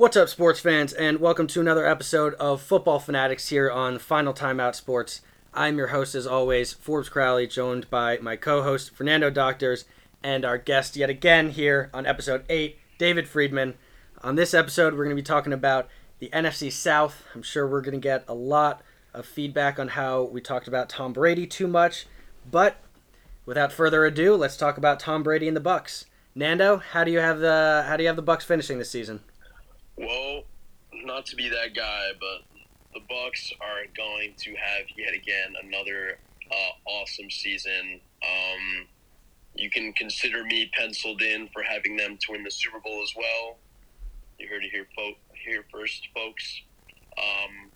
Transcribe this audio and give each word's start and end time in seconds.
What's 0.00 0.16
up, 0.16 0.30
sports 0.30 0.60
fans, 0.60 0.94
and 0.94 1.20
welcome 1.20 1.46
to 1.48 1.60
another 1.60 1.86
episode 1.86 2.32
of 2.36 2.62
Football 2.62 3.00
Fanatics 3.00 3.48
here 3.48 3.70
on 3.70 3.98
Final 3.98 4.32
Timeout 4.32 4.74
Sports. 4.74 5.20
I'm 5.52 5.76
your 5.76 5.88
host, 5.88 6.14
as 6.14 6.26
always, 6.26 6.72
Forbes 6.72 7.10
Crowley, 7.10 7.46
joined 7.46 7.90
by 7.90 8.16
my 8.16 8.36
co 8.36 8.62
host, 8.62 8.94
Fernando 8.94 9.28
Doctors, 9.28 9.84
and 10.22 10.42
our 10.42 10.56
guest 10.56 10.96
yet 10.96 11.10
again 11.10 11.50
here 11.50 11.90
on 11.92 12.06
episode 12.06 12.46
8, 12.48 12.78
David 12.96 13.28
Friedman. 13.28 13.74
On 14.22 14.36
this 14.36 14.54
episode, 14.54 14.94
we're 14.94 15.04
going 15.04 15.14
to 15.14 15.22
be 15.22 15.26
talking 15.26 15.52
about 15.52 15.86
the 16.18 16.30
NFC 16.32 16.72
South. 16.72 17.22
I'm 17.34 17.42
sure 17.42 17.68
we're 17.68 17.82
going 17.82 17.92
to 17.92 18.00
get 18.00 18.24
a 18.26 18.32
lot 18.32 18.80
of 19.12 19.26
feedback 19.26 19.78
on 19.78 19.88
how 19.88 20.22
we 20.22 20.40
talked 20.40 20.66
about 20.66 20.88
Tom 20.88 21.12
Brady 21.12 21.46
too 21.46 21.68
much, 21.68 22.06
but 22.50 22.78
without 23.44 23.70
further 23.70 24.06
ado, 24.06 24.34
let's 24.34 24.56
talk 24.56 24.78
about 24.78 24.98
Tom 24.98 25.22
Brady 25.22 25.46
and 25.46 25.56
the 25.58 25.60
Bucks. 25.60 26.06
Nando, 26.34 26.78
how 26.78 27.04
do 27.04 27.10
you 27.10 27.18
have 27.18 27.40
the 27.40 27.84
how 27.86 27.98
do 27.98 28.02
you 28.02 28.08
have 28.08 28.16
the 28.16 28.22
Bucks 28.22 28.46
finishing 28.46 28.78
this 28.78 28.90
season? 28.90 29.20
Well, 30.00 30.44
not 30.94 31.26
to 31.26 31.36
be 31.36 31.50
that 31.50 31.74
guy, 31.76 32.08
but 32.18 32.58
the 32.94 33.00
Bucks 33.06 33.52
are 33.60 33.84
going 33.94 34.32
to 34.38 34.50
have 34.52 34.86
yet 34.96 35.12
again 35.12 35.52
another 35.62 36.18
uh, 36.50 36.90
awesome 36.90 37.30
season. 37.30 38.00
Um, 38.22 38.86
you 39.54 39.68
can 39.68 39.92
consider 39.92 40.42
me 40.44 40.70
penciled 40.72 41.20
in 41.20 41.50
for 41.52 41.62
having 41.62 41.98
them 41.98 42.16
to 42.18 42.32
win 42.32 42.44
the 42.44 42.50
Super 42.50 42.80
Bowl 42.80 43.02
as 43.02 43.12
well. 43.14 43.58
You 44.38 44.48
heard 44.48 44.64
it 44.64 44.70
here, 44.70 44.86
fo- 44.96 45.18
here 45.44 45.64
first, 45.70 46.08
folks. 46.14 46.62
Um, 47.18 47.70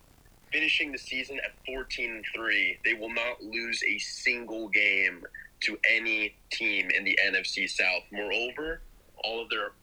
finishing 0.51 0.91
the 0.91 0.97
season 0.97 1.39
at 1.45 1.51
14 1.67 2.09
and 2.09 2.25
3, 2.33 2.79
they 2.83 2.95
will 2.95 3.13
not 3.13 3.43
lose 3.43 3.83
a 3.87 3.99
single 3.99 4.67
game 4.69 5.23
to 5.61 5.77
any 5.87 6.35
team 6.51 6.89
in 6.89 7.03
the 7.03 7.19
NFC 7.23 7.69
South. 7.69 8.01
Moreover, 8.11 8.81
all 9.23 9.43
of 9.43 9.49
their 9.51 9.73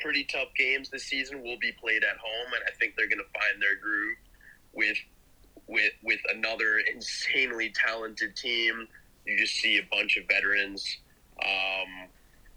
pretty 0.00 0.24
tough 0.24 0.48
games 0.56 0.90
this 0.90 1.04
season 1.04 1.42
will 1.42 1.58
be 1.60 1.72
played 1.72 2.04
at 2.04 2.16
home, 2.16 2.52
and 2.54 2.62
I 2.66 2.72
think 2.78 2.94
they're 2.96 3.08
going 3.08 3.18
to 3.18 3.40
find 3.40 3.60
their 3.60 3.76
groove 3.76 4.16
with 4.72 4.98
with 5.66 5.92
with 6.02 6.20
another 6.34 6.78
insanely 6.92 7.70
talented 7.70 8.36
team. 8.36 8.86
You 9.26 9.38
just 9.38 9.54
see 9.54 9.78
a 9.78 9.88
bunch 9.90 10.16
of 10.16 10.26
veterans. 10.28 10.98
Um, 11.42 12.08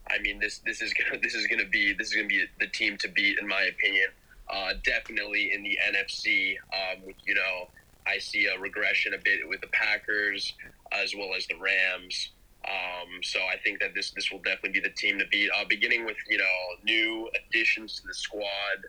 I 0.09 0.19
mean, 0.21 0.39
this 0.39 0.59
this 0.59 0.81
is 0.81 0.93
gonna 0.93 1.19
this 1.23 1.35
is 1.35 1.47
gonna 1.47 1.67
be 1.67 1.93
this 1.93 2.09
is 2.09 2.15
gonna 2.15 2.27
be 2.27 2.45
the 2.59 2.67
team 2.67 2.97
to 2.97 3.07
beat, 3.07 3.39
in 3.39 3.47
my 3.47 3.63
opinion. 3.63 4.09
Uh, 4.49 4.73
definitely 4.85 5.51
in 5.53 5.61
the 5.61 5.77
NFC, 5.91 6.55
um, 6.73 7.03
you 7.25 7.35
know, 7.35 7.69
I 8.05 8.17
see 8.17 8.47
a 8.47 8.57
regression 8.57 9.13
a 9.13 9.17
bit 9.17 9.47
with 9.47 9.59
the 9.59 9.67
Packers 9.67 10.53
as 10.93 11.13
well 11.13 11.31
as 11.35 11.45
the 11.47 11.55
Rams. 11.57 12.29
Um, 12.67 13.23
so 13.23 13.39
I 13.39 13.57
think 13.63 13.79
that 13.79 13.93
this 13.95 14.11
this 14.11 14.31
will 14.31 14.39
definitely 14.39 14.71
be 14.71 14.79
the 14.81 14.93
team 14.93 15.17
to 15.19 15.25
beat. 15.27 15.49
Uh, 15.57 15.63
beginning 15.69 16.05
with 16.05 16.17
you 16.29 16.37
know 16.37 16.43
new 16.83 17.29
additions 17.49 17.95
to 17.97 18.07
the 18.07 18.13
squad. 18.13 18.79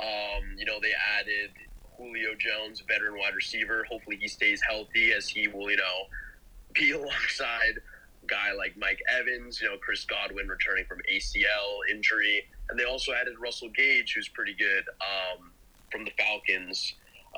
Um, 0.00 0.56
you 0.56 0.64
know 0.64 0.78
they 0.82 0.92
added 1.20 1.50
Julio 1.96 2.30
Jones, 2.38 2.82
veteran 2.86 3.18
wide 3.18 3.34
receiver. 3.34 3.84
Hopefully 3.88 4.18
he 4.20 4.26
stays 4.26 4.60
healthy 4.68 5.12
as 5.12 5.28
he 5.28 5.46
will 5.46 5.70
you 5.70 5.76
know 5.76 6.06
be 6.74 6.90
alongside 6.90 7.78
guy 8.26 8.52
like 8.52 8.76
Mike 8.76 9.00
Evans. 9.08 9.60
You 9.60 9.70
know 9.70 9.76
Chris 9.76 10.04
Godwin 10.04 10.48
returning 10.48 10.84
from 10.86 10.98
ACL 11.12 11.78
injury, 11.90 12.44
and 12.70 12.78
they 12.78 12.84
also 12.84 13.12
added 13.12 13.34
Russell 13.40 13.68
Gage, 13.68 14.14
who's 14.16 14.28
pretty 14.28 14.54
good 14.54 14.84
um, 15.00 15.52
from 15.92 16.04
the 16.04 16.12
Falcons 16.18 16.94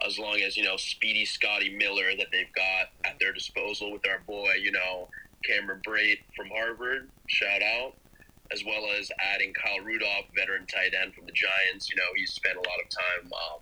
as 0.07 0.19
long 0.19 0.41
as 0.41 0.57
you 0.57 0.65
know 0.65 0.77
speedy 0.77 1.25
Scotty 1.25 1.71
Miller 1.71 2.17
that 2.17 2.29
they've 2.33 2.53
got 2.55 2.91
at 3.05 3.19
their 3.19 3.33
disposal 3.33 3.93
with 3.93 4.07
our 4.09 4.21
boy, 4.27 4.55
you 4.61 4.73
know 4.73 5.09
Cameron 5.45 5.81
Brate 5.87 6.21
from 6.37 6.49
Harvard, 6.49 7.11
shout 7.27 7.63
out, 7.63 7.95
as 8.53 8.65
well 8.65 8.89
as 8.99 9.11
adding 9.35 9.53
Kyle 9.53 9.85
Rudolph, 9.85 10.27
veteran 10.35 10.67
tight 10.67 10.95
end 10.95 11.15
from 11.15 11.27
the 11.27 11.33
Giants. 11.33 11.91
You 11.91 11.97
know 11.97 12.11
he's 12.17 12.33
spent 12.33 12.57
a 12.57 12.61
lot 12.61 12.81
of 12.83 12.89
time 12.91 13.33
um, 13.33 13.61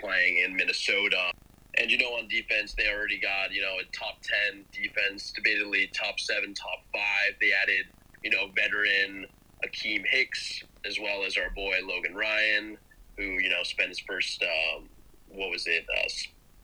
playing 0.00 0.42
in 0.44 0.56
Minnesota. 0.56 1.30
And 1.78 1.90
you 1.90 1.98
know, 1.98 2.16
on 2.16 2.26
defense, 2.28 2.74
they 2.74 2.88
already 2.88 3.18
got 3.18 3.52
you 3.52 3.62
know 3.62 3.76
a 3.80 3.84
top 3.96 4.18
ten 4.22 4.64
defense, 4.72 5.32
debatably 5.38 5.92
top 5.92 6.18
seven, 6.18 6.52
top 6.54 6.84
five. 6.92 7.34
They 7.40 7.50
added 7.62 7.86
you 8.22 8.30
know 8.30 8.48
veteran 8.54 9.26
Akiem 9.64 10.04
Hicks 10.06 10.62
as 10.86 10.98
well 11.00 11.24
as 11.24 11.36
our 11.36 11.50
boy 11.50 11.76
Logan 11.84 12.14
Ryan, 12.14 12.76
who 13.16 13.24
you 13.24 13.48
know 13.48 13.62
spent 13.62 13.90
his 13.90 14.00
first 14.00 14.42
um, 14.42 14.88
what 15.32 15.50
was 15.50 15.66
it, 15.66 15.86
uh, 15.88 16.08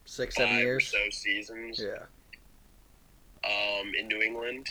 six, 0.04 0.36
seven 0.36 0.56
years, 0.58 0.88
so 0.88 0.98
seasons. 1.10 1.80
Yeah. 1.82 2.04
Um, 3.44 3.92
in 3.98 4.08
New 4.08 4.22
England. 4.22 4.66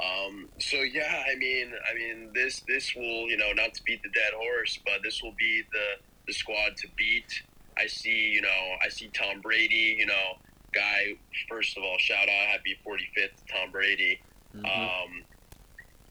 Um, 0.00 0.48
so 0.58 0.76
yeah, 0.78 1.22
I 1.30 1.36
mean, 1.36 1.72
I 1.90 1.94
mean, 1.94 2.30
this 2.34 2.62
this 2.66 2.94
will 2.94 3.28
you 3.28 3.36
know 3.36 3.52
not 3.52 3.74
to 3.74 3.82
beat 3.84 4.02
the 4.02 4.08
dead 4.10 4.32
horse, 4.36 4.78
but 4.84 5.02
this 5.02 5.22
will 5.22 5.34
be 5.38 5.62
the 5.72 6.02
the 6.26 6.32
squad 6.32 6.76
to 6.78 6.88
beat. 6.96 7.42
I 7.76 7.86
see, 7.86 8.30
you 8.34 8.42
know, 8.42 8.76
I 8.84 8.88
see 8.88 9.08
Tom 9.08 9.40
Brady, 9.40 9.96
you 9.98 10.06
know, 10.06 10.36
guy. 10.72 11.14
First 11.48 11.76
of 11.76 11.84
all, 11.84 11.96
shout 11.98 12.28
out, 12.28 12.46
happy 12.48 12.76
45th, 12.86 13.30
Tom 13.50 13.70
Brady. 13.70 14.20
Mm-hmm. 14.54 14.66
Um, 14.66 15.24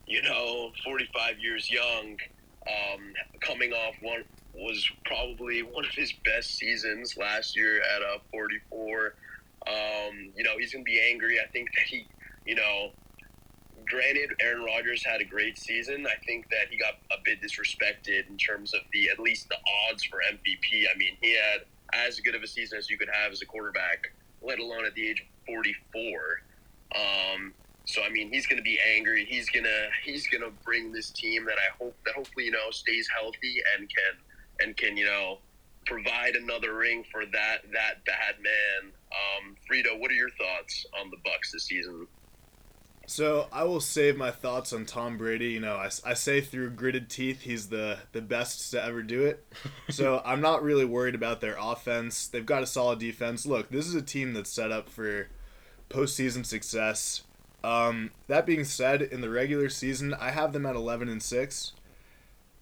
you 0.08 0.22
know, 0.24 0.72
45 0.84 1.40
years 1.40 1.70
young, 1.70 2.18
um, 2.68 3.14
coming 3.42 3.74
off 3.74 3.96
one 4.02 4.24
was 4.54 4.90
probably 5.06 5.64
one 5.64 5.86
of 5.86 5.92
his 5.92 6.14
best 6.26 6.58
seasons 6.58 7.18
last 7.18 7.56
year 7.56 7.82
at 7.96 8.02
a 8.02 8.16
uh, 8.16 8.20
44. 8.32 9.16
Um, 9.68 10.32
you 10.36 10.44
know, 10.44 10.58
he's 10.58 10.74
going 10.74 10.84
to 10.84 10.90
be 10.90 11.02
angry. 11.12 11.40
I 11.40 11.48
think 11.48 11.70
that 11.76 11.86
he, 11.86 12.08
you 12.46 12.56
know, 12.56 12.92
granted, 13.88 14.32
Aaron 14.42 14.64
Rodgers 14.64 15.04
had 15.06 15.22
a 15.22 15.26
great 15.26 15.58
season. 15.58 16.06
I 16.08 16.24
think 16.26 16.50
that 16.50 16.70
he 16.70 16.78
got 16.78 16.96
a 17.12 17.22
bit 17.24 17.42
disrespected 17.42 18.30
in 18.30 18.38
terms 18.38 18.74
of 18.74 18.82
the 18.94 19.10
at 19.10 19.20
least 19.20 19.50
the 19.50 19.58
odds 19.90 20.04
for 20.04 20.20
MVP. 20.32 20.86
I 20.94 20.98
mean, 20.98 21.18
he 21.22 21.36
had 21.36 21.62
as 21.94 22.20
good 22.20 22.36
of 22.36 22.44
a 22.44 22.48
season 22.48 22.78
as 22.78 22.90
you 22.90 22.98
could 22.98 23.10
have 23.12 23.32
as 23.32 23.42
a 23.42 23.46
quarterback, 23.46 24.14
let 24.42 24.60
alone 24.60 24.86
at 24.86 24.94
the 24.96 25.10
age 25.10 25.22
of 25.22 25.28
44. 25.46 26.42
Um, 26.96 27.54
so 27.86 28.02
I 28.04 28.10
mean, 28.10 28.32
he's 28.32 28.48
going 28.48 28.58
to 28.58 28.64
be 28.64 28.80
angry. 28.96 29.26
He's 29.26 29.50
gonna 29.50 29.90
he's 30.04 30.28
gonna 30.28 30.52
bring 30.64 30.92
this 30.92 31.10
team 31.10 31.46
that 31.46 31.58
I 31.58 31.76
hope 31.78 31.96
that 32.06 32.16
hopefully 32.16 32.46
you 32.46 32.52
know 32.52 32.72
stays 32.72 33.08
healthy 33.18 33.62
and 33.78 33.90
can 33.90 34.18
and 34.62 34.76
can 34.78 34.98
you 34.98 35.06
know 35.06 35.40
provide 35.86 36.36
another 36.36 36.76
ring 36.76 37.04
for 37.12 37.26
that 37.26 37.60
that 37.74 38.06
bad 38.06 38.36
man. 38.42 38.92
Um, 39.12 39.56
Frito, 39.70 40.00
what 40.00 40.12
are 40.12 40.16
your 40.16 40.30
thoughts 40.32 40.86
on 41.00 41.10
the 41.10 41.18
Bucks 41.24 41.52
this 41.52 41.66
season? 41.66 42.08
So 43.08 43.48
I 43.52 43.64
will 43.64 43.82
save 43.82 44.16
my 44.16 44.32
thoughts 44.32 44.72
on 44.72 44.86
Tom 44.86 45.18
Brady. 45.18 45.50
You 45.50 45.60
know, 45.60 45.76
I, 45.76 45.90
I 46.06 46.14
say 46.14 46.40
through 46.40 46.70
gritted 46.72 47.10
teeth, 47.10 47.42
he's 47.42 47.68
the 47.68 47.98
the 48.12 48.22
best 48.22 48.72
to 48.72 48.84
ever 48.84 49.02
do 49.02 49.26
it. 49.26 49.46
so 49.90 50.22
I'm 50.24 50.42
not 50.42 50.64
really 50.64 50.86
worried 50.86 51.16
about 51.16 51.42
their 51.42 51.58
offense. 51.60 52.28
They've 52.28 52.46
got 52.46 52.64
a 52.64 52.68
solid 52.68 53.00
defense. 53.00 53.46
Look, 53.46 53.70
this 53.70 53.88
is 53.88 53.96
a 53.96 54.02
team 54.02 54.34
that's 54.34 54.52
set 54.52 54.72
up 54.72 54.88
for 54.88 55.28
postseason 55.90 56.46
success. 56.46 57.24
Um, 57.64 58.12
that 58.28 58.46
being 58.46 58.64
said, 58.64 59.04
in 59.04 59.22
the 59.22 59.30
regular 59.30 59.70
season, 59.70 60.16
I 60.16 60.32
have 60.32 60.52
them 60.52 60.66
at 60.66 60.76
11 60.76 61.10
and 61.10 61.22
six 61.22 61.74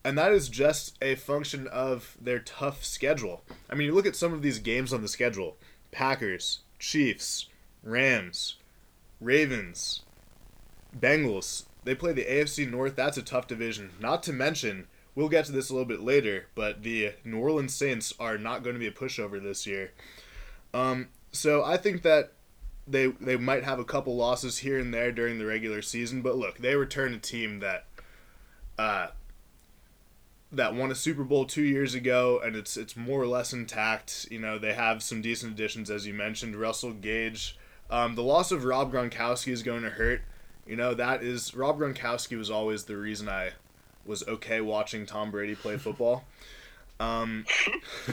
and 0.03 0.17
that 0.17 0.31
is 0.31 0.49
just 0.49 0.97
a 1.01 1.15
function 1.15 1.67
of 1.67 2.17
their 2.19 2.39
tough 2.39 2.83
schedule. 2.83 3.43
I 3.69 3.75
mean, 3.75 3.87
you 3.87 3.93
look 3.93 4.05
at 4.05 4.15
some 4.15 4.33
of 4.33 4.41
these 4.41 4.59
games 4.59 4.93
on 4.93 5.01
the 5.01 5.07
schedule 5.07 5.57
Packers, 5.91 6.59
Chiefs, 6.77 7.47
Rams, 7.83 8.55
Ravens, 9.19 10.03
Bengals. 10.97 11.65
They 11.83 11.95
play 11.95 12.13
the 12.13 12.25
AFC 12.25 12.69
North. 12.69 12.95
That's 12.95 13.17
a 13.17 13.23
tough 13.23 13.47
division. 13.47 13.91
Not 13.99 14.23
to 14.23 14.33
mention, 14.33 14.87
we'll 15.15 15.29
get 15.29 15.45
to 15.45 15.51
this 15.51 15.69
a 15.69 15.73
little 15.73 15.87
bit 15.87 16.01
later, 16.01 16.47
but 16.55 16.83
the 16.83 17.13
New 17.23 17.39
Orleans 17.39 17.73
Saints 17.73 18.13
are 18.19 18.37
not 18.37 18.63
going 18.63 18.75
to 18.75 18.79
be 18.79 18.87
a 18.87 18.91
pushover 18.91 19.41
this 19.41 19.65
year. 19.65 19.91
Um, 20.73 21.09
so 21.31 21.63
I 21.63 21.77
think 21.77 22.03
that 22.03 22.33
they 22.87 23.07
they 23.07 23.37
might 23.37 23.63
have 23.63 23.79
a 23.79 23.85
couple 23.85 24.15
losses 24.15 24.59
here 24.59 24.79
and 24.79 24.93
there 24.93 25.11
during 25.11 25.37
the 25.37 25.45
regular 25.45 25.81
season, 25.81 26.21
but 26.21 26.37
look, 26.37 26.57
they 26.57 26.75
return 26.75 27.13
a 27.13 27.19
team 27.19 27.59
that 27.59 27.85
uh, 28.77 29.07
that 30.51 30.73
won 30.73 30.91
a 30.91 30.95
Super 30.95 31.23
Bowl 31.23 31.45
two 31.45 31.63
years 31.63 31.93
ago, 31.93 32.41
and 32.43 32.55
it's 32.55 32.75
it's 32.77 32.95
more 32.95 33.21
or 33.21 33.27
less 33.27 33.53
intact. 33.53 34.27
You 34.31 34.39
know, 34.39 34.57
they 34.57 34.73
have 34.73 35.03
some 35.03 35.21
decent 35.21 35.53
additions, 35.53 35.91
as 35.91 36.07
you 36.07 36.13
mentioned, 36.13 36.55
Russell 36.55 36.93
Gage. 36.93 37.57
Um, 37.89 38.15
the 38.15 38.23
loss 38.23 38.51
of 38.51 38.63
Rob 38.63 38.91
Gronkowski 38.91 39.51
is 39.51 39.63
going 39.63 39.83
to 39.83 39.89
hurt. 39.89 40.21
You 40.65 40.75
know, 40.75 40.93
that 40.93 41.23
is 41.23 41.55
Rob 41.55 41.79
Gronkowski 41.79 42.37
was 42.37 42.49
always 42.49 42.83
the 42.83 42.97
reason 42.97 43.27
I 43.27 43.51
was 44.05 44.27
okay 44.27 44.61
watching 44.61 45.05
Tom 45.05 45.31
Brady 45.31 45.55
play 45.55 45.77
football. 45.79 46.25
Um, 46.99 47.45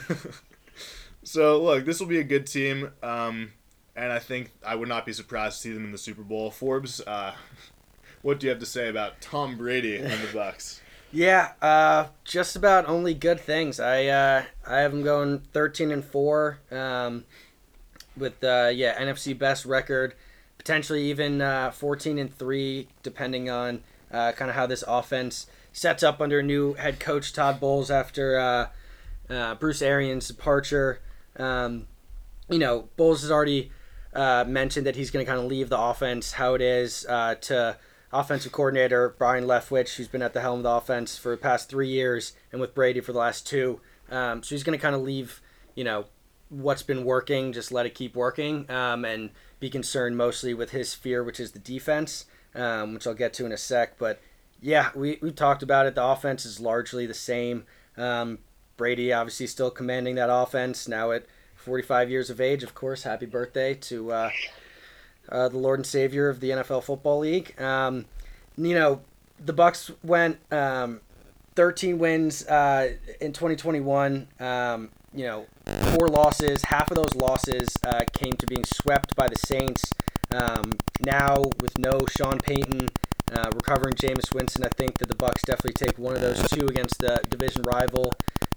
so 1.22 1.62
look, 1.62 1.84
this 1.84 2.00
will 2.00 2.06
be 2.06 2.20
a 2.20 2.24
good 2.24 2.46
team, 2.46 2.92
um, 3.02 3.52
and 3.96 4.12
I 4.12 4.18
think 4.18 4.52
I 4.64 4.74
would 4.74 4.88
not 4.88 5.04
be 5.04 5.12
surprised 5.12 5.56
to 5.56 5.62
see 5.62 5.72
them 5.72 5.84
in 5.84 5.92
the 5.92 5.98
Super 5.98 6.22
Bowl. 6.22 6.50
Forbes, 6.50 7.00
uh, 7.00 7.34
what 8.22 8.40
do 8.40 8.46
you 8.46 8.50
have 8.50 8.60
to 8.60 8.66
say 8.66 8.88
about 8.88 9.20
Tom 9.20 9.56
Brady 9.56 9.96
and 9.96 10.22
the 10.22 10.32
Bucks? 10.32 10.80
Yeah, 11.12 11.52
uh, 11.62 12.08
just 12.24 12.56
about 12.56 12.86
only 12.88 13.14
good 13.14 13.40
things. 13.40 13.80
I 13.80 14.06
uh, 14.06 14.42
I 14.66 14.78
have 14.78 14.92
them 14.92 15.02
going 15.02 15.40
thirteen 15.52 15.90
and 15.90 16.04
four, 16.04 16.58
um, 16.70 17.24
with 18.16 18.42
uh, 18.42 18.70
yeah 18.74 19.00
NFC 19.00 19.38
best 19.38 19.64
record, 19.64 20.14
potentially 20.58 21.04
even 21.10 21.40
uh, 21.40 21.70
fourteen 21.70 22.18
and 22.18 22.34
three, 22.34 22.88
depending 23.02 23.48
on 23.48 23.82
uh, 24.12 24.32
kind 24.32 24.50
of 24.50 24.56
how 24.56 24.66
this 24.66 24.84
offense 24.86 25.46
sets 25.72 26.02
up 26.02 26.20
under 26.20 26.42
new 26.42 26.74
head 26.74 26.98
coach 26.98 27.32
Todd 27.32 27.60
Bowles 27.60 27.90
after 27.90 28.38
uh, 28.38 28.68
uh, 29.32 29.54
Bruce 29.54 29.82
Arians' 29.82 30.28
departure. 30.28 31.00
Um, 31.36 31.86
you 32.48 32.58
know, 32.58 32.88
Bowles 32.96 33.22
has 33.22 33.30
already 33.30 33.70
uh, 34.14 34.44
mentioned 34.46 34.86
that 34.86 34.96
he's 34.96 35.10
going 35.10 35.24
to 35.24 35.30
kind 35.30 35.42
of 35.42 35.46
leave 35.46 35.68
the 35.68 35.78
offense 35.78 36.32
how 36.32 36.54
it 36.54 36.62
is 36.62 37.06
uh, 37.08 37.34
to 37.42 37.76
offensive 38.12 38.52
coordinator 38.52 39.14
Byron 39.18 39.44
Leftwich, 39.44 39.96
who's 39.96 40.08
been 40.08 40.22
at 40.22 40.32
the 40.32 40.40
helm 40.40 40.60
of 40.60 40.62
the 40.64 40.70
offense 40.70 41.18
for 41.18 41.30
the 41.30 41.36
past 41.36 41.68
three 41.68 41.88
years 41.88 42.32
and 42.52 42.60
with 42.60 42.74
Brady 42.74 43.00
for 43.00 43.12
the 43.12 43.18
last 43.18 43.46
two. 43.46 43.80
Um, 44.10 44.42
so 44.42 44.54
he's 44.54 44.62
going 44.62 44.78
to 44.78 44.82
kind 44.82 44.94
of 44.94 45.02
leave, 45.02 45.40
you 45.74 45.84
know, 45.84 46.06
what's 46.48 46.82
been 46.82 47.04
working, 47.04 47.52
just 47.52 47.72
let 47.72 47.86
it 47.86 47.94
keep 47.94 48.14
working, 48.14 48.70
um, 48.70 49.04
and 49.04 49.30
be 49.58 49.68
concerned 49.68 50.16
mostly 50.16 50.54
with 50.54 50.70
his 50.70 50.94
fear, 50.94 51.24
which 51.24 51.40
is 51.40 51.52
the 51.52 51.58
defense, 51.58 52.26
um, 52.54 52.94
which 52.94 53.06
I'll 53.06 53.14
get 53.14 53.32
to 53.34 53.46
in 53.46 53.52
a 53.52 53.56
sec. 53.56 53.98
But 53.98 54.20
yeah, 54.60 54.90
we, 54.94 55.18
we 55.20 55.32
talked 55.32 55.62
about 55.62 55.86
it. 55.86 55.94
The 55.94 56.04
offense 56.04 56.46
is 56.46 56.60
largely 56.60 57.06
the 57.06 57.14
same. 57.14 57.64
Um, 57.96 58.38
Brady 58.76 59.12
obviously 59.12 59.46
still 59.46 59.70
commanding 59.70 60.14
that 60.16 60.30
offense 60.30 60.86
now 60.86 61.10
at 61.10 61.26
45 61.56 62.10
years 62.10 62.30
of 62.30 62.40
age. 62.40 62.62
Of 62.62 62.74
course, 62.74 63.02
happy 63.02 63.26
birthday 63.26 63.74
to 63.74 64.12
uh, 64.12 64.30
uh, 65.30 65.48
the 65.48 65.58
Lord 65.58 65.78
and 65.78 65.86
Savior 65.86 66.28
of 66.28 66.40
the 66.40 66.50
NFL 66.50 66.84
Football 66.84 67.20
League. 67.20 67.60
Um, 67.60 68.06
you 68.56 68.74
know, 68.74 69.00
the 69.44 69.52
Bucks 69.52 69.90
went 70.02 70.38
um, 70.52 71.00
13 71.54 71.98
wins 71.98 72.46
uh, 72.46 72.94
in 73.20 73.32
2021. 73.32 74.28
Um, 74.40 74.90
you 75.14 75.24
know, 75.24 75.46
four 75.94 76.08
losses. 76.08 76.62
Half 76.64 76.90
of 76.90 76.96
those 76.96 77.14
losses 77.14 77.68
uh, 77.84 78.04
came 78.12 78.34
to 78.34 78.46
being 78.46 78.64
swept 78.64 79.16
by 79.16 79.28
the 79.28 79.36
Saints. 79.36 79.90
Um, 80.34 80.72
now 81.00 81.36
with 81.60 81.78
no 81.78 82.04
Sean 82.10 82.38
Payton, 82.38 82.90
uh, 83.32 83.50
recovering 83.54 83.94
Jameis 83.94 84.34
Winston, 84.34 84.64
I 84.64 84.68
think 84.68 84.98
that 84.98 85.08
the 85.08 85.14
Bucks 85.14 85.42
definitely 85.42 85.72
take 85.72 85.98
one 85.98 86.14
of 86.14 86.20
those 86.20 86.48
two 86.48 86.66
against 86.66 87.00
the 87.00 87.20
division 87.28 87.62
rival. 87.62 88.12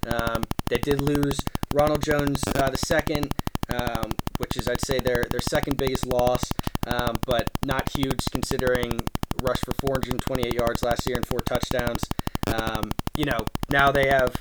Um, 0.07 0.44
they 0.69 0.77
did 0.77 1.01
lose 1.01 1.39
Ronald 1.74 2.04
Jones 2.04 2.44
uh, 2.56 2.69
the 2.69 2.77
second, 2.77 3.33
um, 3.74 4.12
which 4.38 4.57
is 4.57 4.68
I'd 4.68 4.81
say 4.81 5.00
their 5.00 5.27
their 5.30 5.42
second 5.42 5.77
biggest 5.77 6.06
loss, 6.06 6.51
um, 6.88 7.16
but 7.25 7.50
not 7.63 7.89
huge 7.95 8.25
considering 8.31 9.01
rushed 9.42 9.66
for 9.66 9.74
428 9.74 10.54
yards 10.54 10.83
last 10.83 11.07
year 11.07 11.16
and 11.16 11.25
four 11.25 11.39
touchdowns. 11.39 12.04
Um, 12.48 12.92
you 13.16 13.25
know 13.25 13.45
now 13.69 13.92
they 13.92 14.07
have 14.07 14.36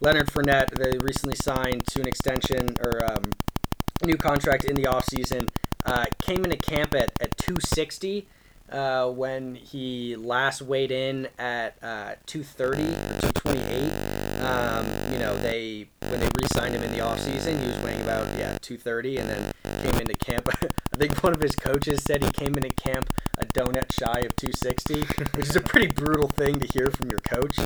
Leonard 0.00 0.28
Fournette. 0.28 0.70
They 0.74 0.98
recently 0.98 1.36
signed 1.36 1.86
to 1.88 2.00
an 2.00 2.08
extension 2.08 2.76
or 2.80 3.04
um, 3.04 3.30
new 4.04 4.16
contract 4.16 4.64
in 4.64 4.76
the 4.76 4.84
offseason. 4.84 5.48
Uh, 5.84 6.06
came 6.18 6.44
into 6.44 6.56
camp 6.56 6.94
at, 6.94 7.12
at 7.20 7.36
260 7.38 8.28
uh, 8.70 9.08
when 9.08 9.54
he 9.54 10.16
last 10.16 10.62
weighed 10.62 10.90
in 10.90 11.28
at 11.38 11.76
uh, 11.82 12.14
230 12.26 12.82
or 12.82 13.32
228. 13.32 14.21
Um, 14.42 15.12
you 15.12 15.18
know, 15.18 15.36
they 15.40 15.86
when 16.00 16.20
they 16.20 16.28
re-signed 16.40 16.74
him 16.74 16.82
in 16.82 16.92
the 16.92 16.98
offseason, 16.98 17.60
he 17.60 17.66
was 17.66 17.78
weighing 17.84 18.00
about 18.02 18.26
yeah 18.38 18.58
230, 18.60 19.18
and 19.18 19.28
then 19.28 19.52
came 19.82 20.00
into 20.00 20.14
camp. 20.14 20.48
I 20.92 20.96
think 20.96 21.22
one 21.22 21.32
of 21.32 21.40
his 21.40 21.54
coaches 21.54 22.02
said 22.02 22.22
he 22.24 22.30
came 22.30 22.54
into 22.54 22.70
camp 22.70 23.12
a 23.38 23.44
donut 23.46 23.92
shy 23.92 24.20
of 24.20 24.34
260, 24.36 25.00
which 25.36 25.48
is 25.48 25.56
a 25.56 25.60
pretty 25.60 25.88
brutal 25.88 26.28
thing 26.28 26.58
to 26.58 26.66
hear 26.66 26.90
from 26.90 27.10
your 27.10 27.20
coach. 27.20 27.56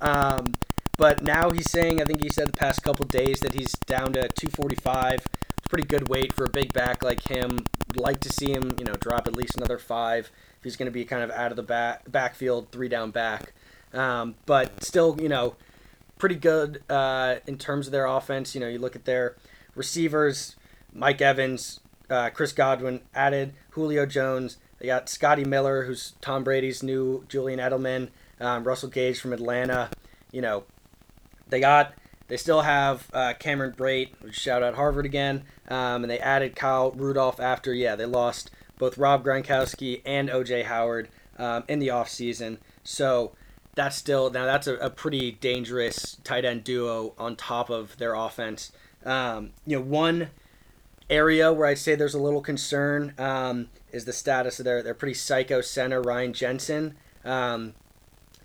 Um, 0.00 0.52
but 0.96 1.22
now 1.22 1.50
he's 1.50 1.70
saying, 1.70 2.00
I 2.00 2.04
think 2.04 2.22
he 2.22 2.28
said 2.28 2.48
the 2.48 2.52
past 2.52 2.82
couple 2.82 3.04
days 3.06 3.40
that 3.40 3.52
he's 3.52 3.72
down 3.86 4.12
to 4.12 4.28
245. 4.28 5.26
It's 5.58 5.68
pretty 5.68 5.86
good 5.86 6.08
weight 6.08 6.32
for 6.32 6.44
a 6.44 6.50
big 6.50 6.72
back 6.72 7.02
like 7.02 7.28
him. 7.28 7.64
Would 7.88 7.96
like 7.96 8.20
to 8.20 8.28
see 8.28 8.52
him, 8.52 8.76
you 8.78 8.84
know, 8.84 8.94
drop 8.94 9.26
at 9.26 9.34
least 9.34 9.56
another 9.56 9.78
five 9.78 10.30
if 10.58 10.64
he's 10.64 10.76
going 10.76 10.86
to 10.86 10.92
be 10.92 11.04
kind 11.04 11.22
of 11.22 11.30
out 11.30 11.50
of 11.50 11.56
the 11.56 11.62
back 11.62 12.10
backfield, 12.10 12.70
three 12.70 12.88
down 12.88 13.10
back. 13.10 13.52
Um, 13.92 14.34
but 14.46 14.84
still, 14.84 15.16
you 15.20 15.28
know, 15.28 15.56
pretty 16.18 16.36
good 16.36 16.82
uh, 16.88 17.36
in 17.46 17.58
terms 17.58 17.86
of 17.86 17.92
their 17.92 18.06
offense. 18.06 18.54
You 18.54 18.60
know, 18.60 18.68
you 18.68 18.78
look 18.78 18.96
at 18.96 19.04
their 19.04 19.36
receivers, 19.74 20.56
Mike 20.92 21.20
Evans, 21.20 21.80
uh, 22.10 22.30
Chris 22.30 22.52
Godwin 22.52 23.00
added, 23.14 23.54
Julio 23.70 24.06
Jones. 24.06 24.58
They 24.78 24.86
got 24.86 25.08
Scotty 25.08 25.44
Miller, 25.44 25.84
who's 25.84 26.14
Tom 26.20 26.44
Brady's 26.44 26.82
new 26.82 27.24
Julian 27.28 27.58
Edelman, 27.58 28.08
um, 28.40 28.64
Russell 28.64 28.90
Gage 28.90 29.20
from 29.20 29.32
Atlanta. 29.32 29.90
You 30.30 30.42
know, 30.42 30.64
they 31.48 31.60
got 31.60 31.94
they 32.28 32.36
still 32.36 32.62
have 32.62 33.10
uh, 33.12 33.34
Cameron 33.38 33.72
Brate, 33.72 34.10
shout 34.32 34.62
out 34.62 34.74
Harvard 34.74 35.06
again, 35.06 35.44
um, 35.68 36.04
and 36.04 36.10
they 36.10 36.18
added 36.18 36.56
Kyle 36.56 36.90
Rudolph 36.92 37.40
after 37.40 37.72
yeah 37.72 37.96
they 37.96 38.06
lost 38.06 38.50
both 38.78 38.98
Rob 38.98 39.24
Gronkowski 39.24 40.02
and 40.04 40.28
OJ 40.28 40.64
Howard 40.64 41.08
um, 41.38 41.64
in 41.68 41.78
the 41.78 41.88
offseason. 41.88 42.58
So 42.82 43.32
that's 43.74 43.96
still 43.96 44.30
now 44.30 44.44
that's 44.46 44.66
a, 44.66 44.76
a, 44.76 44.90
pretty 44.90 45.32
dangerous 45.32 46.16
tight 46.24 46.44
end 46.44 46.64
duo 46.64 47.14
on 47.18 47.36
top 47.36 47.70
of 47.70 47.96
their 47.98 48.14
offense. 48.14 48.72
Um, 49.04 49.50
you 49.66 49.76
know, 49.76 49.82
one 49.84 50.30
area 51.10 51.52
where 51.52 51.66
I'd 51.66 51.78
say 51.78 51.94
there's 51.94 52.14
a 52.14 52.20
little 52.20 52.40
concern 52.40 53.14
um, 53.18 53.68
is 53.92 54.04
the 54.04 54.12
status 54.12 54.58
of 54.58 54.64
their 54.64 54.82
their 54.82 54.94
pretty 54.94 55.14
psycho 55.14 55.60
center 55.60 56.00
Ryan 56.00 56.32
Jensen. 56.32 56.96
Um, 57.24 57.74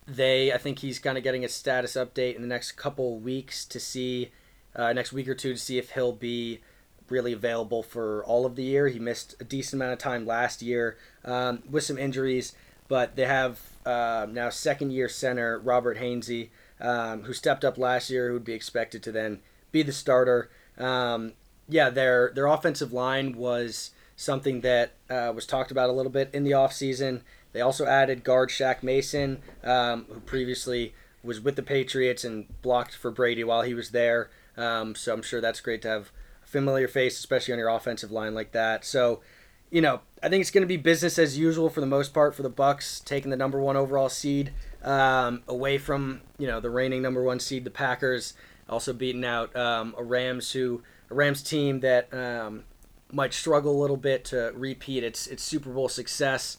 they, 0.08 0.52
I 0.52 0.58
think 0.58 0.80
he's 0.80 1.00
kind 1.00 1.18
of 1.18 1.24
getting 1.24 1.46
a 1.46 1.50
status 1.50 1.94
update 1.94 2.36
in 2.36 2.42
the 2.42 2.48
next 2.48 2.72
couple 2.74 3.20
weeks 3.20 3.64
to 3.66 3.80
see, 3.80 4.32
uh, 4.76 4.92
next 4.92 5.14
week 5.14 5.28
or 5.28 5.36
two 5.36 5.54
to 5.54 5.60
see 5.60 5.78
if 5.78 5.92
he'll 5.92 6.14
be 6.14 6.62
really 7.10 7.34
available 7.34 7.84
for 7.84 8.24
all 8.26 8.46
of 8.46 8.56
the 8.56 8.64
year. 8.64 8.88
He 8.88 9.00
missed 9.00 9.36
a 9.40 9.44
decent 9.44 9.80
amount 9.80 9.94
of 9.94 10.00
time 10.00 10.26
last 10.26 10.62
year 10.62 10.98
um, 11.24 11.62
with 11.70 11.84
some 11.84 11.98
injuries, 11.98 12.54
but 12.88 13.16
they 13.16 13.26
have 13.26 13.60
uh, 13.86 14.28
now 14.30 14.50
second 14.50 14.92
year 14.92 15.10
center 15.10 15.60
Robert 15.60 15.98
Hainsey, 15.98 16.50
um, 16.80 17.24
who 17.24 17.34
stepped 17.34 17.66
up 17.66 17.78
last 17.78 18.10
year, 18.10 18.28
who 18.28 18.34
would 18.34 18.46
be 18.46 18.54
expected 18.54 19.04
to 19.04 19.12
then 19.12 19.40
be 19.72 19.84
the 19.84 19.92
starter. 19.92 20.50
Um, 20.78 21.34
yeah, 21.68 21.90
their 21.90 22.32
their 22.34 22.48
offensive 22.48 22.94
line 22.94 23.36
was 23.36 23.92
something 24.16 24.62
that 24.62 24.92
uh, 25.10 25.32
was 25.34 25.46
talked 25.46 25.72
about 25.72 25.90
a 25.90 25.94
little 25.94 26.12
bit 26.12 26.30
in 26.34 26.44
the 26.44 26.52
offseason. 26.52 27.22
They 27.54 27.62
also 27.62 27.86
added 27.86 28.24
guard 28.24 28.50
Shaq 28.50 28.84
Mason, 28.84 29.42
um, 29.64 30.06
who 30.10 30.20
previously 30.20 30.94
was 31.24 31.42
with 31.42 31.56
the 31.56 31.64
Patriots 31.64 32.24
and 32.24 32.48
blocked 32.62 32.96
for 32.96 33.12
Brady 33.12 33.44
while 33.44 33.62
he 33.62 33.74
was 33.74 33.92
there. 33.92 34.30
Um, 34.58 34.96
so 34.96 35.14
I'm 35.14 35.22
sure 35.22 35.42
that's 35.42 35.62
great 35.62 35.82
to 35.84 35.88
have 35.88 36.12
a 36.44 36.48
familiar 36.48 36.88
face, 36.88 37.18
especially 37.18 37.54
on 37.54 37.60
your 37.60 37.70
offensive 37.70 38.12
line 38.12 38.34
like 38.34 38.52
that. 38.52 38.86
So, 38.86 39.22
you 39.72 39.82
know, 39.82 40.02
I 40.22 40.30
think 40.30 40.42
it's 40.42 40.52
going 40.52 40.64
to 40.64 40.68
be 40.68 40.78
business 40.78 41.20
as 41.20 41.38
usual 41.38 41.70
for 41.70 41.80
the 41.80 41.88
most 41.88 42.14
part 42.14 42.36
for 42.36 42.42
the 42.42 42.50
Bucks, 42.50 43.00
taking 43.00 43.32
the 43.32 43.38
number 43.38 43.60
one 43.60 43.76
overall 43.76 44.10
seed 44.10 44.52
um, 44.84 45.44
away 45.48 45.78
from 45.78 46.22
you 46.38 46.48
know 46.48 46.60
the 46.60 46.70
reigning 46.70 47.02
number 47.02 47.24
one 47.24 47.40
seed, 47.40 47.64
the 47.64 47.72
Packers. 47.72 48.34
Also 48.68 48.94
beating 48.94 49.26
out 49.26 49.56
um, 49.56 49.96
a 49.98 50.04
Rams 50.04 50.52
who 50.52 50.84
a 51.10 51.16
Rams 51.16 51.42
team 51.42 51.80
that 51.80 52.14
um, 52.14 52.66
might 53.12 53.34
struggle 53.34 53.72
a 53.72 53.80
little 53.82 53.98
bit 53.98 54.26
to 54.26 54.52
repeat 54.56 55.04
its 55.04 55.26
its 55.28 55.44
Super 55.44 55.72
Bowl 55.72 55.90
success 55.90 56.58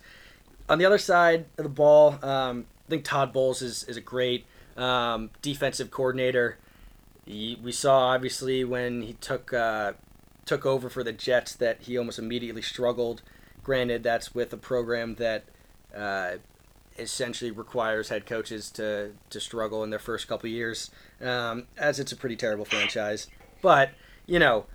on 0.71 0.79
the 0.79 0.87
other 0.87 0.99
side 0.99 1.47
of 1.59 1.65
the 1.65 1.69
ball, 1.69 2.19
um, 2.25 2.65
I 2.87 2.91
think 2.91 3.05
Todd 3.05 3.33
Bowles 3.33 3.61
is, 3.61 3.83
is 3.85 3.97
a 3.97 4.01
great 4.01 4.47
um, 4.77 5.31
defensive 5.43 5.91
coordinator. 5.91 6.59
He, 7.27 7.59
we 7.63 7.73
saw 7.73 7.99
obviously 8.07 8.65
when 8.65 9.03
he 9.03 9.15
took 9.15 9.53
uh, 9.53 9.93
took 10.51 10.67
over 10.67 10.91
for 10.91 11.05
the 11.05 11.13
Jets 11.13 11.55
that 11.55 11.83
he 11.83 11.97
almost 11.97 12.19
immediately 12.19 12.61
struggled. 12.61 13.23
Granted, 13.63 14.03
that's 14.03 14.35
with 14.35 14.53
a 14.53 14.57
program 14.57 15.15
that 15.15 15.45
uh, 15.97 16.33
essentially 16.99 17.53
requires 17.53 18.09
head 18.09 18.27
coaches 18.27 18.69
to 18.73 19.13
to 19.31 19.39
struggle 19.39 19.85
in 19.85 19.91
their 19.91 20.01
first 20.01 20.27
couple 20.27 20.51
years, 20.51 20.91
um, 21.21 21.69
as 21.79 22.01
it's 22.01 22.11
a 22.11 22.17
pretty 22.17 22.35
terrible 22.35 22.65
franchise. 22.65 23.29
But 23.63 23.91
you 24.27 24.41
know, 24.41 24.67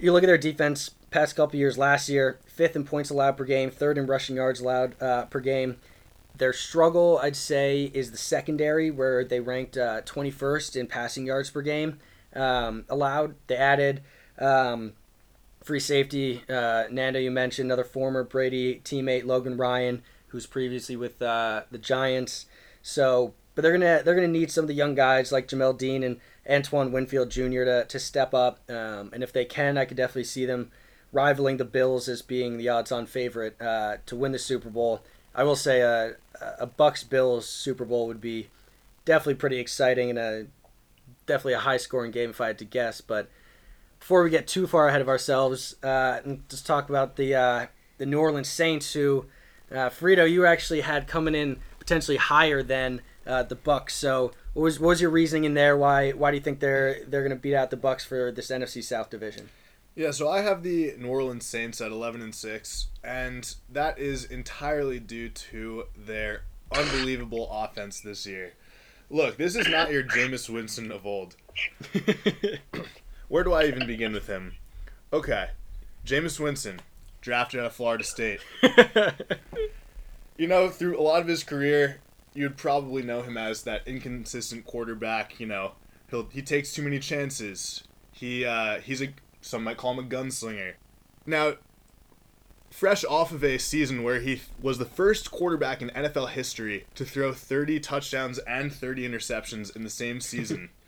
you 0.00 0.12
look 0.12 0.22
at 0.22 0.28
their 0.28 0.38
defense 0.38 0.90
past 1.10 1.34
couple 1.34 1.58
years. 1.58 1.76
Last 1.76 2.08
year, 2.08 2.38
fifth 2.46 2.76
in 2.76 2.84
points 2.84 3.10
allowed 3.10 3.36
per 3.36 3.44
game, 3.44 3.72
third 3.72 3.98
in 3.98 4.06
rushing 4.06 4.36
yards 4.36 4.60
allowed 4.60 4.94
uh, 5.02 5.24
per 5.24 5.40
game. 5.40 5.78
Their 6.36 6.52
struggle, 6.52 7.18
I'd 7.20 7.34
say, 7.34 7.90
is 7.92 8.12
the 8.12 8.16
secondary, 8.16 8.92
where 8.92 9.24
they 9.24 9.40
ranked 9.40 9.76
uh, 9.76 10.02
21st 10.02 10.76
in 10.76 10.86
passing 10.86 11.26
yards 11.26 11.50
per 11.50 11.62
game 11.62 11.98
um, 12.32 12.84
allowed. 12.88 13.34
They 13.48 13.56
added 13.56 14.02
um, 14.38 14.92
free 15.62 15.80
safety. 15.80 16.42
Uh, 16.48 16.84
Nando, 16.90 17.18
you 17.18 17.30
mentioned 17.30 17.68
another 17.68 17.84
former 17.84 18.24
Brady 18.24 18.80
teammate, 18.84 19.24
Logan 19.24 19.56
Ryan, 19.56 20.02
who's 20.28 20.46
previously 20.46 20.96
with 20.96 21.20
uh, 21.22 21.62
the 21.70 21.78
Giants. 21.78 22.46
So, 22.82 23.34
but 23.54 23.62
they're 23.62 23.72
gonna 23.72 24.02
they're 24.04 24.14
gonna 24.14 24.28
need 24.28 24.50
some 24.50 24.64
of 24.64 24.68
the 24.68 24.74
young 24.74 24.94
guys 24.94 25.32
like 25.32 25.48
Jamel 25.48 25.76
Dean 25.76 26.02
and 26.02 26.18
Antoine 26.48 26.92
Winfield 26.92 27.30
Jr. 27.30 27.64
to, 27.64 27.84
to 27.86 27.98
step 27.98 28.34
up. 28.34 28.60
Um, 28.70 29.10
and 29.12 29.22
if 29.22 29.32
they 29.32 29.44
can, 29.44 29.76
I 29.76 29.84
could 29.84 29.96
definitely 29.96 30.24
see 30.24 30.46
them 30.46 30.70
rivaling 31.12 31.56
the 31.56 31.64
Bills 31.64 32.08
as 32.08 32.22
being 32.22 32.56
the 32.56 32.68
odds-on 32.68 33.06
favorite 33.06 33.60
uh, 33.60 33.96
to 34.06 34.16
win 34.16 34.32
the 34.32 34.38
Super 34.38 34.70
Bowl. 34.70 35.02
I 35.34 35.44
will 35.44 35.56
say 35.56 35.80
a, 35.80 36.16
a 36.58 36.66
Bucks 36.66 37.04
Bills 37.04 37.48
Super 37.48 37.84
Bowl 37.84 38.06
would 38.06 38.20
be 38.20 38.48
definitely 39.04 39.34
pretty 39.34 39.58
exciting 39.58 40.10
and 40.10 40.18
a 40.18 40.46
definitely 41.26 41.54
a 41.54 41.60
high-scoring 41.60 42.10
game 42.10 42.30
if 42.30 42.40
I 42.40 42.48
had 42.48 42.58
to 42.58 42.64
guess. 42.64 43.00
But 43.00 43.28
before 44.00 44.24
we 44.24 44.30
get 44.30 44.48
too 44.48 44.66
far 44.66 44.88
ahead 44.88 45.00
of 45.00 45.08
ourselves, 45.08 45.76
uh, 45.84 46.20
and 46.24 46.48
just 46.48 46.66
talk 46.66 46.88
about 46.88 47.16
the 47.16 47.34
uh, 47.34 47.66
the 47.98 48.06
New 48.06 48.18
Orleans 48.18 48.48
Saints, 48.48 48.92
who 48.92 49.26
uh, 49.70 49.90
Frito 49.90 50.28
you 50.28 50.46
actually 50.46 50.80
had 50.80 51.06
coming 51.06 51.34
in 51.34 51.58
potentially 51.78 52.16
higher 52.16 52.62
than 52.62 53.02
uh, 53.26 53.44
the 53.44 53.54
Bucks. 53.54 53.94
So, 53.94 54.32
what 54.54 54.62
was 54.62 54.80
what 54.80 54.88
was 54.88 55.00
your 55.00 55.10
reasoning 55.10 55.44
in 55.44 55.54
there? 55.54 55.76
Why 55.76 56.10
why 56.10 56.30
do 56.30 56.36
you 56.38 56.42
think 56.42 56.60
they're 56.60 57.04
they're 57.06 57.22
going 57.22 57.30
to 57.30 57.36
beat 57.36 57.54
out 57.54 57.70
the 57.70 57.76
Bucks 57.76 58.04
for 58.04 58.32
this 58.32 58.50
NFC 58.50 58.82
South 58.82 59.10
division? 59.10 59.50
Yeah, 59.94 60.12
so 60.12 60.28
I 60.28 60.40
have 60.40 60.62
the 60.62 60.94
New 60.98 61.08
Orleans 61.08 61.44
Saints 61.44 61.80
at 61.80 61.90
11 61.90 62.22
and 62.22 62.34
6, 62.34 62.86
and 63.02 63.54
that 63.68 63.98
is 63.98 64.24
entirely 64.24 65.00
due 65.00 65.28
to 65.28 65.84
their 65.96 66.44
unbelievable 66.70 67.50
offense 67.50 68.00
this 68.00 68.24
year. 68.24 68.54
Look, 69.10 69.36
this 69.36 69.56
is 69.56 69.68
not 69.68 69.90
your 69.90 70.04
Jameis 70.04 70.48
Winston 70.48 70.92
of 70.92 71.04
old. 71.04 71.34
Where 73.30 73.44
do 73.44 73.52
I 73.52 73.66
even 73.66 73.86
begin 73.86 74.12
with 74.12 74.26
him? 74.26 74.56
Okay, 75.12 75.50
Jameis 76.04 76.40
Winston, 76.40 76.80
drafted 77.20 77.60
out 77.60 77.66
of 77.66 77.72
Florida 77.72 78.02
State. 78.02 78.40
you 80.36 80.48
know, 80.48 80.68
through 80.68 80.98
a 80.98 81.00
lot 81.00 81.22
of 81.22 81.28
his 81.28 81.44
career, 81.44 82.00
you'd 82.34 82.56
probably 82.56 83.04
know 83.04 83.22
him 83.22 83.36
as 83.36 83.62
that 83.62 83.86
inconsistent 83.86 84.64
quarterback. 84.64 85.38
You 85.38 85.46
know, 85.46 85.74
he'll 86.10 86.28
he 86.28 86.42
takes 86.42 86.72
too 86.72 86.82
many 86.82 86.98
chances. 86.98 87.84
He 88.10 88.44
uh, 88.44 88.80
he's 88.80 89.00
a 89.00 89.14
some 89.40 89.62
might 89.62 89.76
call 89.76 89.92
him 89.92 90.04
a 90.04 90.08
gunslinger. 90.08 90.72
Now, 91.24 91.52
fresh 92.68 93.04
off 93.04 93.30
of 93.30 93.44
a 93.44 93.58
season 93.58 94.02
where 94.02 94.18
he 94.18 94.42
was 94.60 94.78
the 94.78 94.84
first 94.84 95.30
quarterback 95.30 95.80
in 95.80 95.90
NFL 95.90 96.30
history 96.30 96.84
to 96.96 97.04
throw 97.04 97.32
30 97.32 97.78
touchdowns 97.78 98.38
and 98.40 98.72
30 98.72 99.08
interceptions 99.08 99.76
in 99.76 99.84
the 99.84 99.88
same 99.88 100.20
season. 100.20 100.70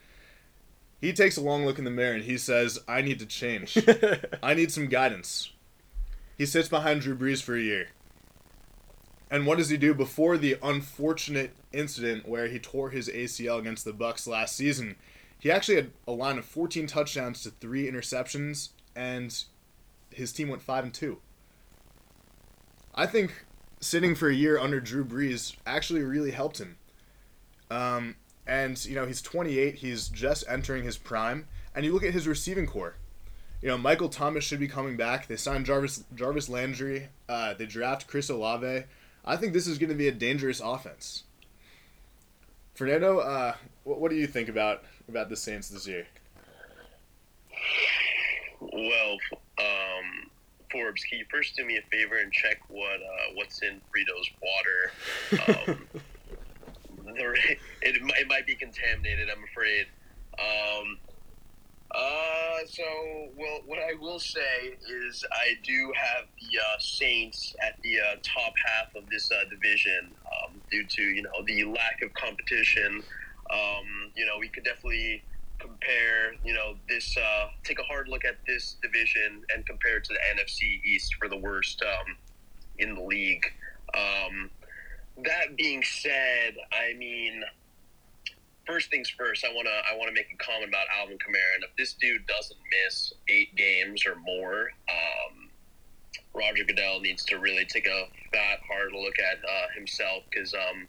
he 1.02 1.12
takes 1.12 1.36
a 1.36 1.40
long 1.42 1.66
look 1.66 1.80
in 1.80 1.84
the 1.84 1.90
mirror 1.90 2.14
and 2.14 2.24
he 2.24 2.38
says, 2.38 2.78
I 2.86 3.02
need 3.02 3.18
to 3.18 3.26
change. 3.26 3.76
I 4.42 4.54
need 4.54 4.70
some 4.70 4.86
guidance. 4.86 5.50
He 6.38 6.46
sits 6.46 6.68
behind 6.68 7.00
Drew 7.00 7.16
Brees 7.16 7.42
for 7.42 7.56
a 7.56 7.60
year. 7.60 7.88
And 9.28 9.44
what 9.44 9.58
does 9.58 9.68
he 9.68 9.76
do 9.76 9.94
before 9.94 10.38
the 10.38 10.58
unfortunate 10.62 11.56
incident 11.72 12.28
where 12.28 12.46
he 12.46 12.60
tore 12.60 12.90
his 12.90 13.08
ACL 13.08 13.58
against 13.58 13.84
the 13.84 13.92
Bucks 13.92 14.28
last 14.28 14.54
season? 14.54 14.94
He 15.40 15.50
actually 15.50 15.74
had 15.74 15.90
a 16.06 16.12
line 16.12 16.38
of 16.38 16.44
14 16.44 16.86
touchdowns 16.86 17.42
to 17.42 17.50
3 17.50 17.90
interceptions 17.90 18.68
and 18.94 19.42
his 20.10 20.32
team 20.32 20.48
went 20.48 20.62
5 20.62 20.84
and 20.84 20.94
2. 20.94 21.18
I 22.94 23.06
think 23.06 23.44
sitting 23.80 24.14
for 24.14 24.28
a 24.28 24.34
year 24.34 24.56
under 24.56 24.78
Drew 24.78 25.04
Brees 25.04 25.56
actually 25.66 26.02
really 26.02 26.30
helped 26.30 26.58
him. 26.58 26.76
Um, 27.72 28.14
and 28.46 28.82
you 28.84 28.94
know 28.94 29.06
he's 29.06 29.22
28. 29.22 29.76
He's 29.76 30.08
just 30.08 30.44
entering 30.48 30.84
his 30.84 30.98
prime. 30.98 31.46
And 31.74 31.84
you 31.84 31.92
look 31.92 32.04
at 32.04 32.12
his 32.12 32.28
receiving 32.28 32.66
corps. 32.66 32.96
You 33.60 33.68
know 33.68 33.78
Michael 33.78 34.08
Thomas 34.08 34.44
should 34.44 34.60
be 34.60 34.68
coming 34.68 34.96
back. 34.96 35.26
They 35.26 35.36
signed 35.36 35.66
Jarvis 35.66 36.04
Jarvis 36.14 36.48
Landry. 36.48 37.08
Uh, 37.28 37.54
they 37.54 37.66
draft 37.66 38.06
Chris 38.06 38.28
Olave. 38.28 38.84
I 39.24 39.36
think 39.36 39.52
this 39.52 39.66
is 39.66 39.78
going 39.78 39.90
to 39.90 39.94
be 39.94 40.08
a 40.08 40.12
dangerous 40.12 40.60
offense. 40.60 41.22
Fernando, 42.74 43.18
uh, 43.18 43.54
what, 43.84 44.00
what 44.00 44.10
do 44.10 44.16
you 44.16 44.26
think 44.26 44.48
about 44.48 44.82
about 45.08 45.28
the 45.28 45.36
Saints 45.36 45.68
this 45.68 45.86
year? 45.86 46.06
Well, 48.60 49.16
um, 49.58 50.30
Forbes, 50.70 51.04
can 51.04 51.18
you 51.18 51.24
first 51.30 51.54
do 51.56 51.64
me 51.64 51.76
a 51.76 51.82
favor 51.82 52.18
and 52.18 52.32
check 52.32 52.58
what 52.68 53.00
uh, 53.00 53.34
what's 53.34 53.62
in 53.62 53.80
Frito's 53.90 54.30
water? 54.42 55.70
Um, 55.70 55.86
it, 57.16 57.58
it 57.82 58.28
might 58.28 58.46
be 58.46 58.54
contaminated, 58.54 59.28
I'm 59.30 59.44
afraid. 59.44 59.86
Um, 60.38 60.98
uh, 61.94 62.64
so, 62.66 62.82
well, 63.36 63.60
what 63.66 63.78
I 63.78 63.94
will 64.00 64.18
say 64.18 64.78
is 64.88 65.24
I 65.30 65.54
do 65.62 65.92
have 65.94 66.26
the 66.40 66.58
uh, 66.58 66.78
Saints 66.78 67.54
at 67.60 67.80
the 67.82 68.00
uh, 68.00 68.16
top 68.22 68.54
half 68.64 68.94
of 68.94 69.08
this 69.10 69.30
uh, 69.30 69.44
division 69.50 70.10
um, 70.26 70.60
due 70.70 70.86
to 70.86 71.02
you 71.02 71.22
know 71.22 71.44
the 71.46 71.64
lack 71.64 72.00
of 72.02 72.14
competition. 72.14 73.02
Um, 73.50 74.10
you 74.16 74.24
know, 74.24 74.38
we 74.38 74.48
could 74.48 74.64
definitely 74.64 75.22
compare, 75.58 76.34
you 76.44 76.54
know, 76.54 76.74
this, 76.88 77.16
uh, 77.16 77.48
take 77.62 77.78
a 77.78 77.82
hard 77.84 78.08
look 78.08 78.24
at 78.24 78.36
this 78.46 78.76
division 78.82 79.44
and 79.54 79.64
compare 79.66 79.98
it 79.98 80.04
to 80.04 80.14
the 80.14 80.18
NFC 80.34 80.82
East 80.84 81.14
for 81.16 81.28
the 81.28 81.36
worst 81.36 81.82
um, 81.82 82.16
in 82.78 82.94
the 82.94 83.02
league. 83.02 83.44
That 85.18 85.56
being 85.56 85.82
said, 85.82 86.54
I 86.72 86.94
mean, 86.96 87.42
first 88.66 88.90
things 88.90 89.10
first, 89.10 89.44
I 89.44 89.52
want 89.52 89.66
to 89.66 89.92
I 89.92 89.96
want 89.96 90.08
to 90.08 90.14
make 90.14 90.26
a 90.32 90.36
comment 90.42 90.68
about 90.68 90.86
Alvin 90.98 91.18
Kamara, 91.18 91.54
and 91.56 91.64
if 91.64 91.76
this 91.76 91.94
dude 91.94 92.26
doesn't 92.26 92.58
miss 92.84 93.12
eight 93.28 93.54
games 93.54 94.06
or 94.06 94.16
more, 94.16 94.70
um, 94.88 95.50
Roger 96.34 96.64
Goodell 96.64 97.00
needs 97.00 97.24
to 97.26 97.36
really 97.36 97.64
take 97.64 97.86
a 97.86 98.06
fat, 98.32 98.60
hard 98.66 98.92
look 98.92 99.18
at 99.18 99.38
uh, 99.44 99.66
himself. 99.74 100.24
Because 100.30 100.54
um, 100.54 100.88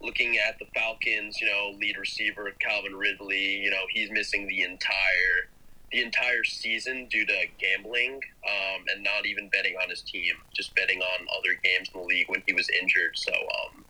looking 0.00 0.38
at 0.38 0.58
the 0.58 0.66
Falcons, 0.74 1.40
you 1.40 1.46
know, 1.46 1.72
lead 1.78 1.96
receiver 1.96 2.50
Calvin 2.60 2.94
Ridley, 2.94 3.56
you 3.56 3.70
know, 3.70 3.84
he's 3.90 4.10
missing 4.10 4.46
the 4.46 4.62
entire 4.62 5.48
the 5.92 6.02
entire 6.02 6.42
season 6.42 7.06
due 7.10 7.26
to 7.26 7.44
gambling 7.58 8.20
um, 8.48 8.84
and 8.92 9.04
not 9.04 9.26
even 9.26 9.48
betting 9.50 9.76
on 9.82 9.90
his 9.90 10.00
team, 10.00 10.34
just 10.54 10.74
betting 10.74 11.00
on 11.00 11.26
other 11.38 11.58
games 11.62 11.90
in 11.94 12.00
the 12.00 12.06
league 12.06 12.28
when 12.28 12.42
he 12.46 12.54
was 12.54 12.68
injured. 12.80 13.12
So, 13.14 13.32
um, 13.32 13.84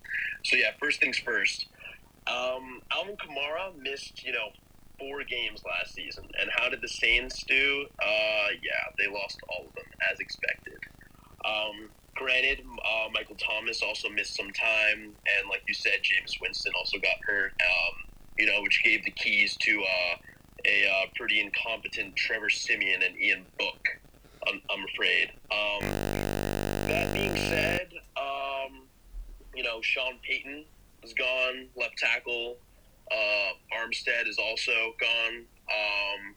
so 0.44 0.56
yeah, 0.56 0.72
first 0.80 1.00
things 1.00 1.18
first. 1.18 1.66
Um, 2.26 2.82
Alvin 2.92 3.16
Kamara 3.16 3.76
missed, 3.78 4.24
you 4.24 4.32
know, 4.32 4.48
four 4.98 5.24
games 5.24 5.62
last 5.64 5.94
season, 5.94 6.24
and 6.40 6.50
how 6.54 6.68
did 6.68 6.80
the 6.80 6.88
Saints 6.88 7.42
do? 7.44 7.86
Uh, 8.00 8.48
yeah, 8.62 8.90
they 8.98 9.06
lost 9.06 9.40
all 9.48 9.66
of 9.66 9.74
them 9.74 9.84
as 10.12 10.20
expected. 10.20 10.78
Um, 11.44 11.88
granted, 12.14 12.60
uh, 12.60 13.08
Michael 13.12 13.36
Thomas 13.36 13.82
also 13.82 14.08
missed 14.08 14.36
some 14.36 14.50
time, 14.50 15.02
and 15.02 15.48
like 15.48 15.62
you 15.66 15.74
said, 15.74 16.00
Jameis 16.02 16.40
Winston 16.40 16.72
also 16.76 16.98
got 16.98 17.16
hurt. 17.26 17.52
Um, 17.60 18.12
you 18.38 18.46
know, 18.46 18.62
which 18.62 18.82
gave 18.82 19.04
the 19.04 19.10
keys 19.10 19.56
to 19.58 19.82
uh, 19.82 20.16
a 20.64 20.86
uh, 20.86 21.06
pretty 21.16 21.40
incompetent 21.40 22.16
Trevor 22.16 22.50
Siemian 22.50 23.02
and 23.02 23.18
Ian 23.20 23.44
Book. 23.58 23.88
I'm, 24.46 24.60
I'm 24.70 24.84
afraid. 24.94 25.30
Um, 25.50 25.88
that 26.88 27.12
being 27.12 27.36
said, 27.36 27.88
um, 28.16 28.82
you 29.54 29.62
know, 29.62 29.80
Sean 29.82 30.14
Payton 30.22 30.64
is 31.02 31.12
gone, 31.14 31.68
left 31.76 31.98
tackle. 31.98 32.56
Uh, 33.10 33.76
Armstead 33.76 34.26
is 34.26 34.38
also 34.38 34.72
gone. 35.00 35.44
Um, 35.70 36.34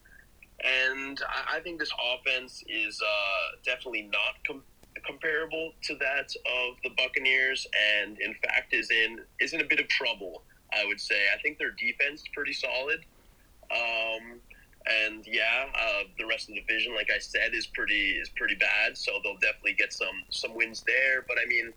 and 0.64 1.22
I, 1.28 1.58
I, 1.58 1.60
think 1.62 1.80
this 1.80 1.92
offense 2.14 2.64
is 2.68 3.02
uh, 3.02 3.56
definitely 3.64 4.04
not 4.04 4.36
com- 4.48 4.64
comparable 5.06 5.74
to 5.84 5.96
that 5.96 6.34
of 6.46 6.76
the 6.84 6.90
Buccaneers, 6.98 7.68
and 7.98 8.18
in 8.20 8.34
fact 8.44 8.74
is 8.74 8.90
in 8.90 9.20
is 9.40 9.54
in 9.54 9.62
a 9.62 9.66
bit 9.66 9.80
of 9.80 9.88
trouble. 9.88 10.44
I 10.74 10.86
would 10.86 11.00
say. 11.00 11.16
I 11.34 11.42
think 11.42 11.58
their 11.58 11.72
defense 11.72 12.22
is 12.22 12.28
pretty 12.34 12.54
solid. 12.54 13.06
Um, 13.72 14.40
and 14.88 15.26
yeah, 15.26 15.66
uh, 15.74 16.04
the 16.18 16.26
rest 16.26 16.50
of 16.50 16.56
the 16.56 16.62
division, 16.62 16.94
like 16.96 17.10
I 17.14 17.20
said, 17.20 17.54
is 17.54 17.66
pretty 17.68 18.12
is 18.12 18.30
pretty 18.30 18.56
bad. 18.56 18.98
So 18.98 19.14
they'll 19.24 19.38
definitely 19.38 19.74
get 19.74 19.94
some 19.94 20.24
some 20.30 20.54
wins 20.54 20.84
there. 20.86 21.26
But 21.28 21.38
I 21.44 21.48
mean, 21.48 21.74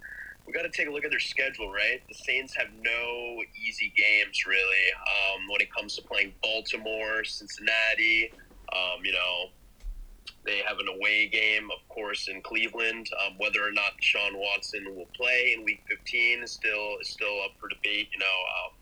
we 0.47 0.53
got 0.53 0.63
to 0.63 0.71
take 0.71 0.89
a 0.89 0.91
look 0.91 1.05
at 1.05 1.11
their 1.11 1.21
schedule, 1.21 1.71
right? 1.71 2.03
The 2.09 2.15
Saints 2.15 2.55
have 2.57 2.69
no 2.83 3.43
easy 3.67 3.93
games 3.97 4.47
really 4.47 4.93
um, 4.97 5.49
when 5.51 5.61
it 5.61 5.73
comes 5.73 5.97
to 5.97 6.03
playing 6.03 6.35
Baltimore, 6.43 7.25
Cincinnati. 7.25 8.33
Um, 8.73 9.05
you 9.05 9.13
know, 9.13 9.51
they 10.45 10.59
have 10.67 10.79
an 10.79 10.89
away 10.89 11.29
game, 11.29 11.69
of 11.71 11.87
course, 11.89 12.29
in 12.29 12.41
Cleveland. 12.43 13.09
Um, 13.27 13.35
whether 13.39 13.63
or 13.63 13.73
not 13.73 13.93
Sean 14.01 14.39
Watson 14.39 14.85
will 14.95 15.09
play 15.15 15.55
in 15.57 15.65
Week 15.65 15.83
15 15.89 16.43
is 16.43 16.51
still 16.51 16.97
is 17.01 17.09
still 17.09 17.43
up 17.45 17.53
for 17.61 17.69
debate. 17.69 18.09
You 18.13 18.19
know, 18.19 18.27
um, 18.27 18.73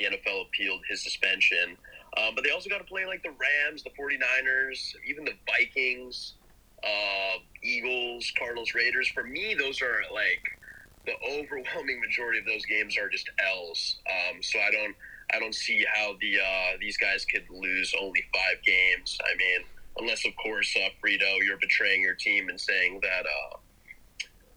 the 0.00 0.16
NFL 0.16 0.46
appealed 0.46 0.80
his 0.88 1.02
suspension, 1.02 1.76
um, 2.16 2.34
but 2.34 2.42
they 2.42 2.50
also 2.50 2.68
got 2.68 2.78
to 2.78 2.84
play 2.84 3.06
like 3.06 3.22
the 3.22 3.30
Rams, 3.30 3.82
the 3.82 3.90
49ers, 3.90 4.94
even 5.06 5.24
the 5.24 5.34
Vikings, 5.46 6.34
uh, 6.82 7.38
Eagles, 7.62 8.32
Cardinals, 8.38 8.74
Raiders. 8.74 9.08
For 9.08 9.22
me, 9.22 9.54
those 9.54 9.82
are 9.82 10.00
like 10.12 10.42
the 11.06 11.12
overwhelming 11.28 12.00
majority 12.00 12.38
of 12.38 12.46
those 12.46 12.64
games 12.64 12.96
are 12.96 13.08
just 13.08 13.30
L's. 13.46 13.98
Um, 14.08 14.42
so 14.42 14.58
I 14.58 14.70
don't 14.70 14.96
I 15.32 15.38
don't 15.38 15.54
see 15.54 15.84
how 15.94 16.16
the 16.20 16.38
uh, 16.40 16.76
these 16.80 16.96
guys 16.96 17.24
could 17.24 17.44
lose 17.50 17.94
only 18.00 18.24
five 18.32 18.64
games. 18.64 19.18
I 19.22 19.36
mean 19.36 19.66
unless 19.98 20.24
of 20.24 20.34
course 20.36 20.74
uh, 20.76 20.88
Frito, 21.02 21.38
you're 21.44 21.58
betraying 21.58 22.02
your 22.02 22.14
team 22.14 22.48
and 22.48 22.60
saying 22.60 23.00
that 23.02 23.26
uh, 23.26 23.56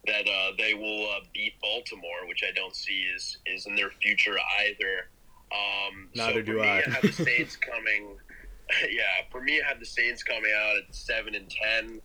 that 0.06 0.28
uh, 0.28 0.52
they 0.58 0.74
will 0.74 1.10
uh, 1.10 1.22
beat 1.34 1.54
Baltimore, 1.62 2.28
which 2.28 2.44
I 2.48 2.52
don't 2.54 2.76
see 2.76 3.06
is 3.16 3.38
is 3.46 3.66
in 3.66 3.76
their 3.76 3.92
future 4.02 4.36
either. 4.62 5.10
Um, 5.54 6.10
Neither 6.16 6.40
so 6.40 6.42
do 6.42 6.62
me, 6.62 6.68
I. 6.68 6.80
I 6.80 6.90
have 6.90 7.02
the 7.02 7.12
Saints 7.12 7.56
coming. 7.56 8.18
yeah, 8.90 9.04
for 9.32 9.42
me, 9.42 9.62
I 9.62 9.68
have 9.68 9.80
the 9.80 9.86
Saints 9.86 10.24
coming 10.24 10.52
out 10.56 10.78
at 10.78 10.96
seven 10.96 11.36
and 11.36 11.50
ten, 11.50 12.02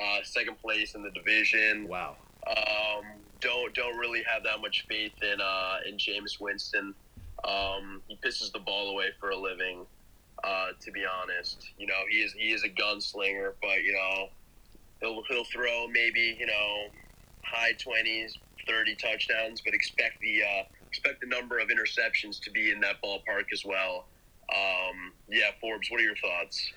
uh, 0.00 0.18
second 0.22 0.58
place 0.60 0.94
in 0.94 1.02
the 1.02 1.10
division. 1.10 1.88
Wow. 1.88 2.16
Um, 2.46 3.04
don't 3.40 3.74
don't 3.74 3.96
really 3.98 4.22
have 4.22 4.42
that 4.44 4.60
much 4.60 4.86
faith 4.88 5.12
in 5.22 5.40
uh, 5.40 5.78
in 5.86 5.96
Jameis 5.96 6.40
Winston. 6.40 6.94
Um, 7.44 8.00
he 8.06 8.16
pisses 8.16 8.52
the 8.52 8.60
ball 8.60 8.90
away 8.90 9.08
for 9.18 9.30
a 9.30 9.36
living. 9.36 9.84
Uh, 10.44 10.68
to 10.80 10.90
be 10.90 11.02
honest, 11.04 11.70
you 11.78 11.86
know 11.86 12.00
he 12.10 12.18
is 12.18 12.32
he 12.32 12.52
is 12.52 12.64
a 12.64 12.68
gunslinger, 12.68 13.52
but 13.60 13.82
you 13.82 13.92
know 13.92 14.28
he'll 15.00 15.22
he'll 15.28 15.44
throw 15.44 15.86
maybe 15.88 16.36
you 16.38 16.46
know 16.46 16.86
high 17.44 17.72
twenties, 17.72 18.36
thirty 18.66 18.94
touchdowns, 18.96 19.60
but 19.64 19.74
expect 19.74 20.20
the 20.20 20.42
uh, 20.42 20.62
expect 20.92 21.22
the 21.22 21.26
number 21.26 21.58
of 21.58 21.68
interceptions 21.68 22.38
to 22.42 22.50
be 22.50 22.70
in 22.70 22.80
that 22.80 23.02
ballpark 23.02 23.44
as 23.50 23.64
well. 23.64 24.04
Um, 24.50 25.12
yeah, 25.30 25.50
Forbes, 25.60 25.90
what 25.90 26.00
are 26.00 26.04
your 26.04 26.16
thoughts? 26.16 26.72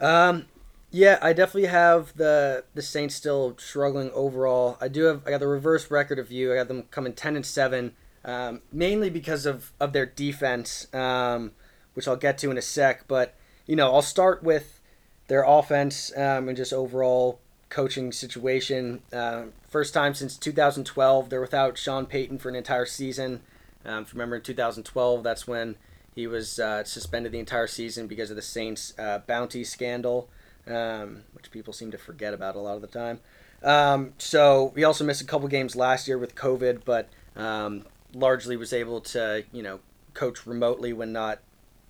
Um, 0.00 0.46
yeah, 0.90 1.18
I 1.22 1.32
definitely 1.32 1.68
have 1.68 2.16
the 2.16 2.64
the 2.74 2.82
Saints 2.82 3.14
still 3.14 3.56
struggling 3.58 4.10
overall. 4.12 4.76
I 4.80 4.88
do 4.88 5.04
have 5.04 5.22
I 5.24 5.30
got 5.30 5.40
the 5.40 5.46
reverse 5.46 5.90
record 5.90 6.18
of 6.18 6.32
you. 6.32 6.52
I 6.52 6.56
got 6.56 6.68
them 6.68 6.84
coming 6.90 7.12
ten 7.12 7.36
and 7.36 7.46
seven, 7.46 7.92
um, 8.24 8.62
mainly 8.72 9.10
because 9.10 9.46
of 9.46 9.72
of 9.78 9.92
their 9.92 10.06
defense, 10.06 10.92
um, 10.92 11.52
which 11.94 12.08
I'll 12.08 12.16
get 12.16 12.38
to 12.38 12.50
in 12.50 12.58
a 12.58 12.62
sec. 12.62 13.06
But 13.06 13.36
you 13.66 13.76
know, 13.76 13.94
I'll 13.94 14.02
start 14.02 14.42
with 14.42 14.80
their 15.28 15.44
offense 15.44 16.10
um, 16.16 16.48
and 16.48 16.56
just 16.56 16.72
overall 16.72 17.38
coaching 17.70 18.12
situation. 18.12 19.00
Uh, 19.12 19.44
first 19.68 19.94
time 19.94 20.12
since 20.12 20.36
2012, 20.36 21.30
they're 21.30 21.40
without 21.40 21.78
Sean 21.78 22.04
Payton 22.04 22.38
for 22.38 22.48
an 22.48 22.56
entire 22.56 22.84
season. 22.84 23.40
Um, 23.84 24.02
if 24.02 24.12
you 24.12 24.18
remember 24.18 24.36
in 24.36 24.42
2012, 24.42 25.22
that's 25.22 25.46
when 25.46 25.76
he 26.14 26.26
was 26.26 26.58
uh, 26.58 26.84
suspended 26.84 27.32
the 27.32 27.38
entire 27.38 27.68
season 27.68 28.06
because 28.06 28.30
of 28.30 28.36
the 28.36 28.42
Saints' 28.42 28.92
uh, 28.98 29.20
bounty 29.26 29.64
scandal, 29.64 30.28
um, 30.66 31.22
which 31.32 31.50
people 31.50 31.72
seem 31.72 31.90
to 31.92 31.98
forget 31.98 32.34
about 32.34 32.56
a 32.56 32.58
lot 32.58 32.74
of 32.74 32.82
the 32.82 32.88
time. 32.88 33.20
Um, 33.62 34.14
so 34.18 34.72
he 34.74 34.84
also 34.84 35.04
missed 35.04 35.22
a 35.22 35.26
couple 35.26 35.48
games 35.48 35.76
last 35.76 36.08
year 36.08 36.18
with 36.18 36.34
COVID, 36.34 36.84
but 36.84 37.08
um, 37.36 37.86
largely 38.12 38.56
was 38.56 38.72
able 38.72 39.00
to, 39.02 39.44
you 39.52 39.62
know, 39.62 39.80
coach 40.12 40.46
remotely 40.46 40.92
when 40.92 41.12
not 41.12 41.38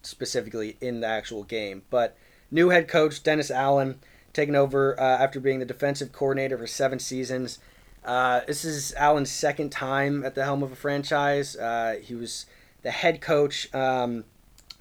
specifically 0.02 0.76
in 0.80 1.00
the 1.00 1.06
actual 1.06 1.44
game. 1.44 1.82
But 1.90 2.16
new 2.50 2.68
head 2.68 2.88
coach 2.88 3.22
Dennis 3.22 3.50
Allen 3.50 4.00
taking 4.32 4.54
over 4.54 4.98
uh, 4.98 5.02
after 5.02 5.40
being 5.40 5.58
the 5.58 5.64
defensive 5.64 6.12
coordinator 6.12 6.56
for 6.56 6.66
seven 6.66 6.98
seasons. 6.98 7.58
Uh, 8.04 8.40
this 8.46 8.64
is 8.64 8.94
Allen's 8.94 9.30
second 9.30 9.70
time 9.70 10.24
at 10.24 10.34
the 10.34 10.44
helm 10.44 10.62
of 10.62 10.72
a 10.72 10.76
franchise. 10.76 11.56
Uh, 11.56 11.98
he 12.02 12.14
was 12.14 12.46
the 12.82 12.90
head 12.90 13.20
coach 13.20 13.72
um, 13.74 14.24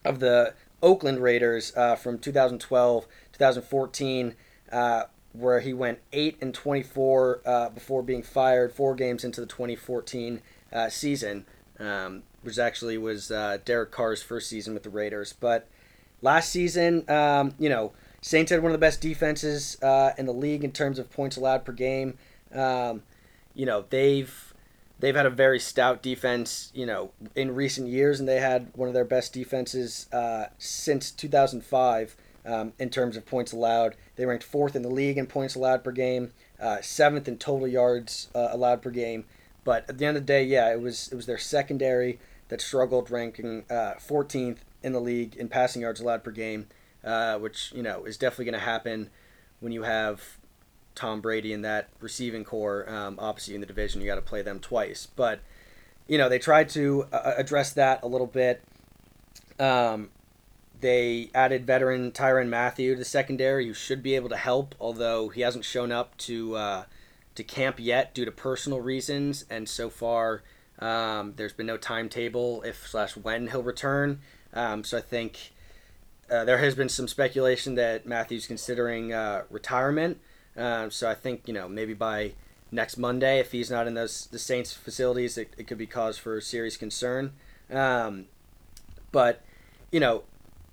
of 0.06 0.20
the 0.20 0.54
Oakland 0.82 1.22
Raiders 1.22 1.76
uh, 1.76 1.96
from 1.96 2.20
2012 2.20 3.08
2014, 3.34 4.36
uh, 4.72 5.04
where 5.34 5.60
he 5.62 5.74
went 5.74 6.00
8 6.14 6.38
and 6.42 6.54
24 6.54 7.42
uh, 7.46 7.70
before 7.70 8.04
being 8.04 8.24
fired 8.24 8.74
four 8.74 8.96
games 8.96 9.24
into 9.24 9.42
the 9.42 9.48
2014 9.48 10.42
season, 10.90 11.46
um, 11.80 12.24
which 12.42 12.58
actually 12.58 12.98
was 12.98 13.30
Derek 13.66 13.92
Carr's 13.92 14.22
first 14.22 14.50
season 14.50 14.74
with 14.74 14.84
the 14.84 14.90
Raiders. 14.90 15.34
But 15.34 15.68
last 16.22 16.52
season, 16.52 17.10
um, 17.10 17.54
you 17.60 17.70
know, 17.70 17.94
Saints 18.22 18.52
had 18.52 18.62
one 18.62 18.72
of 18.72 18.74
the 18.74 18.86
best 18.86 19.02
defenses 19.02 19.82
uh, 19.82 20.12
in 20.18 20.26
the 20.26 20.34
league 20.34 20.64
in 20.64 20.72
terms 20.72 21.00
of 21.00 21.10
points 21.12 21.38
allowed 21.38 21.64
per 21.66 21.72
game. 21.72 22.18
Um, 22.54 23.04
you 23.54 23.66
know 23.66 23.86
they've 23.90 24.54
they've 25.00 25.16
had 25.16 25.26
a 25.26 25.32
very 25.32 25.60
stout 25.60 26.02
defense. 26.02 26.72
You 26.74 26.86
know 26.86 27.12
in 27.36 27.56
recent 27.56 27.88
years, 27.88 28.20
and 28.20 28.28
they 28.28 28.40
had 28.40 28.72
one 28.76 28.88
of 28.88 28.94
their 28.94 29.06
best 29.06 29.34
defenses 29.34 30.08
uh, 30.12 30.48
since 30.58 31.12
2005 31.12 32.16
um, 32.46 32.74
in 32.80 32.90
terms 32.90 33.16
of 33.16 33.26
points 33.26 33.52
allowed. 33.52 33.96
They 34.16 34.26
ranked 34.26 34.44
fourth 34.44 34.76
in 34.76 34.82
the 34.82 34.90
league 34.90 35.18
in 35.18 35.28
points 35.28 35.56
allowed 35.56 35.84
per 35.84 35.92
game, 35.92 36.34
uh, 36.60 36.82
seventh 36.82 37.28
in 37.28 37.38
total 37.38 37.68
yards 37.68 38.30
uh, 38.36 38.50
allowed 38.52 38.82
per 38.82 38.92
game. 38.92 39.26
But 39.64 39.90
at 39.90 39.98
the 39.98 40.06
end 40.06 40.18
of 40.18 40.24
the 40.24 40.28
day, 40.28 40.44
yeah, 40.44 40.72
it 40.72 40.82
was 40.82 41.10
it 41.10 41.16
was 41.16 41.26
their 41.26 41.38
secondary 41.38 42.20
that 42.50 42.62
struggled, 42.62 43.12
ranking 43.12 43.64
14th 43.70 44.52
uh, 44.52 44.56
in 44.82 44.92
the 44.92 45.00
league 45.00 45.36
in 45.36 45.48
passing 45.50 45.84
yards 45.84 46.00
allowed 46.00 46.24
per 46.24 46.32
game 46.32 46.68
uh, 47.10 47.40
which 47.40 47.72
you 47.76 47.82
know 47.82 48.06
is 48.06 48.18
definitely 48.18 48.46
going 48.46 48.60
to 48.60 48.66
happen 48.66 49.10
when 49.60 49.72
you 49.72 49.84
have 49.84 50.38
Tom 50.94 51.22
Brady 51.22 51.52
in 51.54 51.64
that 51.64 51.90
receiving 52.00 52.44
corps 52.44 52.88
um, 52.90 53.18
opposite 53.20 53.56
in 53.56 53.62
the 53.62 53.68
division. 53.68 54.00
You 54.00 54.08
got 54.08 54.16
to 54.16 54.22
play 54.22 54.42
them 54.42 54.60
twice, 54.60 55.08
but 55.16 55.40
you 56.08 56.18
know 56.18 56.30
they 56.30 56.40
tried 56.40 56.70
to 56.70 57.08
uh, 57.12 57.16
uh, 57.16 57.34
address 57.38 57.74
that 57.74 58.04
a 58.04 58.08
little 58.08 58.28
bit. 58.28 58.62
Um, 59.60 60.10
they 60.80 61.30
added 61.34 61.66
veteran 61.66 62.12
Tyrann 62.12 62.48
Mathieu 62.48 62.94
to 62.94 63.00
the 63.00 63.06
secondary, 63.06 63.68
who 63.68 63.74
should 63.74 64.02
be 64.02 64.16
able 64.16 64.30
to 64.30 64.38
help, 64.38 64.76
although 64.80 65.30
he 65.30 65.42
hasn't 65.42 65.66
shown 65.66 65.92
up 65.92 66.16
to 66.20 66.56
uh, 66.56 66.84
to 67.34 67.44
camp 67.44 67.80
yet 67.80 68.14
due 68.14 68.26
to 68.26 68.32
personal 68.32 68.82
reasons, 68.82 69.46
and 69.50 69.68
so 69.68 69.90
far 69.90 70.44
um, 70.78 71.34
there's 71.38 71.54
been 71.54 71.66
no 71.66 71.78
timetable 71.78 72.62
if 72.62 72.88
slash 72.88 73.18
when 73.18 73.48
he'll 73.48 73.64
return. 73.64 74.20
Um, 74.54 74.84
so 74.84 74.98
I 74.98 75.02
think 75.02 75.52
uh, 76.32 76.46
there 76.46 76.58
has 76.60 76.76
been 76.76 76.90
some 76.90 77.08
speculation 77.08 77.76
that 77.76 78.06
Mathieu's 78.06 78.48
considering 78.48 79.14
uh, 79.14 79.44
retirement. 79.50 80.20
Uh, 80.58 80.90
so 80.90 81.10
I 81.10 81.16
think 81.16 81.48
you 81.48 81.54
know 81.54 81.68
maybe 81.68 81.94
by 81.94 82.34
next 82.72 82.98
Monday, 82.98 83.40
if 83.40 83.52
he's 83.52 83.72
not 83.72 83.88
in 83.88 83.94
those 83.94 84.28
the 84.28 84.40
Saints 84.40 84.74
facilities, 84.74 85.38
it, 85.38 85.54
it 85.58 85.68
could 85.68 85.78
be 85.78 85.88
cause 85.88 86.18
for 86.18 86.40
serious 86.42 86.78
concern. 86.78 87.34
Um, 87.72 88.26
but 89.12 89.44
you 89.92 90.00
know, 90.00 90.24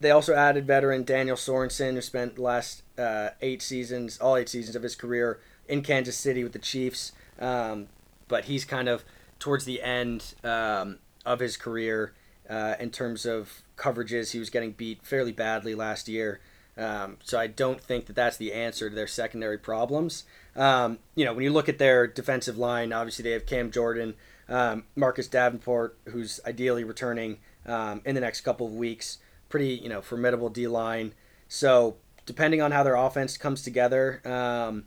they 0.00 0.10
also 0.10 0.34
added 0.34 0.66
veteran 0.66 1.04
Daniel 1.04 1.36
Sorensen, 1.36 1.94
who 1.94 2.00
spent 2.00 2.36
the 2.36 2.42
last 2.42 2.82
uh, 2.98 3.30
eight 3.40 3.62
seasons, 3.62 4.18
all 4.18 4.36
eight 4.36 4.48
seasons 4.48 4.76
of 4.76 4.82
his 4.82 4.94
career 4.94 5.40
in 5.68 5.82
Kansas 5.82 6.16
City 6.16 6.42
with 6.42 6.52
the 6.52 6.58
Chiefs. 6.58 7.12
Um, 7.38 7.88
but 8.28 8.46
he's 8.46 8.64
kind 8.64 8.88
of 8.88 9.04
towards 9.38 9.64
the 9.64 9.82
end 9.82 10.34
um, 10.42 10.98
of 11.24 11.40
his 11.40 11.56
career 11.56 12.12
uh, 12.48 12.74
in 12.78 12.90
terms 12.90 13.26
of 13.26 13.62
coverages. 13.76 14.32
He 14.32 14.38
was 14.38 14.50
getting 14.50 14.72
beat 14.72 15.04
fairly 15.04 15.32
badly 15.32 15.74
last 15.74 16.08
year. 16.08 16.40
Um, 16.78 17.16
so 17.22 17.38
I 17.38 17.46
don't 17.46 17.80
think 17.80 18.06
that 18.06 18.16
that's 18.16 18.36
the 18.36 18.52
answer 18.52 18.90
to 18.90 18.94
their 18.94 19.06
secondary 19.06 19.58
problems. 19.58 20.24
Um, 20.54 20.98
you 21.14 21.24
know, 21.24 21.32
when 21.32 21.44
you 21.44 21.52
look 21.52 21.68
at 21.68 21.78
their 21.78 22.06
defensive 22.06 22.58
line, 22.58 22.92
obviously 22.92 23.22
they 23.22 23.30
have 23.30 23.46
Cam 23.46 23.70
Jordan, 23.70 24.14
um, 24.48 24.84
Marcus 24.94 25.26
Davenport, 25.26 25.96
who's 26.06 26.40
ideally 26.46 26.84
returning 26.84 27.38
um, 27.66 28.02
in 28.04 28.14
the 28.14 28.20
next 28.20 28.42
couple 28.42 28.66
of 28.66 28.74
weeks. 28.74 29.18
Pretty, 29.48 29.74
you 29.74 29.88
know, 29.88 30.02
formidable 30.02 30.48
D 30.48 30.66
line. 30.66 31.14
So 31.48 31.96
depending 32.26 32.60
on 32.60 32.72
how 32.72 32.82
their 32.82 32.96
offense 32.96 33.36
comes 33.38 33.62
together, 33.62 34.20
um, 34.24 34.84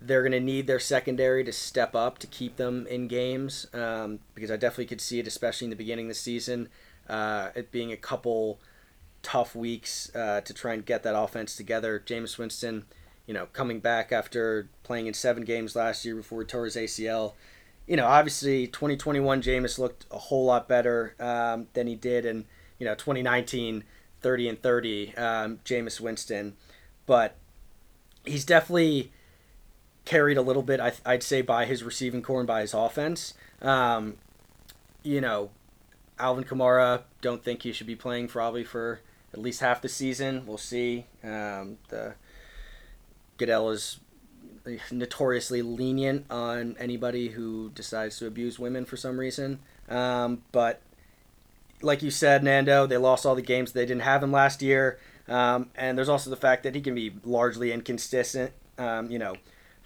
they're 0.00 0.22
going 0.22 0.32
to 0.32 0.40
need 0.40 0.66
their 0.66 0.80
secondary 0.80 1.44
to 1.44 1.52
step 1.52 1.94
up 1.94 2.18
to 2.18 2.26
keep 2.26 2.56
them 2.56 2.86
in 2.88 3.08
games 3.08 3.66
um, 3.72 4.18
because 4.34 4.50
I 4.50 4.56
definitely 4.56 4.86
could 4.86 5.00
see 5.00 5.18
it, 5.18 5.26
especially 5.26 5.66
in 5.66 5.70
the 5.70 5.76
beginning 5.76 6.06
of 6.06 6.10
the 6.10 6.14
season 6.14 6.68
uh, 7.08 7.50
it 7.54 7.70
being 7.70 7.92
a 7.92 7.96
couple 7.96 8.60
tough 9.22 9.54
weeks 9.54 10.14
uh, 10.14 10.40
to 10.42 10.54
try 10.54 10.74
and 10.74 10.84
get 10.84 11.02
that 11.02 11.18
offense 11.18 11.56
together. 11.56 12.02
Jameis 12.04 12.38
Winston, 12.38 12.84
you 13.26 13.34
know, 13.34 13.46
coming 13.46 13.80
back 13.80 14.12
after 14.12 14.68
playing 14.82 15.06
in 15.06 15.14
seven 15.14 15.44
games 15.44 15.74
last 15.74 16.04
year 16.04 16.16
before 16.16 16.42
he 16.42 16.46
tore 16.46 16.64
his 16.64 16.76
ACL. 16.76 17.32
You 17.86 17.96
know, 17.96 18.06
obviously 18.06 18.66
2021 18.66 19.42
Jameis 19.42 19.78
looked 19.78 20.06
a 20.10 20.18
whole 20.18 20.46
lot 20.46 20.68
better 20.68 21.14
um, 21.20 21.66
than 21.74 21.86
he 21.86 21.94
did 21.94 22.24
in, 22.24 22.46
you 22.78 22.86
know, 22.86 22.94
2019 22.94 23.84
30 24.20 24.48
and 24.48 24.62
30 24.62 25.16
um, 25.16 25.58
Jameis 25.66 26.00
Winston. 26.00 26.56
But 27.04 27.36
he's 28.24 28.46
definitely 28.46 29.12
carried 30.04 30.36
a 30.36 30.42
little 30.42 30.62
bit, 30.62 30.80
I, 30.80 30.92
would 31.06 31.22
say, 31.22 31.42
by 31.42 31.64
his 31.64 31.82
receiving 31.82 32.22
corps 32.22 32.40
and 32.40 32.46
by 32.46 32.60
his 32.60 32.74
offense. 32.74 33.34
Um, 33.62 34.16
you 35.02 35.20
know, 35.20 35.50
Alvin 36.18 36.44
Kamara, 36.44 37.02
don't 37.20 37.42
think 37.42 37.62
he 37.62 37.72
should 37.72 37.86
be 37.86 37.96
playing 37.96 38.28
probably 38.28 38.64
for 38.64 39.00
at 39.32 39.40
least 39.40 39.60
half 39.60 39.82
the 39.82 39.88
season. 39.88 40.44
We'll 40.46 40.58
see. 40.58 41.06
Um, 41.22 41.78
the 41.88 42.14
Goodell 43.36 43.70
is 43.70 43.98
notoriously 44.90 45.62
lenient 45.62 46.30
on 46.30 46.76
anybody 46.78 47.28
who 47.28 47.70
decides 47.74 48.18
to 48.18 48.26
abuse 48.26 48.58
women 48.58 48.84
for 48.84 48.96
some 48.96 49.18
reason. 49.18 49.58
Um, 49.88 50.42
but 50.52 50.80
like 51.82 52.02
you 52.02 52.10
said, 52.10 52.42
Nando, 52.42 52.86
they 52.86 52.96
lost 52.96 53.26
all 53.26 53.34
the 53.34 53.42
games. 53.42 53.72
They 53.72 53.84
didn't 53.86 54.02
have 54.02 54.22
him 54.22 54.32
last 54.32 54.62
year. 54.62 54.98
Um, 55.28 55.70
and 55.74 55.96
there's 55.96 56.08
also 56.08 56.30
the 56.30 56.36
fact 56.36 56.62
that 56.62 56.74
he 56.74 56.80
can 56.80 56.94
be 56.94 57.14
largely 57.24 57.72
inconsistent. 57.72 58.52
Um, 58.78 59.10
you 59.10 59.18
know, 59.18 59.36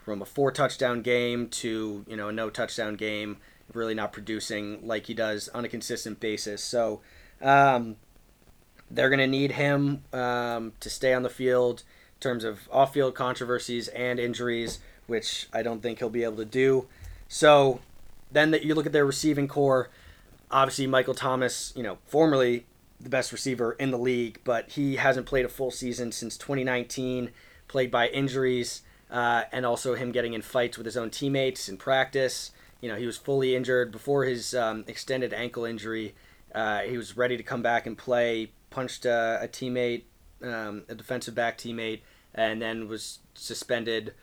from 0.09 0.23
a 0.23 0.25
four 0.25 0.51
touchdown 0.51 1.03
game 1.03 1.49
to 1.49 2.03
you 2.09 2.17
know 2.17 2.29
a 2.29 2.33
no 2.33 2.49
touchdown 2.49 2.95
game 2.95 3.37
really 3.75 3.93
not 3.93 4.11
producing 4.11 4.87
like 4.87 5.05
he 5.05 5.13
does 5.13 5.51
on 5.51 5.67
a 5.67 5.69
consistent 5.69 6.19
basis. 6.19 6.65
So 6.65 7.03
um, 7.43 7.97
they're 8.91 9.11
going 9.11 9.19
to 9.19 9.27
need 9.27 9.53
him 9.53 10.03
um, 10.15 10.73
to 10.81 10.89
stay 10.89 11.13
on 11.13 11.23
the 11.23 11.29
field 11.29 11.83
in 12.17 12.21
terms 12.21 12.43
of 12.43 12.67
off 12.73 12.95
field 12.95 13.15
controversies 13.15 13.89
and 13.89 14.19
injuries, 14.19 14.79
which 15.07 15.47
I 15.53 15.63
don't 15.63 15.83
think 15.83 15.99
he'll 15.99 16.09
be 16.09 16.25
able 16.25 16.39
to 16.39 16.47
do. 16.47 16.89
So 17.29 17.81
then 18.33 18.51
that 18.53 18.65
you 18.65 18.75
look 18.75 18.87
at 18.87 18.93
their 18.93 19.05
receiving 19.05 19.47
corps, 19.47 19.91
obviously 20.51 20.87
Michael 20.87 21.15
Thomas, 21.15 21.75
you 21.77 21.83
know, 21.83 21.99
formerly 22.07 22.65
the 22.99 23.11
best 23.11 23.31
receiver 23.31 23.73
in 23.73 23.91
the 23.91 23.99
league, 23.99 24.41
but 24.45 24.71
he 24.71 24.97
hasn't 24.97 25.27
played 25.27 25.45
a 25.45 25.51
full 25.51 25.71
season 25.71 26.13
since 26.13 26.39
2019, 26.39 27.29
played 27.69 27.91
by 27.91 28.09
injuries, 28.09 28.81
uh, 29.11 29.45
and 29.53 29.65
also 29.67 29.95
him 29.95 30.13
getting 30.13 30.35
in 30.35 30.43
fights 30.43 30.77
with 30.77 30.85
his 30.85 30.97
own 30.97 31.11
teammates 31.11 31.69
in 31.69 31.77
practice 31.77 32.51
you 32.81 32.89
know, 32.89 32.97
he 32.97 33.07
was 33.07 33.17
fully 33.17 33.57
injured 33.57 33.91
before 33.91 34.25
his 34.25 34.55
um, 34.55 34.85
extended 34.87 35.33
ankle 35.33 35.65
injury. 35.65 36.15
Uh, 36.55 36.81
he 36.81 36.97
was 36.97 37.17
ready 37.17 37.37
to 37.37 37.43
come 37.43 37.63
back 37.63 37.87
and 37.87 37.99
play. 37.99 38.53
Punched 38.71 39.07
a, 39.07 39.41
a 39.43 39.49
teammate, 39.49 40.03
um, 40.43 40.85
a 40.89 40.95
defensive 40.95 41.35
back 41.35 41.59
teammate, 41.59 42.01
and 42.35 42.61
then 42.61 42.87
was 42.87 43.21
suspended 43.35 44.15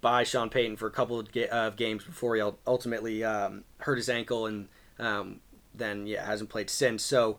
by 0.00 0.24
Sean 0.24 0.48
Payton 0.48 0.76
for 0.78 0.86
a 0.86 0.90
couple 0.90 1.20
of, 1.20 1.30
ga- 1.30 1.48
of 1.48 1.76
games 1.76 2.02
before 2.02 2.34
he 2.34 2.42
ultimately 2.66 3.22
um, 3.22 3.64
hurt 3.78 3.96
his 3.96 4.08
ankle 4.08 4.46
and 4.46 4.68
um, 4.98 5.40
then 5.74 6.06
yeah, 6.06 6.24
hasn't 6.24 6.48
played 6.48 6.70
since. 6.70 7.02
So 7.02 7.38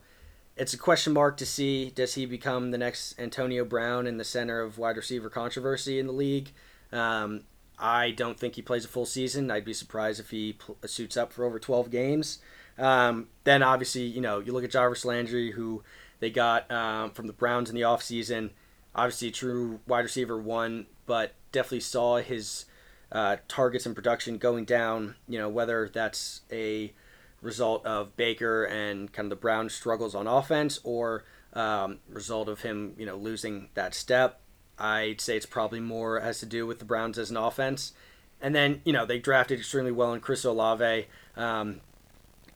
it's 0.56 0.74
a 0.74 0.78
question 0.78 1.14
mark 1.14 1.36
to 1.38 1.46
see 1.46 1.90
does 1.90 2.14
he 2.14 2.28
become 2.28 2.70
the 2.70 2.78
next 2.78 3.20
Antonio 3.20 3.66
Brown 3.66 4.06
in 4.06 4.18
the 4.18 4.24
center 4.24 4.62
of 4.62 4.78
wide 4.78 4.98
receiver 4.98 5.30
controversy 5.30 6.00
in 6.00 6.06
the 6.06 6.14
league. 6.14 6.52
Um, 6.92 7.44
I 7.80 8.12
don't 8.12 8.40
think 8.40 8.56
he 8.56 8.62
plays 8.62 8.86
a 8.86 8.88
full 8.88 9.06
season. 9.06 9.50
I'd 9.50 9.66
be 9.66 9.74
surprised 9.74 10.20
if 10.20 10.30
he 10.30 10.54
pl- 10.54 10.78
suits 10.86 11.18
up 11.18 11.34
for 11.34 11.46
over 11.46 11.58
12 11.60 11.90
games. 11.90 12.40
Um, 12.78 13.28
then 13.44 13.64
obviously, 13.64 14.04
you 14.04 14.22
know, 14.22 14.40
you 14.40 14.54
look 14.54 14.64
at 14.64 14.72
Jarvis 14.72 15.06
Landry, 15.06 15.52
who 15.52 15.84
they 16.20 16.30
got 16.30 16.70
um, 16.72 17.12
from 17.12 17.28
the 17.28 17.34
Browns 17.34 17.70
in 17.70 17.76
the 17.76 17.82
offseason. 17.82 18.52
Obviously, 18.94 19.30
a 19.30 19.32
true 19.32 19.80
wide 19.88 20.02
receiver 20.02 20.38
one, 20.40 20.86
but 21.06 21.34
definitely 21.52 21.80
saw 21.80 22.18
his 22.18 22.66
uh, 23.12 23.38
targets 23.48 23.86
and 23.86 23.96
production 23.96 24.38
going 24.38 24.66
down. 24.66 25.16
You 25.28 25.40
know, 25.40 25.50
whether 25.50 25.90
that's 25.92 26.42
a 26.52 26.94
result 27.42 27.86
of 27.86 28.16
Baker 28.16 28.64
and 28.66 29.12
kind 29.12 29.26
of 29.26 29.30
the 29.32 29.42
Browns' 29.42 29.74
struggles 29.74 30.14
on 30.14 30.28
offense 30.28 30.80
or 30.84 31.24
um, 31.54 32.00
result 32.10 32.48
of 32.48 32.62
him, 32.62 32.94
you 32.98 33.06
know, 33.06 33.16
losing 33.16 33.70
that 33.74 33.96
step. 33.96 34.41
I'd 34.82 35.22
say 35.22 35.38
it's 35.38 35.46
probably 35.46 35.80
more 35.80 36.20
has 36.20 36.40
to 36.40 36.46
do 36.46 36.66
with 36.66 36.80
the 36.80 36.86
Browns 36.86 37.18
as 37.20 37.30
an 37.30 37.38
offense. 37.38 37.94
And 38.42 38.56
then, 38.56 38.82
you 38.84 38.92
know, 38.92 39.06
they 39.06 39.20
drafted 39.20 39.60
extremely 39.60 39.92
well 39.92 40.14
in 40.14 40.20
Chris 40.20 40.44
Olave, 40.44 41.06
um, 41.38 41.82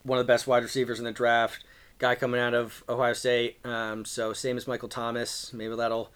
one 0.04 0.18
of 0.18 0.26
the 0.26 0.34
best 0.34 0.48
wide 0.48 0.64
receivers 0.64 0.98
in 0.98 1.06
the 1.06 1.12
draft, 1.12 1.64
guy 2.00 2.16
coming 2.16 2.42
out 2.42 2.56
of 2.56 2.84
Ohio 2.90 3.14
State. 3.14 3.64
Um, 3.64 4.04
so 4.04 4.34
same 4.34 4.58
as 4.58 4.68
Michael 4.68 4.90
Thomas. 4.90 5.54
Maybe 5.54 5.76
that'll 5.76 6.12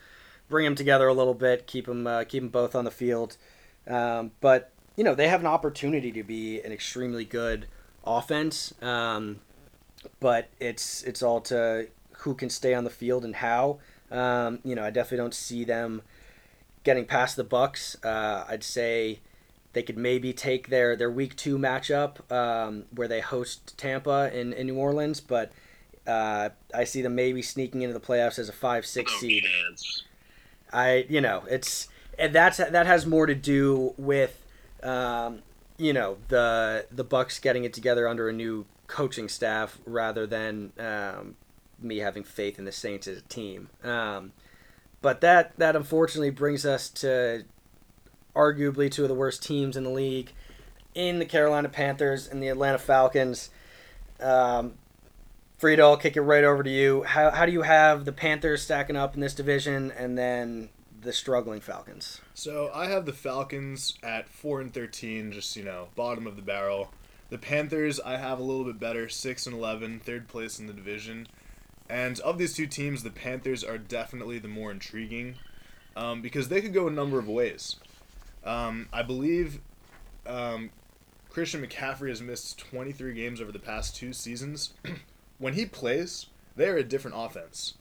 bring 0.49 0.65
them 0.65 0.75
together 0.75 1.07
a 1.07 1.13
little 1.13 1.35
bit, 1.35 1.67
keep 1.67 1.85
them 1.85 2.07
uh, 2.07 2.23
keep 2.23 2.41
them 2.41 2.49
both 2.49 2.75
on 2.75 2.85
the 2.85 2.91
field. 2.91 3.37
Um, 3.87 4.31
but 4.41 4.71
you 4.95 5.03
know, 5.03 5.13
they 5.13 5.27
have 5.27 5.41
an 5.41 5.47
opportunity 5.47 6.11
to 6.11 6.23
be 6.23 6.59
an 6.61 6.71
extremely 6.71 7.25
good 7.25 7.67
offense. 8.03 8.73
Um, 8.81 9.41
but 10.19 10.49
it's 10.59 11.03
it's 11.03 11.21
all 11.21 11.41
to 11.41 11.87
who 12.19 12.35
can 12.35 12.49
stay 12.49 12.73
on 12.73 12.83
the 12.83 12.89
field 12.89 13.23
and 13.23 13.35
how. 13.35 13.79
Um, 14.11 14.59
you 14.63 14.75
know, 14.75 14.83
I 14.83 14.89
definitely 14.89 15.17
don't 15.17 15.33
see 15.33 15.63
them 15.63 16.01
getting 16.83 17.05
past 17.05 17.35
the 17.35 17.43
Bucks. 17.43 17.95
Uh, 18.03 18.45
I'd 18.47 18.63
say 18.63 19.19
they 19.73 19.83
could 19.83 19.97
maybe 19.97 20.33
take 20.33 20.69
their 20.69 20.95
their 20.95 21.11
week 21.11 21.35
two 21.35 21.57
matchup 21.57 22.29
um, 22.31 22.85
where 22.91 23.07
they 23.07 23.19
host 23.19 23.77
Tampa 23.77 24.31
in, 24.33 24.53
in 24.53 24.67
New 24.67 24.77
Orleans, 24.77 25.21
but 25.21 25.51
uh, 26.07 26.49
I 26.73 26.83
see 26.85 27.01
them 27.01 27.15
maybe 27.15 27.41
sneaking 27.41 27.83
into 27.83 27.93
the 27.93 27.99
playoffs 27.99 28.39
as 28.39 28.49
a 28.49 28.53
five 28.53 28.85
six 28.85 29.13
seed. 29.19 29.45
I 30.71 31.05
you 31.09 31.21
know 31.21 31.43
it's 31.49 31.87
and 32.17 32.33
that's 32.33 32.57
that 32.57 32.85
has 32.85 33.05
more 33.05 33.27
to 33.27 33.35
do 33.35 33.93
with 33.97 34.43
um, 34.83 35.43
you 35.77 35.93
know 35.93 36.17
the 36.27 36.85
the 36.91 37.03
Bucks 37.03 37.39
getting 37.39 37.63
it 37.63 37.73
together 37.73 38.07
under 38.07 38.27
a 38.27 38.33
new 38.33 38.65
coaching 38.87 39.29
staff 39.29 39.77
rather 39.85 40.25
than 40.25 40.73
um, 40.79 41.35
me 41.81 41.97
having 41.97 42.23
faith 42.23 42.59
in 42.59 42.65
the 42.65 42.71
Saints 42.71 43.07
as 43.07 43.17
a 43.17 43.21
team. 43.21 43.69
Um, 43.83 44.33
but 45.01 45.21
that 45.21 45.57
that 45.57 45.75
unfortunately 45.75 46.29
brings 46.29 46.65
us 46.65 46.89
to 46.89 47.45
arguably 48.35 48.91
two 48.91 49.03
of 49.03 49.09
the 49.09 49.15
worst 49.15 49.43
teams 49.43 49.75
in 49.75 49.83
the 49.83 49.89
league 49.89 50.31
in 50.95 51.19
the 51.19 51.25
Carolina 51.25 51.69
Panthers 51.69 52.27
and 52.27 52.41
the 52.41 52.47
Atlanta 52.47 52.77
Falcons. 52.77 53.49
Um, 54.19 54.73
Frida, 55.57 55.81
I'll 55.81 55.97
kick 55.97 56.15
it 56.15 56.21
right 56.21 56.43
over 56.43 56.63
to 56.63 56.69
you. 56.69 57.03
How, 57.03 57.31
how 57.31 57.45
do 57.45 57.51
you 57.51 57.63
have 57.63 58.05
the 58.05 58.11
Panthers 58.11 58.61
stacking 58.61 58.95
up 58.95 59.13
in 59.15 59.21
this 59.21 59.33
division 59.33 59.91
and 59.91 60.17
then 60.17 60.69
the 61.01 61.13
struggling 61.13 61.61
Falcons? 61.61 62.21
So 62.33 62.71
I 62.73 62.87
have 62.87 63.05
the 63.05 63.13
Falcons 63.13 63.97
at 64.03 64.29
four 64.29 64.61
and 64.61 64.73
thirteen, 64.73 65.31
just 65.31 65.55
you 65.55 65.63
know, 65.63 65.89
bottom 65.95 66.27
of 66.27 66.35
the 66.35 66.41
barrel. 66.41 66.91
The 67.29 67.37
Panthers 67.37 67.99
I 67.99 68.17
have 68.17 68.39
a 68.39 68.43
little 68.43 68.63
bit 68.63 68.79
better, 68.79 69.07
six 69.07 69.45
and 69.45 69.55
11, 69.55 69.99
third 69.99 70.27
place 70.27 70.59
in 70.59 70.67
the 70.67 70.73
division. 70.73 71.27
And 71.89 72.19
of 72.19 72.37
these 72.37 72.53
two 72.53 72.67
teams, 72.67 73.03
the 73.03 73.09
Panthers 73.09 73.63
are 73.63 73.77
definitely 73.77 74.37
the 74.39 74.47
more 74.47 74.71
intriguing, 74.71 75.35
um, 75.95 76.21
because 76.21 76.49
they 76.49 76.61
could 76.61 76.73
go 76.73 76.87
a 76.87 76.91
number 76.91 77.17
of 77.17 77.27
ways. 77.27 77.77
Um, 78.43 78.87
I 78.93 79.01
believe 79.01 79.59
um, 80.27 80.69
Christian 81.29 81.65
McCaffrey 81.65 82.09
has 82.09 82.21
missed 82.21 82.59
23 82.59 83.13
games 83.13 83.41
over 83.41 83.51
the 83.51 83.59
past 83.59 83.95
two 83.95 84.13
seasons. 84.13 84.73
when 85.39 85.53
he 85.53 85.65
plays, 85.65 86.27
they're 86.55 86.77
a 86.77 86.83
different 86.83 87.17
offense. 87.17 87.73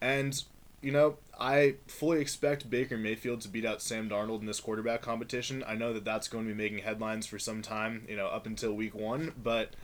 And, 0.00 0.42
you 0.82 0.92
know, 0.92 1.16
I 1.38 1.76
fully 1.86 2.20
expect 2.20 2.68
Baker 2.68 2.98
Mayfield 2.98 3.40
to 3.42 3.48
beat 3.48 3.64
out 3.64 3.80
Sam 3.80 4.10
Darnold 4.10 4.40
in 4.40 4.46
this 4.46 4.60
quarterback 4.60 5.00
competition. 5.00 5.64
I 5.66 5.74
know 5.74 5.92
that 5.94 6.04
that's 6.04 6.28
going 6.28 6.44
to 6.44 6.54
be 6.54 6.56
making 6.56 6.78
headlines 6.78 7.26
for 7.26 7.38
some 7.38 7.62
time, 7.62 8.04
you 8.08 8.16
know, 8.16 8.26
up 8.26 8.46
until 8.46 8.74
week 8.74 8.94
one, 8.94 9.32
but 9.42 9.74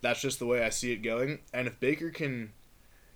that's 0.00 0.20
just 0.20 0.38
the 0.38 0.46
way 0.46 0.64
I 0.64 0.70
see 0.70 0.92
it 0.92 1.02
going. 1.02 1.40
And 1.52 1.66
if 1.66 1.78
Baker 1.80 2.10
can 2.10 2.52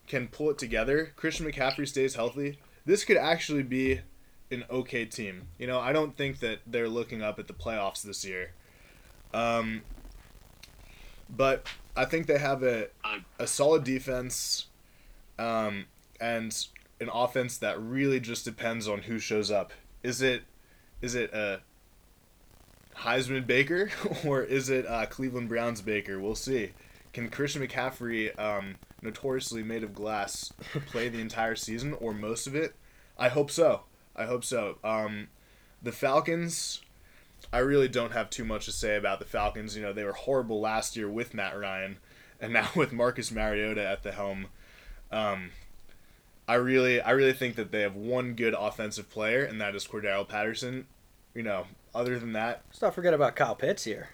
can 0.06 0.28
pull 0.28 0.50
it 0.50 0.58
together, 0.58 1.12
Christian 1.16 1.50
McCaffrey 1.50 1.86
stays 1.88 2.14
healthy, 2.14 2.58
this 2.84 3.04
could 3.04 3.16
actually 3.16 3.62
be 3.62 4.00
an 4.50 4.64
okay 4.70 5.04
team. 5.04 5.48
You 5.58 5.66
know, 5.66 5.80
I 5.80 5.92
don't 5.92 6.16
think 6.16 6.40
that 6.40 6.60
they're 6.66 6.88
looking 6.88 7.22
up 7.22 7.38
at 7.38 7.48
the 7.48 7.52
playoffs 7.52 8.02
this 8.02 8.24
year. 8.24 8.52
Um, 9.34 9.82
but 11.28 11.66
I 11.96 12.04
think 12.04 12.26
they 12.26 12.38
have 12.38 12.62
a 12.62 12.88
a 13.38 13.46
solid 13.46 13.84
defense, 13.84 14.66
um, 15.38 15.86
and 16.20 16.66
an 17.00 17.10
offense 17.12 17.58
that 17.58 17.80
really 17.80 18.20
just 18.20 18.44
depends 18.44 18.86
on 18.86 19.02
who 19.02 19.18
shows 19.18 19.50
up. 19.50 19.72
Is 20.02 20.22
it 20.22 20.42
is 21.02 21.14
it 21.14 21.32
a 21.34 21.60
Heisman 22.98 23.46
Baker 23.46 23.90
or 24.24 24.42
is 24.42 24.70
it 24.70 24.86
uh, 24.86 25.06
Cleveland 25.06 25.48
Browns 25.48 25.80
Baker? 25.80 26.18
We'll 26.18 26.34
see. 26.34 26.70
Can 27.12 27.30
Christian 27.30 27.66
McCaffrey, 27.66 28.38
um, 28.38 28.76
notoriously 29.02 29.62
made 29.62 29.82
of 29.82 29.94
glass, 29.94 30.52
play 30.86 31.08
the 31.08 31.20
entire 31.20 31.56
season 31.56 31.94
or 31.94 32.12
most 32.12 32.46
of 32.46 32.54
it? 32.54 32.74
I 33.18 33.28
hope 33.28 33.50
so. 33.50 33.82
I 34.14 34.24
hope 34.26 34.44
so. 34.44 34.78
Um, 34.82 35.28
the 35.82 35.92
Falcons, 35.92 36.80
I 37.52 37.58
really 37.58 37.88
don't 37.88 38.12
have 38.12 38.30
too 38.30 38.44
much 38.44 38.64
to 38.66 38.72
say 38.72 38.96
about 38.96 39.18
the 39.18 39.24
Falcons. 39.24 39.76
You 39.76 39.82
know, 39.82 39.92
they 39.92 40.04
were 40.04 40.12
horrible 40.12 40.60
last 40.60 40.96
year 40.96 41.10
with 41.10 41.34
Matt 41.34 41.58
Ryan, 41.58 41.98
and 42.40 42.52
now 42.52 42.68
with 42.74 42.92
Marcus 42.92 43.30
Mariota 43.30 43.86
at 43.86 44.02
the 44.02 44.12
helm. 44.12 44.46
Um, 45.10 45.50
I 46.48 46.54
really, 46.54 47.00
I 47.00 47.10
really 47.10 47.32
think 47.32 47.56
that 47.56 47.72
they 47.72 47.80
have 47.80 47.96
one 47.96 48.34
good 48.34 48.54
offensive 48.58 49.10
player, 49.10 49.44
and 49.44 49.60
that 49.60 49.74
is 49.74 49.86
Cordarrelle 49.86 50.28
Patterson. 50.28 50.86
You 51.34 51.42
know, 51.42 51.66
other 51.94 52.18
than 52.18 52.32
that, 52.32 52.62
Let's 52.68 52.82
not 52.82 52.94
forget 52.94 53.14
about 53.14 53.36
Kyle 53.36 53.54
Pitts 53.54 53.84
here. 53.84 54.08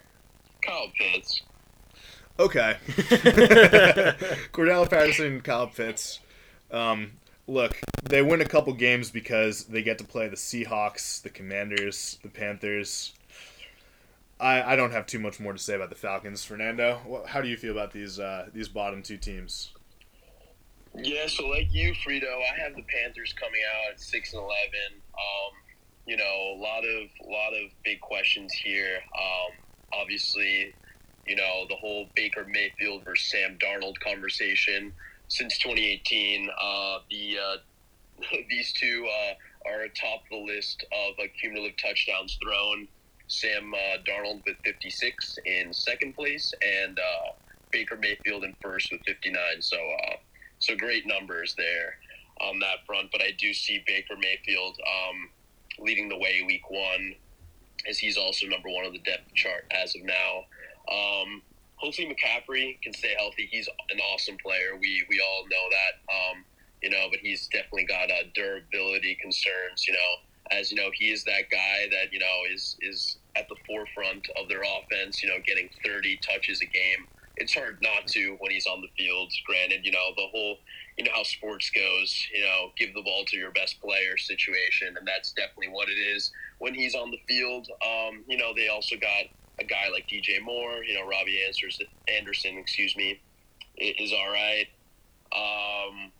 Kyle 0.62 0.90
Pitts. 0.96 1.42
Okay. 2.38 2.76
Cordell 4.52 4.88
Patterson, 4.88 5.40
Kyle 5.40 5.66
Pitts. 5.66 6.20
Um, 6.70 7.12
look, 7.46 7.78
they 8.02 8.22
win 8.22 8.40
a 8.40 8.46
couple 8.46 8.72
games 8.72 9.10
because 9.10 9.64
they 9.64 9.82
get 9.82 9.98
to 9.98 10.04
play 10.04 10.28
the 10.28 10.36
Seahawks, 10.36 11.22
the 11.22 11.30
Commanders, 11.30 12.18
the 12.22 12.28
Panthers. 12.28 13.12
I, 14.40 14.72
I 14.72 14.76
don't 14.76 14.90
have 14.90 15.06
too 15.06 15.20
much 15.20 15.38
more 15.38 15.52
to 15.52 15.58
say 15.58 15.74
about 15.74 15.90
the 15.90 15.96
Falcons. 15.96 16.44
Fernando, 16.44 17.24
how 17.28 17.40
do 17.40 17.48
you 17.48 17.56
feel 17.56 17.72
about 17.72 17.92
these 17.92 18.18
uh, 18.18 18.48
these 18.52 18.68
bottom 18.68 19.02
two 19.02 19.16
teams? 19.16 19.72
Yeah, 20.94 21.26
so 21.26 21.46
like 21.48 21.72
you, 21.72 21.94
Frito, 21.94 22.24
I 22.24 22.60
have 22.60 22.74
the 22.74 22.82
Panthers 22.82 23.32
coming 23.32 23.60
out 23.72 23.92
at 23.92 24.00
six 24.00 24.32
and 24.32 24.42
eleven. 24.42 25.00
Um, 25.14 25.52
you 26.06 26.16
know, 26.16 26.24
a 26.24 26.58
lot 26.58 26.84
of 26.84 27.08
a 27.24 27.30
lot 27.30 27.52
of 27.54 27.70
big 27.84 28.00
questions 28.00 28.52
here. 28.52 28.98
Um, 29.16 29.52
obviously, 29.92 30.74
you 31.26 31.36
know 31.36 31.66
the 31.68 31.76
whole 31.76 32.08
Baker 32.14 32.46
Mayfield 32.48 33.04
versus 33.04 33.30
Sam 33.30 33.56
Darnold 33.58 33.98
conversation 34.00 34.92
since 35.28 35.58
2018. 35.58 36.48
Uh, 36.50 36.98
the 37.10 37.36
uh, 37.38 37.56
these 38.48 38.72
two 38.72 39.06
uh, 39.08 39.68
are 39.68 39.82
atop 39.82 40.22
the 40.30 40.36
list 40.36 40.84
of 40.92 41.14
uh, 41.18 41.28
cumulative 41.40 41.76
touchdowns 41.78 42.38
thrown. 42.42 42.88
Sam 43.28 43.72
uh, 43.72 43.98
Darnold 44.06 44.42
with 44.46 44.56
56 44.64 45.38
in 45.46 45.72
second 45.72 46.14
place, 46.14 46.52
and 46.60 46.98
uh, 46.98 47.32
Baker 47.70 47.96
Mayfield 47.96 48.44
in 48.44 48.54
first 48.60 48.92
with 48.92 49.00
59. 49.06 49.38
So, 49.60 49.78
so 50.58 50.76
great 50.76 51.06
numbers 51.06 51.54
there 51.56 51.96
on 52.42 52.58
that 52.58 52.84
front. 52.86 53.10
But 53.10 53.22
I 53.22 53.30
do 53.38 53.54
see 53.54 53.82
Baker 53.86 54.16
Mayfield 54.20 54.76
um, 54.86 55.30
leading 55.78 56.08
the 56.10 56.18
way 56.18 56.42
week 56.46 56.68
one, 56.70 57.14
as 57.88 57.98
he's 57.98 58.18
also 58.18 58.46
number 58.46 58.68
one 58.68 58.84
on 58.84 58.92
the 58.92 58.98
depth 58.98 59.32
chart 59.34 59.64
as 59.70 59.94
of 59.94 60.04
now. 60.04 60.44
Um, 60.92 61.42
hopefully 61.76 62.06
McCaffrey 62.06 62.80
can 62.82 62.92
stay 62.92 63.14
healthy. 63.18 63.48
He's 63.50 63.68
an 63.90 63.98
awesome 64.12 64.36
player. 64.44 64.78
We 64.80 65.04
we 65.08 65.20
all 65.20 65.44
know 65.44 65.66
that. 65.70 66.12
Um, 66.14 66.44
you 66.82 66.90
know, 66.90 67.06
but 67.10 67.20
he's 67.20 67.48
definitely 67.48 67.84
got 67.84 68.10
uh, 68.10 68.24
durability 68.34 69.16
concerns. 69.20 69.86
You 69.86 69.94
know, 69.94 70.12
as 70.50 70.70
you 70.70 70.76
know, 70.76 70.90
he 70.94 71.10
is 71.10 71.24
that 71.24 71.50
guy 71.50 71.88
that 71.90 72.12
you 72.12 72.18
know 72.18 72.38
is 72.52 72.76
is 72.80 73.18
at 73.36 73.48
the 73.48 73.56
forefront 73.66 74.26
of 74.40 74.48
their 74.48 74.62
offense. 74.62 75.22
You 75.22 75.30
know, 75.30 75.38
getting 75.46 75.68
30 75.84 76.18
touches 76.18 76.60
a 76.60 76.66
game. 76.66 77.06
It's 77.36 77.54
hard 77.54 77.78
not 77.82 78.06
to 78.08 78.36
when 78.40 78.50
he's 78.52 78.66
on 78.66 78.82
the 78.82 78.88
field. 78.98 79.32
Granted, 79.46 79.84
you 79.84 79.92
know 79.92 80.12
the 80.16 80.26
whole 80.30 80.58
you 80.98 81.04
know 81.04 81.12
how 81.14 81.22
sports 81.22 81.70
goes. 81.70 82.14
You 82.34 82.44
know, 82.44 82.72
give 82.76 82.94
the 82.94 83.02
ball 83.02 83.24
to 83.28 83.36
your 83.36 83.52
best 83.52 83.80
player 83.80 84.16
situation, 84.18 84.94
and 84.98 85.06
that's 85.06 85.32
definitely 85.32 85.68
what 85.68 85.88
it 85.88 85.98
is 85.98 86.30
when 86.58 86.74
he's 86.74 86.94
on 86.94 87.10
the 87.10 87.20
field. 87.28 87.68
Um, 87.84 88.24
you 88.28 88.36
know, 88.36 88.52
they 88.54 88.68
also 88.68 88.96
got 88.96 89.26
a 89.62 89.66
guy 89.66 89.88
like 89.92 90.08
DJ 90.08 90.42
Moore, 90.42 90.84
you 90.84 90.94
know, 90.94 91.06
Robbie 91.06 91.40
Anderson, 91.46 91.86
Anderson, 92.08 92.58
excuse 92.58 92.96
me, 92.96 93.20
is 93.76 94.12
all 94.12 94.30
right. 94.30 94.66
Um, 95.32 96.12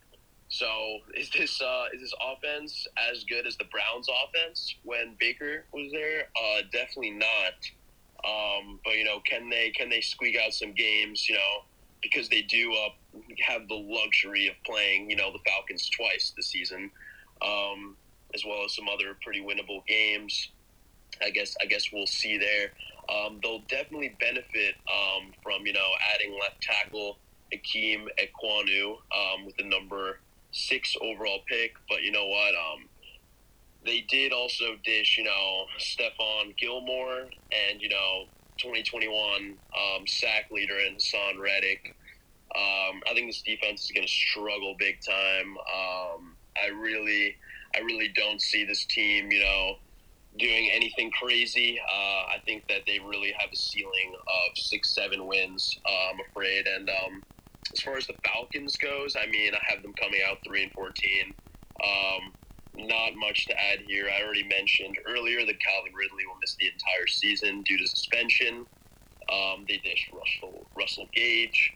so 0.49 0.99
is 1.15 1.29
this 1.31 1.61
uh, 1.61 1.85
is 1.93 2.01
this 2.01 2.13
offense 2.21 2.87
as 3.11 3.23
good 3.25 3.45
as 3.45 3.57
the 3.57 3.65
Browns' 3.65 4.07
offense 4.07 4.75
when 4.83 5.15
Baker 5.19 5.65
was 5.73 5.91
there? 5.91 6.27
Uh, 6.35 6.61
definitely 6.71 7.11
not. 7.11 7.53
Um, 8.25 8.79
but 8.85 8.95
you 8.95 9.03
know, 9.03 9.19
can 9.19 9.49
they 9.49 9.71
can 9.71 9.89
they 9.89 10.01
squeak 10.01 10.37
out 10.37 10.53
some 10.53 10.73
games? 10.73 11.27
You 11.27 11.35
know, 11.35 11.63
because 12.01 12.29
they 12.29 12.41
do 12.41 12.73
uh, 12.73 13.19
have 13.45 13.67
the 13.67 13.75
luxury 13.75 14.47
of 14.47 14.55
playing 14.65 15.09
you 15.09 15.15
know 15.15 15.31
the 15.31 15.39
Falcons 15.45 15.89
twice 15.89 16.33
this 16.35 16.47
season, 16.47 16.89
um, 17.41 17.97
as 18.33 18.43
well 18.45 18.63
as 18.65 18.75
some 18.75 18.87
other 18.87 19.17
pretty 19.21 19.41
winnable 19.41 19.85
games. 19.87 20.49
I 21.21 21.29
guess 21.29 21.55
I 21.61 21.65
guess 21.65 21.91
we'll 21.91 22.07
see 22.07 22.37
there. 22.37 22.71
Um, 23.09 23.39
they'll 23.41 23.63
definitely 23.67 24.15
benefit 24.19 24.75
um, 24.89 25.31
from 25.41 25.65
you 25.65 25.73
know 25.73 25.87
adding 26.13 26.37
left 26.39 26.61
tackle 26.61 27.17
Ikem 27.53 28.07
Ekwonu 28.19 28.97
um, 29.15 29.45
with 29.45 29.57
the 29.57 29.63
number 29.63 30.19
six 30.51 30.95
overall 31.01 31.39
pick. 31.47 31.73
But 31.89 32.03
you 32.03 32.11
know 32.11 32.27
what? 32.27 32.53
Um, 32.55 32.89
they 33.85 34.05
did 34.09 34.31
also 34.31 34.75
dish 34.83 35.17
you 35.17 35.23
know 35.23 35.65
Stephon 35.79 36.55
Gilmore 36.57 37.21
and 37.69 37.81
you 37.81 37.89
know 37.89 38.25
2021 38.57 39.57
um, 39.75 40.07
sack 40.07 40.49
leader 40.51 40.77
in 40.79 40.95
Haason 40.95 41.39
Reddick. 41.39 41.95
Um, 42.55 43.01
I 43.09 43.13
think 43.13 43.27
this 43.27 43.41
defense 43.41 43.85
is 43.85 43.91
going 43.91 44.05
to 44.05 44.11
struggle 44.11 44.75
big 44.77 45.01
time. 45.01 45.57
Um, 45.57 46.35
I 46.55 46.67
really, 46.67 47.35
I 47.75 47.79
really 47.79 48.09
don't 48.09 48.39
see 48.39 48.63
this 48.63 48.85
team, 48.85 49.31
you 49.31 49.41
know, 49.41 49.77
doing 50.37 50.69
anything 50.73 51.11
crazy. 51.11 51.79
Uh, 51.79 52.23
I 52.35 52.37
think 52.45 52.67
that 52.67 52.81
they 52.87 52.99
really 52.99 53.33
have 53.37 53.49
a 53.51 53.55
ceiling 53.55 54.15
of 54.15 54.57
six, 54.57 54.89
seven 54.89 55.27
wins. 55.27 55.77
Uh, 55.85 56.11
I'm 56.11 56.19
afraid. 56.29 56.67
And 56.67 56.89
um, 56.89 57.23
as 57.71 57.81
far 57.81 57.97
as 57.97 58.07
the 58.07 58.15
Falcons 58.25 58.75
goes, 58.77 59.15
I 59.15 59.27
mean, 59.27 59.53
I 59.53 59.59
have 59.71 59.83
them 59.83 59.93
coming 59.93 60.21
out 60.27 60.37
three 60.45 60.63
and 60.63 60.71
fourteen. 60.71 61.33
Um, 61.83 62.33
not 62.75 63.15
much 63.15 63.45
to 63.47 63.53
add 63.53 63.79
here. 63.87 64.09
I 64.09 64.23
already 64.23 64.43
mentioned 64.43 64.97
earlier 65.05 65.45
that 65.45 65.59
Calvin 65.59 65.93
Ridley 65.93 66.25
will 66.25 66.37
miss 66.41 66.55
the 66.55 66.67
entire 66.67 67.07
season 67.07 67.61
due 67.61 67.77
to 67.77 67.87
suspension. 67.87 68.65
Um, 69.31 69.65
they 69.67 69.77
dished 69.77 70.11
Russell 70.11 70.65
Russell 70.75 71.07
Gage, 71.13 71.71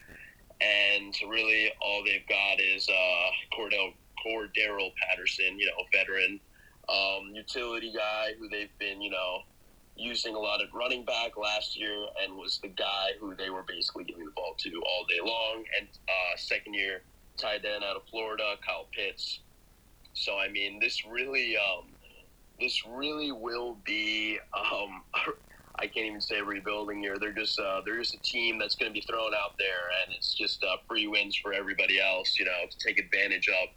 and 0.60 1.14
really 1.30 1.72
all 1.82 2.04
they've 2.04 2.28
got 2.28 2.60
is 2.60 2.90
uh, 2.90 3.30
Cordell 3.56 3.94
Cordarrelle 4.26 4.94
Patterson, 4.96 5.60
you 5.60 5.68
know, 5.68 5.84
veteran 5.94 6.40
um, 6.90 7.32
utility 7.34 7.94
guy 7.96 8.32
who 8.40 8.48
they've 8.50 8.76
been, 8.80 9.02
you 9.02 9.12
know, 9.12 9.42
using 9.96 10.36
a 10.36 10.40
lot 10.40 10.62
of 10.62 10.68
running 10.74 11.04
back 11.04 11.38
last 11.38 11.78
year 11.78 12.06
and 12.24 12.36
was 12.36 12.60
the 12.62 12.68
guy 12.68 13.10
who 13.20 13.36
they 13.36 13.50
were 13.50 13.64
basically 13.64 14.04
giving 14.04 14.26
the 14.26 14.32
ball 14.32 14.56
to 14.58 14.70
all 14.86 15.06
day 15.10 15.20
long. 15.24 15.64
And 15.78 15.88
uh, 16.08 16.38
second 16.38 16.74
year 16.74 17.02
tight 17.38 17.64
end 17.66 17.84
out 17.84 17.96
of 17.96 18.04
Florida, 18.10 18.56
Kyle 18.66 18.88
Pitts. 18.92 19.40
So 20.14 20.38
I 20.38 20.50
mean, 20.50 20.80
this 20.80 21.06
really, 21.06 21.56
um, 21.58 21.86
this 22.60 22.86
really 22.86 23.32
will 23.32 23.78
be. 23.86 24.40
Um, 24.54 25.04
I 25.80 25.86
can't 25.86 26.08
even 26.08 26.22
say 26.22 26.42
rebuilding 26.42 27.00
here. 27.00 27.18
They're 27.20 27.32
just 27.32 27.60
uh, 27.60 27.82
they're 27.86 28.00
just 28.00 28.16
a 28.16 28.20
team 28.20 28.58
that's 28.58 28.76
going 28.76 28.92
to 28.92 28.94
be 28.94 29.06
thrown 29.06 29.34
out 29.36 29.56
there, 29.60 29.92
and 30.04 30.16
it's 30.16 30.34
just 30.34 30.64
uh, 30.64 30.78
free 30.88 31.06
wins 31.06 31.36
for 31.36 31.54
everybody 31.54 32.00
else, 32.00 32.40
you 32.40 32.46
know, 32.46 32.66
to 32.68 32.78
take 32.80 33.00
advantage 33.00 33.48
of 33.48 33.70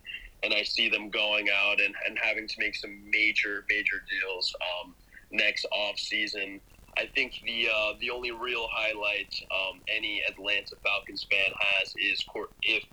and 0.42 0.54
I 0.54 0.62
see 0.62 0.88
them 0.88 1.10
going 1.10 1.48
out 1.50 1.80
and, 1.80 1.94
and 2.06 2.18
having 2.20 2.48
to 2.48 2.54
make 2.58 2.74
some 2.74 3.10
major, 3.10 3.64
major 3.68 4.02
deals 4.10 4.52
um, 4.62 4.94
next 5.30 5.66
off 5.72 5.98
season. 5.98 6.60
I 6.98 7.06
think 7.14 7.34
the 7.44 7.68
uh, 7.68 7.92
the 8.00 8.10
only 8.10 8.30
real 8.32 8.66
highlight 8.72 9.32
um, 9.54 9.80
any 9.94 10.22
Atlanta 10.28 10.76
Falcons 10.84 11.26
fan 11.30 11.52
has 11.80 11.94
is 11.96 12.24
if 12.62 12.84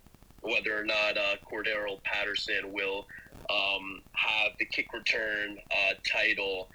whether 0.42 0.80
or 0.80 0.86
not 0.86 1.18
uh, 1.18 1.36
Cordarrelle 1.52 2.04
Patterson 2.04 2.72
will 2.72 3.06
um, 3.50 4.02
have 4.14 4.52
the 4.60 4.66
kick 4.66 4.88
return 4.94 5.58
uh, 5.72 5.94
title 6.12 6.70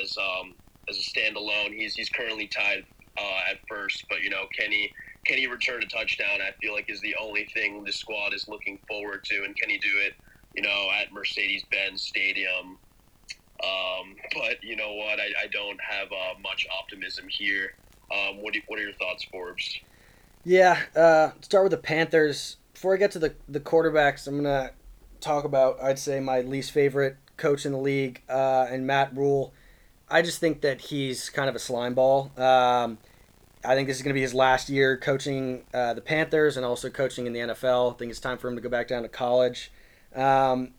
as 0.00 0.16
um, 0.18 0.56
as 0.88 0.96
a 0.98 1.00
standalone. 1.00 1.72
He's 1.72 1.94
he's 1.94 2.10
currently 2.10 2.48
tied 2.48 2.84
uh, 3.18 3.40
at 3.50 3.58
first, 3.68 4.04
but 4.10 4.22
you 4.22 4.30
know 4.30 4.46
Kenny 4.58 4.92
can 5.26 5.38
he 5.38 5.46
return 5.46 5.82
a 5.82 5.86
touchdown? 5.86 6.40
I 6.40 6.52
feel 6.60 6.72
like 6.72 6.88
is 6.88 7.00
the 7.00 7.16
only 7.20 7.46
thing 7.52 7.84
the 7.84 7.92
squad 7.92 8.32
is 8.32 8.48
looking 8.48 8.78
forward 8.88 9.24
to, 9.24 9.44
and 9.44 9.56
can 9.56 9.68
he 9.68 9.78
do 9.78 9.92
it? 10.06 10.14
You 10.54 10.62
know, 10.62 10.88
at 10.98 11.12
Mercedes-Benz 11.12 12.00
Stadium. 12.00 12.78
Um, 13.62 14.16
but 14.34 14.62
you 14.62 14.76
know 14.76 14.94
what? 14.94 15.18
I, 15.18 15.28
I 15.42 15.46
don't 15.50 15.78
have 15.80 16.08
uh, 16.12 16.38
much 16.42 16.66
optimism 16.78 17.26
here. 17.28 17.74
Um, 18.12 18.42
what 18.42 18.54
do, 18.54 18.60
what 18.68 18.78
are 18.78 18.82
your 18.82 18.92
thoughts, 18.92 19.24
Forbes? 19.24 19.78
Yeah, 20.44 20.80
uh, 20.94 21.30
start 21.40 21.64
with 21.64 21.72
the 21.72 21.78
Panthers. 21.78 22.56
Before 22.72 22.94
I 22.94 22.98
get 22.98 23.10
to 23.12 23.18
the 23.18 23.34
the 23.48 23.60
quarterbacks, 23.60 24.28
I'm 24.28 24.36
gonna 24.36 24.70
talk 25.20 25.44
about 25.44 25.80
I'd 25.82 25.98
say 25.98 26.20
my 26.20 26.40
least 26.42 26.70
favorite 26.70 27.16
coach 27.36 27.66
in 27.66 27.72
the 27.72 27.78
league, 27.78 28.22
uh, 28.28 28.66
and 28.70 28.86
Matt 28.86 29.16
Rhule. 29.16 29.52
I 30.08 30.22
just 30.22 30.38
think 30.38 30.60
that 30.60 30.82
he's 30.82 31.30
kind 31.30 31.48
of 31.48 31.56
a 31.56 31.58
slime 31.58 31.94
ball. 31.94 32.30
Um, 32.36 32.98
I 33.64 33.74
think 33.74 33.88
this 33.88 33.96
is 33.96 34.02
going 34.02 34.10
to 34.10 34.14
be 34.14 34.22
his 34.22 34.34
last 34.34 34.68
year 34.68 34.96
coaching 34.96 35.64
uh, 35.74 35.94
the 35.94 36.00
Panthers 36.00 36.56
and 36.56 36.64
also 36.64 36.90
coaching 36.90 37.26
in 37.26 37.32
the 37.32 37.40
NFL. 37.40 37.94
I 37.94 37.96
think 37.96 38.10
it's 38.10 38.20
time 38.20 38.38
for 38.38 38.48
him 38.48 38.56
to 38.56 38.62
go 38.62 38.68
back 38.68 38.88
down 38.88 39.02
to 39.02 39.08
college. 39.08 39.72
Um, 40.14 40.72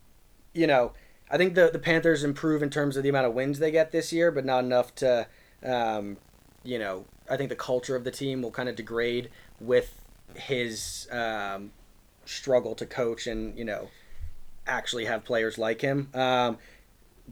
you 0.53 0.67
know, 0.67 0.93
I 1.29 1.37
think 1.37 1.55
the 1.55 1.69
the 1.71 1.79
Panthers 1.79 2.23
improve 2.23 2.63
in 2.63 2.69
terms 2.69 2.97
of 2.97 3.03
the 3.03 3.09
amount 3.09 3.27
of 3.27 3.33
wins 3.33 3.59
they 3.59 3.71
get 3.71 3.91
this 3.91 4.13
year, 4.13 4.31
but 4.31 4.45
not 4.45 4.63
enough 4.63 4.95
to, 4.95 5.27
um, 5.63 6.17
you 6.63 6.79
know, 6.79 7.05
I 7.29 7.37
think 7.37 7.49
the 7.49 7.55
culture 7.55 7.95
of 7.95 8.03
the 8.03 8.11
team 8.11 8.41
will 8.41 8.51
kind 8.51 8.69
of 8.69 8.75
degrade 8.75 9.29
with 9.59 10.01
his 10.35 11.07
um, 11.11 11.71
struggle 12.25 12.75
to 12.75 12.85
coach 12.85 13.27
and 13.27 13.57
you 13.57 13.65
know 13.65 13.89
actually 14.65 15.05
have 15.05 15.23
players 15.23 15.57
like 15.57 15.81
him. 15.81 16.09
Um, 16.13 16.57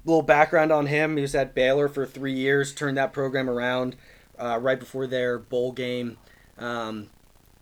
little 0.04 0.22
background 0.22 0.72
on 0.72 0.88
him: 0.88 1.16
he 1.16 1.22
was 1.22 1.36
at 1.36 1.56
Baylor 1.56 1.88
for 1.88 2.06
three 2.06 2.34
years, 2.34 2.74
turned 2.74 2.98
that 2.98 3.14
program 3.14 3.50
around 3.50 3.96
uh, 4.40 4.60
right 4.62 4.80
before 4.80 5.08
their 5.08 5.38
bowl 5.38 5.72
game. 5.72 6.18
Um, 6.58 7.10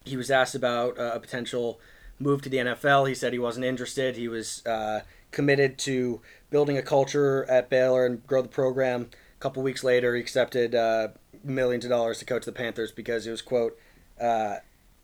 he 0.05 0.17
was 0.17 0.29
asked 0.29 0.55
about 0.55 0.99
uh, 0.99 1.11
a 1.13 1.19
potential 1.19 1.79
move 2.19 2.41
to 2.43 2.49
the 2.49 2.57
NFL. 2.57 3.07
He 3.07 3.15
said 3.15 3.33
he 3.33 3.39
wasn't 3.39 3.65
interested. 3.65 4.15
He 4.15 4.27
was 4.27 4.65
uh, 4.65 5.01
committed 5.31 5.77
to 5.79 6.21
building 6.49 6.77
a 6.77 6.81
culture 6.81 7.49
at 7.49 7.69
Baylor 7.69 8.05
and 8.05 8.25
grow 8.25 8.41
the 8.41 8.47
program. 8.47 9.09
A 9.37 9.39
couple 9.39 9.63
weeks 9.63 9.83
later, 9.83 10.15
he 10.15 10.21
accepted 10.21 10.75
uh, 10.75 11.09
millions 11.43 11.85
of 11.85 11.89
dollars 11.89 12.19
to 12.19 12.25
coach 12.25 12.45
the 12.45 12.51
Panthers 12.51 12.91
because 12.91 13.27
it 13.27 13.31
was 13.31 13.41
quote 13.41 13.77
uh, 14.21 14.57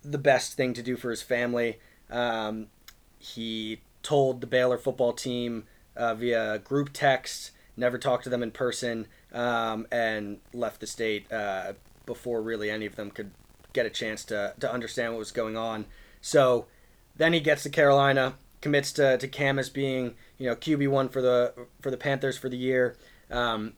the 0.03 0.17
best 0.17 0.53
thing 0.53 0.73
to 0.73 0.83
do 0.83 0.95
for 0.95 1.09
his 1.09 1.21
family. 1.21 1.79
Um, 2.09 2.67
he 3.17 3.81
told 4.03 4.41
the 4.41 4.47
Baylor 4.47 4.77
football 4.77 5.13
team 5.13 5.65
uh, 5.95 6.13
via 6.13 6.59
group 6.59 6.91
text, 6.93 7.51
never 7.75 7.97
talked 7.97 8.23
to 8.23 8.29
them 8.29 8.43
in 8.43 8.51
person 8.51 9.07
um, 9.33 9.87
and 9.91 10.39
left 10.53 10.79
the 10.79 10.87
state 10.87 11.31
uh, 11.31 11.73
before 12.05 12.41
really 12.41 12.69
any 12.69 12.85
of 12.85 12.95
them 12.95 13.11
could 13.11 13.31
get 13.73 13.85
a 13.85 13.89
chance 13.89 14.23
to, 14.25 14.53
to 14.59 14.71
understand 14.71 15.13
what 15.13 15.19
was 15.19 15.31
going 15.31 15.55
on. 15.55 15.85
So 16.21 16.67
then 17.15 17.33
he 17.33 17.39
gets 17.39 17.63
to 17.63 17.69
Carolina, 17.69 18.35
commits 18.61 18.91
to, 18.93 19.17
to 19.17 19.27
Cam 19.27 19.59
as 19.59 19.69
being 19.69 20.15
you 20.37 20.47
know 20.47 20.55
QB 20.55 20.89
one 20.89 21.09
for 21.09 21.21
the 21.21 21.53
for 21.81 21.91
the 21.91 21.97
Panthers 21.97 22.37
for 22.37 22.49
the 22.49 22.57
year. 22.57 22.97
Um, 23.29 23.73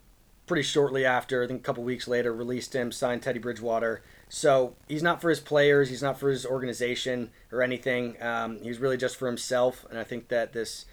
pretty 0.47 0.63
shortly 0.63 1.05
after, 1.05 1.43
I 1.43 1.47
think 1.47 1.61
a 1.61 1.63
couple 1.63 1.83
weeks 1.83 2.07
later, 2.07 2.33
released 2.33 2.75
him, 2.75 2.91
signed 2.91 3.21
Teddy 3.21 3.39
Bridgewater. 3.39 4.01
So 4.27 4.75
he's 4.87 5.03
not 5.03 5.21
for 5.21 5.29
his 5.29 5.39
players, 5.39 5.89
he's 5.89 6.01
not 6.01 6.19
for 6.19 6.29
his 6.29 6.45
organization 6.45 7.31
or 7.51 7.61
anything. 7.61 8.21
Um, 8.21 8.59
he's 8.61 8.79
really 8.79 8.97
just 8.97 9.17
for 9.17 9.27
himself, 9.27 9.85
and 9.89 9.99
I 9.99 10.03
think 10.03 10.29
that 10.29 10.53
this 10.53 10.85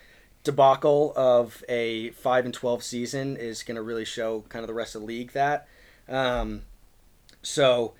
debacle 0.48 1.12
of 1.14 1.62
a 1.68 2.08
five 2.12 2.46
and 2.46 2.54
twelve 2.54 2.82
season 2.82 3.36
is 3.36 3.62
going 3.62 3.76
to 3.76 3.82
really 3.82 4.06
show 4.06 4.44
kind 4.48 4.62
of 4.62 4.66
the 4.66 4.72
rest 4.72 4.94
of 4.94 5.02
the 5.02 5.06
league 5.06 5.32
that. 5.32 5.68
Um, 6.08 6.62
so 7.42 7.92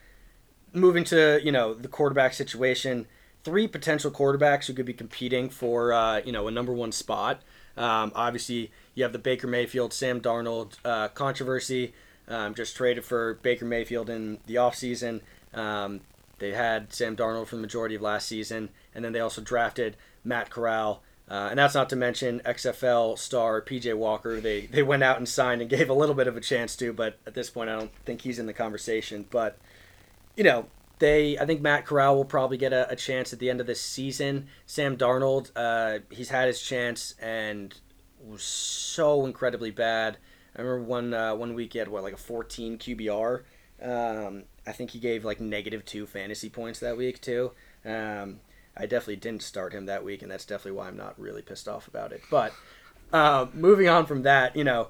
moving 0.72 1.04
to 1.04 1.40
you 1.44 1.52
know 1.52 1.74
the 1.74 1.88
quarterback 1.88 2.32
situation, 2.32 3.06
three 3.44 3.68
potential 3.68 4.10
quarterbacks 4.10 4.64
who 4.64 4.72
could 4.72 4.86
be 4.86 4.94
competing 4.94 5.50
for 5.50 5.92
uh, 5.92 6.22
you 6.24 6.32
know 6.32 6.48
a 6.48 6.50
number 6.50 6.72
one 6.72 6.90
spot. 6.90 7.42
Um, 7.76 8.12
obviously, 8.14 8.70
you 8.94 9.02
have 9.02 9.12
the 9.12 9.18
Baker 9.18 9.46
Mayfield, 9.46 9.92
Sam 9.92 10.22
Darnold 10.22 10.78
uh, 10.86 11.08
controversy. 11.08 11.92
Um, 12.28 12.54
just 12.54 12.76
traded 12.76 13.04
for 13.04 13.34
Baker 13.34 13.66
Mayfield 13.66 14.08
in 14.08 14.38
the 14.46 14.54
offseason. 14.54 15.20
Um, 15.52 16.00
they 16.38 16.52
had 16.52 16.94
Sam 16.94 17.14
Darnold 17.14 17.48
for 17.48 17.56
the 17.56 17.62
majority 17.62 17.94
of 17.94 18.00
last 18.00 18.26
season, 18.26 18.70
and 18.94 19.04
then 19.04 19.12
they 19.12 19.20
also 19.20 19.42
drafted 19.42 19.96
Matt 20.24 20.48
Corral 20.48 21.02
uh, 21.30 21.48
and 21.50 21.58
that's 21.58 21.74
not 21.74 21.90
to 21.90 21.96
mention 21.96 22.40
XFL 22.44 23.18
star 23.18 23.60
PJ 23.60 23.94
Walker. 23.94 24.40
They 24.40 24.66
they 24.66 24.82
went 24.82 25.02
out 25.02 25.18
and 25.18 25.28
signed 25.28 25.60
and 25.60 25.68
gave 25.70 25.90
a 25.90 25.94
little 25.94 26.14
bit 26.14 26.26
of 26.26 26.36
a 26.36 26.40
chance 26.40 26.74
to, 26.76 26.92
but 26.92 27.18
at 27.26 27.34
this 27.34 27.50
point, 27.50 27.70
I 27.70 27.76
don't 27.76 27.92
think 28.04 28.22
he's 28.22 28.38
in 28.38 28.46
the 28.46 28.54
conversation. 28.54 29.26
But 29.30 29.58
you 30.36 30.44
know, 30.44 30.66
they 30.98 31.38
I 31.38 31.44
think 31.44 31.60
Matt 31.60 31.84
Corral 31.84 32.16
will 32.16 32.24
probably 32.24 32.56
get 32.56 32.72
a, 32.72 32.90
a 32.90 32.96
chance 32.96 33.32
at 33.32 33.38
the 33.38 33.50
end 33.50 33.60
of 33.60 33.66
this 33.66 33.80
season. 33.80 34.48
Sam 34.64 34.96
Darnold, 34.96 35.50
uh, 35.54 36.00
he's 36.10 36.30
had 36.30 36.46
his 36.46 36.62
chance 36.62 37.14
and 37.20 37.74
was 38.24 38.42
so 38.42 39.26
incredibly 39.26 39.70
bad. 39.70 40.16
I 40.56 40.62
remember 40.62 40.84
one 40.84 41.14
uh, 41.14 41.34
one 41.34 41.54
week 41.54 41.74
he 41.74 41.78
had 41.78 41.88
what 41.88 42.02
like 42.02 42.14
a 42.14 42.18
14 42.18 42.78
QBR. 42.78 43.42
Um, 43.80 44.44
I 44.66 44.72
think 44.72 44.90
he 44.90 44.98
gave 44.98 45.24
like 45.24 45.40
negative 45.40 45.84
two 45.84 46.06
fantasy 46.06 46.48
points 46.48 46.80
that 46.80 46.96
week 46.96 47.20
too. 47.20 47.52
Um, 47.84 48.40
I 48.78 48.82
definitely 48.82 49.16
didn't 49.16 49.42
start 49.42 49.72
him 49.72 49.86
that 49.86 50.04
week, 50.04 50.22
and 50.22 50.30
that's 50.30 50.44
definitely 50.44 50.78
why 50.78 50.88
I'm 50.88 50.96
not 50.96 51.18
really 51.18 51.42
pissed 51.42 51.68
off 51.68 51.88
about 51.88 52.12
it. 52.12 52.22
But 52.30 52.52
uh, 53.12 53.46
moving 53.52 53.88
on 53.88 54.06
from 54.06 54.22
that, 54.22 54.54
you 54.54 54.64
know, 54.64 54.88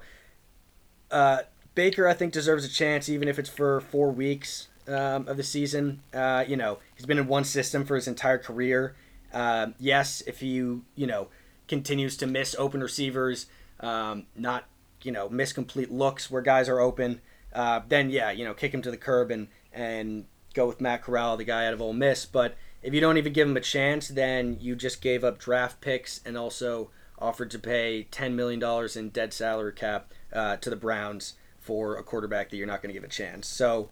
uh, 1.11 1.39
Baker 1.75 2.07
I 2.07 2.13
think 2.13 2.33
deserves 2.33 2.65
a 2.65 2.69
chance, 2.69 3.09
even 3.09 3.27
if 3.27 3.39
it's 3.39 3.49
for 3.49 3.81
four 3.81 4.11
weeks 4.11 4.67
um, 4.87 5.27
of 5.27 5.37
the 5.37 5.43
season. 5.43 6.01
Uh, 6.13 6.43
you 6.47 6.55
know, 6.55 6.79
he's 6.95 7.05
been 7.05 7.17
in 7.17 7.27
one 7.27 7.43
system 7.43 7.85
for 7.85 7.95
his 7.95 8.07
entire 8.07 8.37
career. 8.37 8.95
Uh, 9.33 9.67
yes, 9.79 10.21
if 10.27 10.41
you 10.41 10.83
you 10.95 11.07
know 11.07 11.27
continues 11.67 12.17
to 12.17 12.27
miss 12.27 12.55
open 12.57 12.81
receivers, 12.81 13.45
um, 13.79 14.25
not 14.35 14.65
you 15.01 15.11
know 15.11 15.29
miss 15.29 15.53
complete 15.53 15.91
looks 15.91 16.29
where 16.29 16.41
guys 16.41 16.67
are 16.67 16.79
open, 16.79 17.21
uh, 17.53 17.81
then 17.87 18.09
yeah, 18.09 18.31
you 18.31 18.43
know 18.43 18.53
kick 18.53 18.73
him 18.73 18.81
to 18.81 18.91
the 18.91 18.97
curb 18.97 19.31
and 19.31 19.47
and 19.71 20.25
go 20.53 20.67
with 20.67 20.81
Matt 20.81 21.03
Corral, 21.03 21.37
the 21.37 21.43
guy 21.43 21.67
out 21.67 21.73
of 21.73 21.81
Ole 21.81 21.93
Miss. 21.93 22.25
But 22.25 22.55
if 22.81 22.93
you 22.93 23.01
don't 23.01 23.17
even 23.17 23.33
give 23.33 23.47
him 23.47 23.57
a 23.57 23.61
chance, 23.61 24.07
then 24.07 24.57
you 24.59 24.75
just 24.75 25.01
gave 25.01 25.23
up 25.23 25.37
draft 25.37 25.81
picks 25.81 26.21
and 26.25 26.37
also 26.37 26.89
offered 27.19 27.51
to 27.51 27.59
pay 27.59 28.07
$10 28.11 28.33
million 28.33 28.63
in 28.95 29.09
dead 29.09 29.33
salary 29.33 29.73
cap 29.73 30.13
uh, 30.33 30.55
to 30.57 30.69
the 30.69 30.75
Browns 30.75 31.33
for 31.59 31.97
a 31.97 32.03
quarterback 32.03 32.49
that 32.49 32.57
you're 32.57 32.67
not 32.67 32.81
going 32.81 32.93
to 32.93 32.99
give 32.99 33.03
a 33.03 33.11
chance. 33.11 33.47
So, 33.47 33.89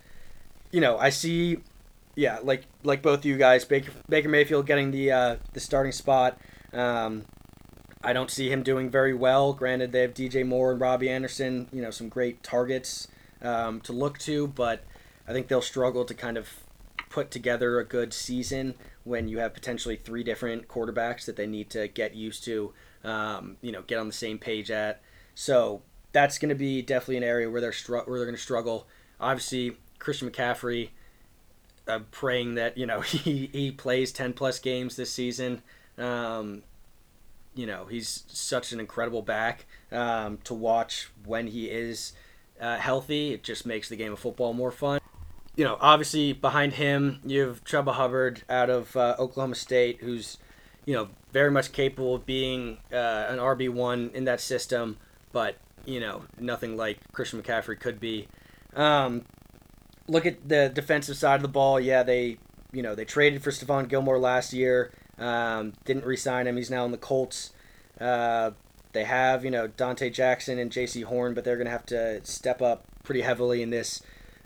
you 0.72 0.80
know, 0.80 0.98
I 0.98 1.10
see, 1.10 1.58
yeah, 2.16 2.40
like 2.42 2.64
like 2.84 3.02
both 3.02 3.20
of 3.20 3.26
you 3.26 3.38
guys, 3.38 3.66
Baker, 3.66 3.92
Baker 4.08 4.30
Mayfield 4.30 4.66
getting 4.66 4.92
the 4.92 5.12
uh, 5.12 5.36
the 5.54 5.60
starting 5.60 5.92
spot. 5.92 6.40
Um, 6.74 7.26
I 8.04 8.14
don't 8.14 8.32
see 8.32 8.50
him 8.50 8.64
doing 8.64 8.90
very 8.90 9.14
well. 9.14 9.54
Granted, 9.54 9.92
they 9.92 10.02
have 10.02 10.14
DJ 10.14 10.46
Moore 10.46 10.72
and 10.72 10.80
Robbie 10.80 11.10
Anderson, 11.10 11.68
you 11.74 11.82
know, 11.82 11.92
some 11.92 12.10
great 12.10 12.42
targets 12.44 13.08
um, 13.42 13.82
to 13.82 13.92
look 13.92 14.18
to, 14.20 14.48
but 14.48 14.84
I 15.28 15.34
think 15.34 15.48
they'll 15.48 15.62
struggle 15.62 16.06
to 16.06 16.14
kind 16.14 16.38
of 16.38 16.48
put 17.18 17.32
together 17.32 17.80
a 17.80 17.84
good 17.84 18.14
season 18.14 18.76
when 19.04 19.28
you 19.28 19.40
have 19.40 19.52
potentially 19.52 19.96
three 19.96 20.24
different 20.24 20.68
quarterbacks 20.68 21.26
that 21.26 21.36
they 21.36 21.48
need 21.48 21.68
to 21.68 21.88
get 21.88 22.14
used 22.14 22.44
to, 22.44 22.72
um, 23.04 23.58
you 23.60 23.72
know, 23.72 23.82
get 23.82 23.98
on 23.98 24.06
the 24.06 24.14
same 24.14 24.38
page 24.38 24.70
at. 24.70 25.02
So 25.34 25.82
that's 26.12 26.38
going 26.38 26.50
to 26.50 26.56
be 26.56 26.84
definitely 26.84 27.18
an 27.18 27.24
area 27.24 27.50
where 27.50 27.60
they're 27.60 27.72
str- 27.72 28.06
where 28.06 28.20
they're 28.20 28.28
going 28.28 28.36
to 28.36 28.42
struggle. 28.42 28.86
Obviously, 29.20 29.78
Christian 29.98 30.30
McCaffrey. 30.30 30.90
Praying 32.12 32.54
that 32.56 32.78
you 32.78 32.86
know 32.86 33.02
he, 33.02 33.50
he 33.52 33.72
plays 33.72 34.12
ten 34.12 34.34
plus 34.34 34.60
games 34.60 34.96
this 34.96 35.12
season. 35.12 35.64
Um, 35.98 36.62
you 37.56 37.66
know 37.66 37.86
he's 37.86 38.26
such 38.28 38.74
an 38.74 38.80
incredible 38.80 39.24
back 39.24 39.66
um, 39.92 40.38
to 40.44 40.54
watch 40.54 41.10
when 41.26 41.48
he 41.48 41.66
is 41.66 42.14
uh, 42.62 42.76
healthy. 42.76 43.34
It 43.34 43.42
just 43.42 43.66
makes 43.66 43.90
the 43.90 43.96
game 43.96 44.14
of 44.14 44.20
football 44.20 44.54
more 44.54 44.72
fun 44.72 45.00
you 45.58 45.64
know, 45.64 45.78
obviously 45.82 46.32
behind 46.34 46.74
him 46.74 47.20
you 47.26 47.42
have 47.42 47.64
Chuba 47.66 47.94
Hubbard 47.94 48.44
out 48.48 48.70
of 48.70 48.96
uh, 48.96 49.16
Oklahoma 49.20 49.56
State, 49.56 50.00
who's 50.00 50.38
you 50.86 50.94
know 50.94 51.10
very 51.34 51.52
much 51.52 51.74
capable 51.74 52.16
of 52.16 52.26
being 52.26 52.78
uh, 52.94 53.26
an 53.28 53.40
RB 53.40 53.70
one 53.70 54.12
in 54.14 54.24
that 54.26 54.40
system, 54.40 54.98
but 55.34 55.58
you 55.84 56.00
know 56.00 56.24
nothing 56.40 56.78
like 56.78 57.00
Christian 57.12 57.42
McCaffrey 57.42 57.78
could 57.80 58.00
be. 58.00 58.28
Um, 58.76 59.26
look 60.08 60.26
at 60.28 60.48
the 60.48 60.70
defensive 60.74 61.18
side 61.18 61.38
of 61.38 61.42
the 61.42 61.48
ball. 61.48 61.80
Yeah, 61.80 62.04
they 62.04 62.38
you 62.72 62.84
know 62.84 62.94
they 62.94 63.04
traded 63.04 63.44
for 63.44 63.50
Stephon 63.50 63.90
Gilmore 63.90 64.20
last 64.20 64.54
year. 64.54 64.92
Um, 65.18 65.74
didn't 65.86 66.06
re-sign 66.06 66.46
him. 66.46 66.58
He's 66.58 66.70
now 66.70 66.86
in 66.86 66.92
the 66.92 66.98
Colts. 66.98 67.52
Uh, 68.00 68.52
they 68.94 69.06
have 69.06 69.44
you 69.44 69.50
know 69.50 69.68
Donte 69.68 70.14
Jackson 70.14 70.60
and 70.60 70.72
Jaycee 70.72 71.04
Horn, 71.04 71.34
but 71.34 71.44
they're 71.44 71.58
going 71.58 71.66
to 71.66 71.72
have 71.72 71.88
to 71.88 72.24
step 72.24 72.62
up 72.62 72.84
pretty 73.04 73.22
heavily 73.22 73.64
in 73.64 73.72
this 73.72 74.04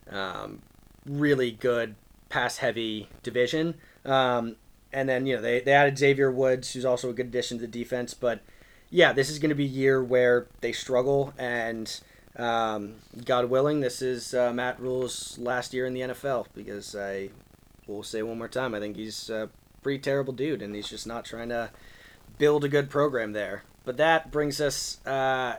um, 0.10 0.62
really 1.06 1.52
good 1.52 1.96
pass 2.30 2.58
heavy 2.58 3.10
division. 3.24 3.76
Um, 4.06 4.56
and 4.94 5.08
then, 5.08 5.26
you 5.26 5.36
know, 5.36 5.42
they, 5.42 5.60
they 5.60 5.74
added 5.74 5.98
Xavier 5.98 6.32
Woods, 6.32 6.74
who's 6.74 6.86
also 6.86 7.10
a 7.10 7.14
good 7.14 7.28
addition 7.28 7.58
to 7.60 7.62
the 7.62 7.72
defense. 7.72 8.14
But 8.14 8.42
yeah, 8.90 9.14
this 9.14 9.30
is 9.30 9.40
going 9.40 9.50
to 9.50 9.56
be 9.56 9.66
a 9.66 9.68
year 9.68 10.04
where 10.04 10.48
they 10.62 10.72
struggle. 10.72 11.34
And 11.38 12.00
um, 12.36 12.96
God 13.26 13.46
willing, 13.50 13.80
this 13.80 14.02
is 14.02 14.34
uh, 14.34 14.52
Matt 14.54 14.80
Rhule's 14.80 15.38
last 15.38 15.74
year 15.74 15.86
in 15.86 15.94
the 15.94 16.02
NFL 16.02 16.48
because 16.54 16.96
I 16.96 17.30
will 17.88 18.04
say 18.04 18.22
one 18.22 18.38
more 18.38 18.48
time, 18.48 18.74
I 18.74 18.80
think 18.80 18.96
he's 18.96 19.30
a 19.30 19.50
pretty 19.82 20.00
terrible 20.00 20.34
dude 20.34 20.62
and 20.62 20.76
he's 20.76 20.90
just 20.90 21.08
not 21.08 21.26
trying 21.26 21.50
to 21.50 21.72
build 22.38 22.64
a 22.64 22.70
good 22.70 22.90
program 22.90 23.34
there. 23.34 23.64
But 23.84 23.98
that 23.98 24.32
brings 24.32 24.62
us 24.62 25.04
uh, 25.06 25.58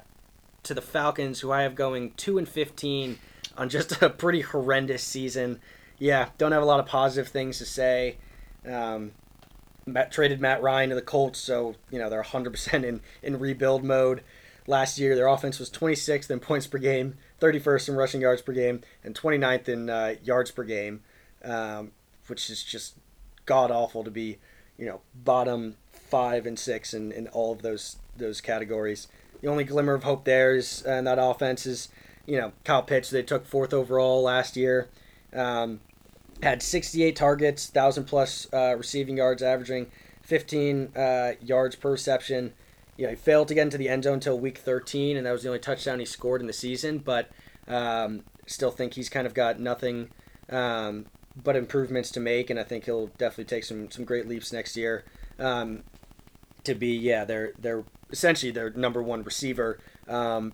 to 0.63 0.75
the 0.75 0.83
Falcons, 0.83 1.41
who 1.41 1.51
I 1.51 1.63
have 1.63 1.75
going 1.75 2.13
2 2.13 2.39
and 2.39 2.49
15 2.49 3.19
on 3.57 3.69
just 3.69 4.03
a 4.03 4.11
pretty 4.11 4.41
horrendous 4.41 5.03
season. 5.03 5.61
Yeah, 5.99 6.31
don't 6.39 6.53
have 6.53 6.63
a 6.63 6.67
lot 6.67 6.81
of 6.81 6.87
positive 6.87 7.29
things 7.29 7.59
to 7.59 7.65
say. 7.65 8.19
Um, 8.67 9.13
Matt, 9.87 10.13
traded 10.13 10.41
Matt 10.41 10.63
Ryan 10.63 10.91
to 10.91 10.95
the 10.95 11.03
Colts, 11.03 11.39
so 11.39 11.75
you 11.91 11.99
know 11.99 12.09
they're 12.09 12.23
100% 12.23 12.85
in 12.85 13.01
in 13.23 13.39
rebuild 13.39 13.85
mode. 13.85 14.23
Last 14.67 14.99
year, 14.99 15.17
their 15.17 15.27
offense 15.27 15.59
was 15.59 15.71
26th 15.71 16.31
in 16.31 16.39
points 16.39 16.69
per 16.69 16.79
game, 16.79 17.17
31st 17.41 17.89
in 17.89 17.97
rushing 17.97 18.21
yards 18.21 18.43
per 18.43 18.53
game, 18.53 18.83
and 19.03 19.13
29th 19.13 19.69
in 19.69 19.91
uh, 19.91 20.15
yards 20.23 20.53
per 20.53 20.63
game, 20.63 21.03
um, 21.45 21.91
which 22.29 22.49
is 22.49 22.63
just 22.63 22.95
god 23.45 23.73
awful 23.73 24.05
to 24.05 24.11
be, 24.11 24.39
you 24.79 24.87
know, 24.87 25.01
bottom 25.15 25.77
five 25.91 26.47
and 26.47 26.59
six 26.59 26.95
in, 26.95 27.11
in 27.11 27.27
all 27.29 27.53
of 27.53 27.63
those 27.63 27.97
those 28.17 28.41
categories. 28.41 29.09
The 29.41 29.49
only 29.49 29.65
glimmer 29.65 29.95
of 29.95 30.05
hope 30.05 30.25
there 30.25 30.55
is 30.55 30.85
uh, 30.87 30.93
in 30.93 31.05
that 31.05 31.19
offense 31.21 31.67
is 31.67 31.89
you 32.27 32.39
know, 32.39 32.53
Kyle 32.65 32.83
Pitts, 32.83 33.11
they 33.11 33.23
took 33.23 33.47
fourth 33.47 33.73
overall 33.73 34.23
last 34.23 34.57
year. 34.57 34.89
Um, 35.35 35.81
had 36.43 36.63
68 36.63 37.15
targets, 37.15 37.69
1,000 37.69 38.05
plus 38.05 38.49
uh, 38.53 38.75
receiving 38.77 39.17
yards, 39.17 39.43
averaging 39.43 39.91
15 40.23 40.97
uh, 40.97 41.33
yards 41.41 41.77
per 41.77 41.93
reception. 41.93 42.53
You 42.97 43.07
know, 43.07 43.11
he 43.11 43.17
failed 43.17 43.49
to 43.49 43.55
get 43.55 43.63
into 43.63 43.79
the 43.79 43.89
end 43.89 44.05
zone 44.05 44.15
until 44.15 44.39
week 44.39 44.59
13, 44.59 45.17
and 45.17 45.27
that 45.27 45.33
was 45.33 45.43
the 45.43 45.49
only 45.49 45.61
touchdown 45.61 45.99
he 45.99 46.05
scored 46.05 46.41
in 46.41 46.47
the 46.47 46.53
season. 46.53 46.99
But 46.99 47.31
um, 47.69 48.25
still 48.47 48.71
think 48.71 48.95
he's 48.95 49.09
kind 49.09 49.27
of 49.27 49.35
got 49.35 49.61
nothing 49.61 50.11
um, 50.51 51.07
but 51.43 51.57
improvements 51.57 52.11
to 52.13 52.21
make, 52.21 52.51
and 52.51 52.59
I 52.59 52.65
think 52.65 52.85
he'll 52.85 53.07
definitely 53.19 53.45
take 53.45 53.65
some 53.65 53.91
some 53.91 54.05
great 54.05 54.29
leaps 54.29 54.53
next 54.53 54.77
year 54.77 55.05
um, 55.39 55.83
to 56.65 56.75
be 56.75 56.95
yeah 56.95 57.25
they're 57.25 57.53
they're 57.59 57.85
essentially 58.11 58.53
their 58.53 58.71
number 58.71 59.03
one 59.03 59.23
receiver. 59.23 59.79
Um, 60.09 60.53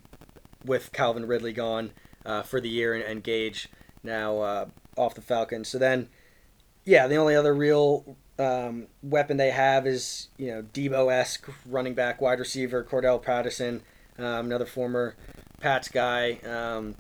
with 0.68 0.92
Calvin 0.92 1.26
Ridley 1.26 1.52
gone 1.52 1.90
uh, 2.24 2.42
for 2.42 2.60
the 2.60 2.68
year 2.68 2.94
and, 2.94 3.02
and 3.02 3.24
Gage 3.24 3.68
now 4.02 4.40
uh, 4.40 4.66
off 4.96 5.14
the 5.14 5.20
Falcons. 5.20 5.68
So 5.68 5.78
then, 5.78 6.08
yeah, 6.84 7.06
the 7.06 7.16
only 7.16 7.34
other 7.34 7.54
real 7.54 8.16
um, 8.38 8.86
weapon 9.02 9.36
they 9.36 9.50
have 9.50 9.86
is 9.86 10.28
you 10.36 10.48
know 10.48 10.62
Deebo 10.62 11.12
esque 11.12 11.48
running 11.66 11.94
back, 11.94 12.20
wide 12.20 12.38
receiver 12.38 12.84
Cordarrelle 12.84 13.22
Patterson, 13.22 13.82
um, 14.18 14.46
another 14.46 14.66
former 14.66 15.16
Pats 15.60 15.88
guy. 15.88 16.38
Um, 16.46 16.94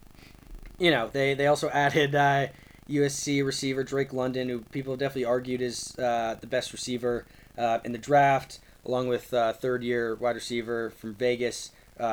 you 0.78 0.90
know 0.90 1.08
they 1.08 1.34
they 1.34 1.46
also 1.46 1.68
added 1.70 2.14
uh, 2.14 2.46
USC 2.88 3.44
receiver 3.44 3.84
Drake 3.84 4.12
London, 4.12 4.48
who 4.48 4.60
people 4.60 4.92
have 4.92 5.00
definitely 5.00 5.26
argued 5.26 5.60
is 5.60 5.96
uh, 5.98 6.36
the 6.40 6.46
best 6.46 6.72
receiver 6.72 7.26
uh, 7.56 7.78
in 7.84 7.92
the 7.92 7.98
draft, 7.98 8.60
along 8.84 9.08
with 9.08 9.32
uh, 9.32 9.52
third 9.52 9.82
year 9.82 10.14
wide 10.14 10.36
receiver 10.36 10.90
from 10.90 11.14
Vegas 11.14 11.70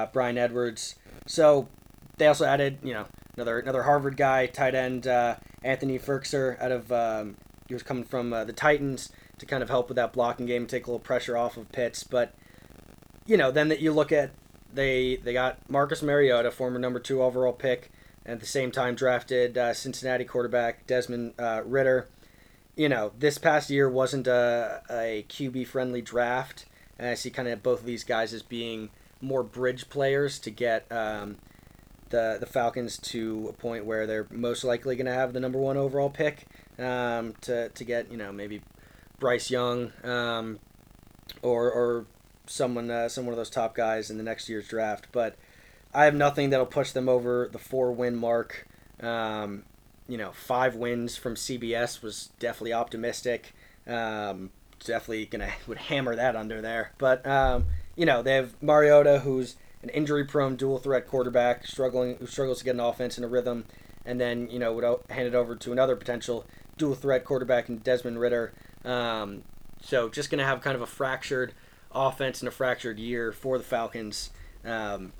Bryan 0.08 0.38
Edwards. 0.38 0.96
So 1.28 1.68
they 2.18 2.28
also 2.28 2.46
added, 2.46 2.80
you 2.84 2.94
know, 2.94 3.06
another 3.36 3.60
another 3.60 3.84
Harvard 3.84 4.18
guy, 4.18 4.48
tight 4.48 4.76
end 4.76 5.08
uh, 5.08 5.36
Anthony 5.64 6.00
Firkser 6.00 6.62
out 6.62 6.72
of 6.72 6.92
um, 6.92 7.36
he 7.68 7.74
was 7.74 7.84
coming 7.84 8.04
from 8.04 8.34
uh, 8.34 8.44
the 8.44 8.54
Titans 8.54 9.12
to 9.40 9.46
kind 9.46 9.64
of 9.64 9.70
help 9.70 9.90
with 9.90 9.96
that 9.96 10.14
blocking 10.14 10.46
game, 10.46 10.68
take 10.68 10.86
a 10.86 10.90
little 10.90 11.00
pressure 11.00 11.36
off 11.36 11.58
of 11.58 11.72
Pitts. 11.72 12.04
But 12.04 12.34
you 13.26 13.38
know, 13.38 13.52
then 13.52 13.70
that 13.70 13.80
you 13.80 13.92
look 13.92 14.12
at 14.12 14.32
they 14.74 15.18
they 15.18 15.34
got 15.34 15.70
Marcus 15.70 16.02
Mariota, 16.02 16.52
former 16.52 16.80
number 16.80 17.00
two 17.00 17.22
overall 17.22 17.54
pick, 17.54 17.92
and 18.26 18.34
at 18.34 18.40
the 18.40 18.46
same 18.46 18.72
time 18.72 18.96
drafted 18.96 19.58
uh, 19.58 19.74
Cincinnati 19.74 20.26
quarterback 20.26 20.86
Desmond 20.88 21.34
uh, 21.40 21.62
Ridder. 21.66 22.08
You 22.76 22.90
know, 22.90 23.14
this 23.18 23.38
past 23.38 23.70
year 23.70 23.90
wasn't 23.90 24.28
a, 24.28 24.82
a 24.90 25.26
QB 25.30 25.68
friendly 25.68 26.02
draft, 26.02 26.66
and 27.00 27.08
I 27.08 27.14
see 27.14 27.30
kind 27.30 27.48
of 27.48 27.64
both 27.64 27.80
of 27.80 27.86
these 27.86 28.04
guys 28.04 28.34
as 28.34 28.44
being 28.44 28.90
more 29.22 29.44
bridge 29.44 29.90
players 29.90 30.40
to 30.40 30.52
get 30.52 30.92
um, 30.92 31.38
the 32.10 32.38
the 32.40 32.46
Falcons 32.46 32.98
to 32.98 33.48
a 33.50 33.54
point 33.54 33.86
where 33.86 34.06
they're 34.06 34.28
most 34.32 34.64
likely 34.64 34.96
going 34.96 35.06
to 35.06 35.14
have 35.14 35.34
the 35.34 35.40
number 35.40 35.60
one 35.60 35.78
overall 35.78 36.10
pick 36.10 36.46
um, 36.80 37.34
to 37.42 37.70
to 37.70 37.84
get 37.84 38.12
you 38.12 38.18
know 38.18 38.32
maybe 38.32 38.62
Bryce 39.20 39.50
Young 39.50 39.92
um, 40.04 40.60
or 41.42 41.72
or 41.72 42.06
someone 42.48 42.92
uh, 42.92 43.10
some 43.10 43.26
one 43.26 43.34
of 43.34 43.38
those 43.38 43.50
top 43.50 43.76
guys 43.76 44.10
in 44.10 44.18
the 44.18 44.24
next 44.24 44.50
year's 44.50 44.68
draft. 44.68 45.08
But 45.12 45.36
I 45.94 46.06
have 46.06 46.16
nothing 46.16 46.50
that'll 46.50 46.66
push 46.66 46.92
them 46.92 47.10
over 47.10 47.50
the 47.52 47.60
four 47.60 47.92
win 47.92 48.16
mark. 48.16 48.68
Um, 49.02 49.64
you 50.08 50.18
know, 50.18 50.32
five 50.32 50.76
wins 50.76 51.18
from 51.18 51.36
CBS 51.36 52.02
was 52.02 52.30
definitely 52.40 52.74
optimistic. 52.74 53.54
Um, 53.88 54.52
definitely 54.84 55.26
gonna 55.26 55.52
would 55.68 55.78
hammer 55.78 56.16
that 56.16 56.36
under 56.36 56.62
there, 56.62 56.92
but 56.98 57.26
um, 57.26 57.66
you 57.96 58.06
know, 58.06 58.22
they 58.22 58.36
have 58.36 58.62
Mariota, 58.62 59.20
who's 59.20 59.56
an 59.84 59.90
injury-prone 59.90 60.56
dual-threat 60.56 61.08
quarterback, 61.08 61.68
struggling 61.68 62.18
who 62.18 62.26
struggles 62.26 62.60
to 62.60 62.66
get 62.66 62.76
an 62.76 62.80
offense 62.80 63.18
in 63.18 63.24
a 63.24 63.28
rhythm. 63.28 63.66
and 64.08 64.22
then 64.22 64.48
you 64.52 64.60
know 64.60 64.72
would 64.74 64.84
hand 65.10 65.28
it 65.28 65.34
over 65.34 65.56
to 65.56 65.72
another 65.72 65.96
potential 65.96 66.46
dual 66.78 66.96
threat 66.96 67.24
quarterback 67.24 67.70
in 67.70 67.78
Desmond 67.80 68.20
Ridder. 68.20 68.54
Um, 68.84 69.44
so 69.82 70.10
just 70.10 70.30
going 70.30 70.40
to 70.40 70.46
have 70.46 70.62
kind 70.62 70.76
of 70.76 70.82
a 70.82 70.88
fractured 70.88 71.54
offense 71.92 72.42
and 72.42 72.48
a 72.48 72.52
fractured 72.52 73.00
year 73.00 73.32
for 73.32 73.58
the 73.58 73.64
Falcons, 73.64 74.30
um, 74.64 75.14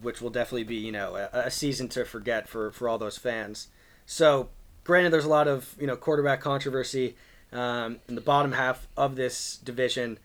which 0.00 0.20
will 0.20 0.30
definitely 0.30 0.64
be 0.64 0.76
you 0.76 0.92
know 0.92 1.16
a, 1.16 1.28
a, 1.38 1.50
season 1.50 1.88
to 1.88 2.04
forget 2.04 2.48
for 2.48 2.70
for 2.70 2.88
all 2.88 2.98
those 2.98 3.18
fans. 3.18 3.68
So 4.06 4.48
granted, 4.84 5.12
there's 5.12 5.24
a 5.24 5.30
lot 5.30 5.48
of 5.48 5.74
you 5.78 5.86
know 5.86 5.96
quarterback 5.96 6.40
controversy 6.40 7.16
um, 7.52 7.98
in 8.08 8.14
the 8.14 8.20
bottom 8.20 8.52
half 8.52 8.88
of 8.96 9.16
this 9.16 9.58
division. 9.58 10.18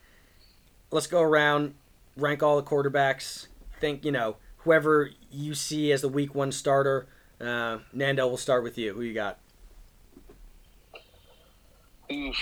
Let's 0.91 1.07
go 1.07 1.21
around, 1.21 1.73
rank 2.17 2.43
all 2.43 2.55
the 2.55 2.63
quarterbacks. 2.63 3.47
Think 3.79 4.05
you 4.05 4.11
know 4.11 4.37
whoever 4.57 5.11
you 5.31 5.53
see 5.53 5.91
as 5.91 6.01
the 6.01 6.09
week 6.09 6.33
one 6.35 6.51
starter. 6.51 7.07
Uh, 7.39 7.79
Nando, 7.93 8.27
we'll 8.27 8.37
start 8.37 8.63
with 8.63 8.77
you. 8.77 8.93
Who 8.93 9.01
you 9.01 9.13
got? 9.13 9.39
Oof. 12.11 12.37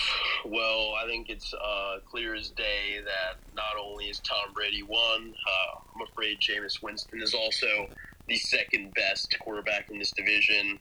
Well, 0.45 0.93
I 1.01 1.05
think 1.07 1.29
it's 1.29 1.53
uh, 1.53 1.99
clear 2.09 2.35
as 2.35 2.49
day 2.49 2.99
that 3.05 3.37
not 3.55 3.81
only 3.81 4.05
is 4.05 4.19
Tom 4.19 4.53
Brady 4.53 4.83
one, 4.83 5.33
uh, 5.33 5.79
I'm 5.95 6.01
afraid 6.11 6.39
Jameis 6.39 6.81
Winston 6.81 7.21
is 7.21 7.33
also 7.33 7.87
the 8.27 8.35
second 8.35 8.93
best 8.93 9.37
quarterback 9.39 9.89
in 9.89 9.99
this 9.99 10.11
division. 10.11 10.79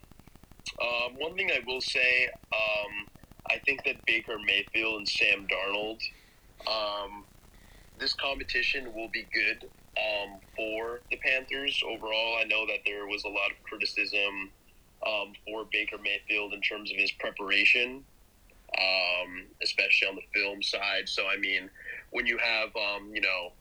Um, 0.80 1.14
one 1.16 1.36
thing 1.36 1.50
I 1.50 1.60
will 1.66 1.80
say, 1.80 2.26
um, 2.52 3.06
I 3.50 3.58
think 3.64 3.84
that 3.84 4.04
Baker 4.04 4.36
Mayfield 4.44 4.98
and 4.98 5.08
Sam 5.08 5.46
Darnold, 5.46 6.00
um, 6.66 7.24
this 8.02 8.12
competition 8.14 8.92
will 8.94 9.08
be 9.12 9.26
good 9.32 9.70
um, 9.96 10.40
for 10.56 11.00
the 11.10 11.16
Panthers 11.18 11.80
overall. 11.88 12.36
I 12.36 12.44
know 12.44 12.66
that 12.66 12.80
there 12.84 13.06
was 13.06 13.22
a 13.22 13.28
lot 13.28 13.52
of 13.52 13.62
criticism 13.62 14.50
um, 15.06 15.32
for 15.46 15.66
Baker 15.70 15.98
Mayfield 16.02 16.52
in 16.52 16.60
terms 16.60 16.90
of 16.90 16.96
his 16.96 17.12
preparation, 17.12 18.04
um, 18.76 19.46
especially 19.62 20.08
on 20.08 20.16
the 20.16 20.22
film 20.34 20.62
side. 20.62 21.08
So, 21.08 21.28
I 21.28 21.36
mean, 21.36 21.70
when 22.10 22.26
you 22.26 22.38
have, 22.38 22.70
um, 22.74 23.12
you 23.14 23.20
know, 23.20 23.52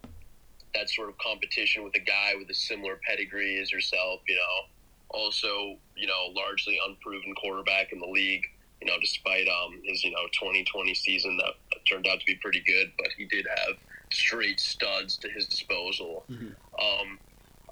that 0.74 0.90
sort 0.90 1.10
of 1.10 1.18
competition 1.20 1.84
with 1.84 1.96
a 1.96 2.00
guy 2.00 2.34
with 2.40 2.50
a 2.50 2.56
similar 2.56 3.00
pedigree 3.08 3.62
as 3.62 3.72
yourself, 3.72 4.22
you 4.28 4.36
know, 4.36 4.70
also, 5.10 5.78
you 5.96 6.08
know, 6.08 6.34
largely 6.34 6.80
unproven 6.88 7.36
quarterback 7.36 7.92
in 7.92 8.00
the 8.00 8.08
league, 8.08 8.46
you 8.82 8.88
know, 8.88 8.98
despite 9.02 9.48
um, 9.48 9.80
his, 9.84 10.04
you 10.04 10.10
know, 10.10 10.26
2020 10.34 10.96
season 10.96 11.38
that, 11.38 11.54
that 11.72 11.80
turned 11.88 12.08
out 12.08 12.20
to 12.20 12.26
be 12.26 12.36
pretty 12.42 12.64
good, 12.66 12.92
but 12.98 13.10
he 13.16 13.26
did 13.26 13.46
have– 13.48 13.76
straight 14.14 14.60
studs 14.60 15.18
to 15.18 15.30
his 15.30 15.48
disposal. 15.48 16.24
Mm-hmm. 16.30 16.48
Um, 16.80 17.20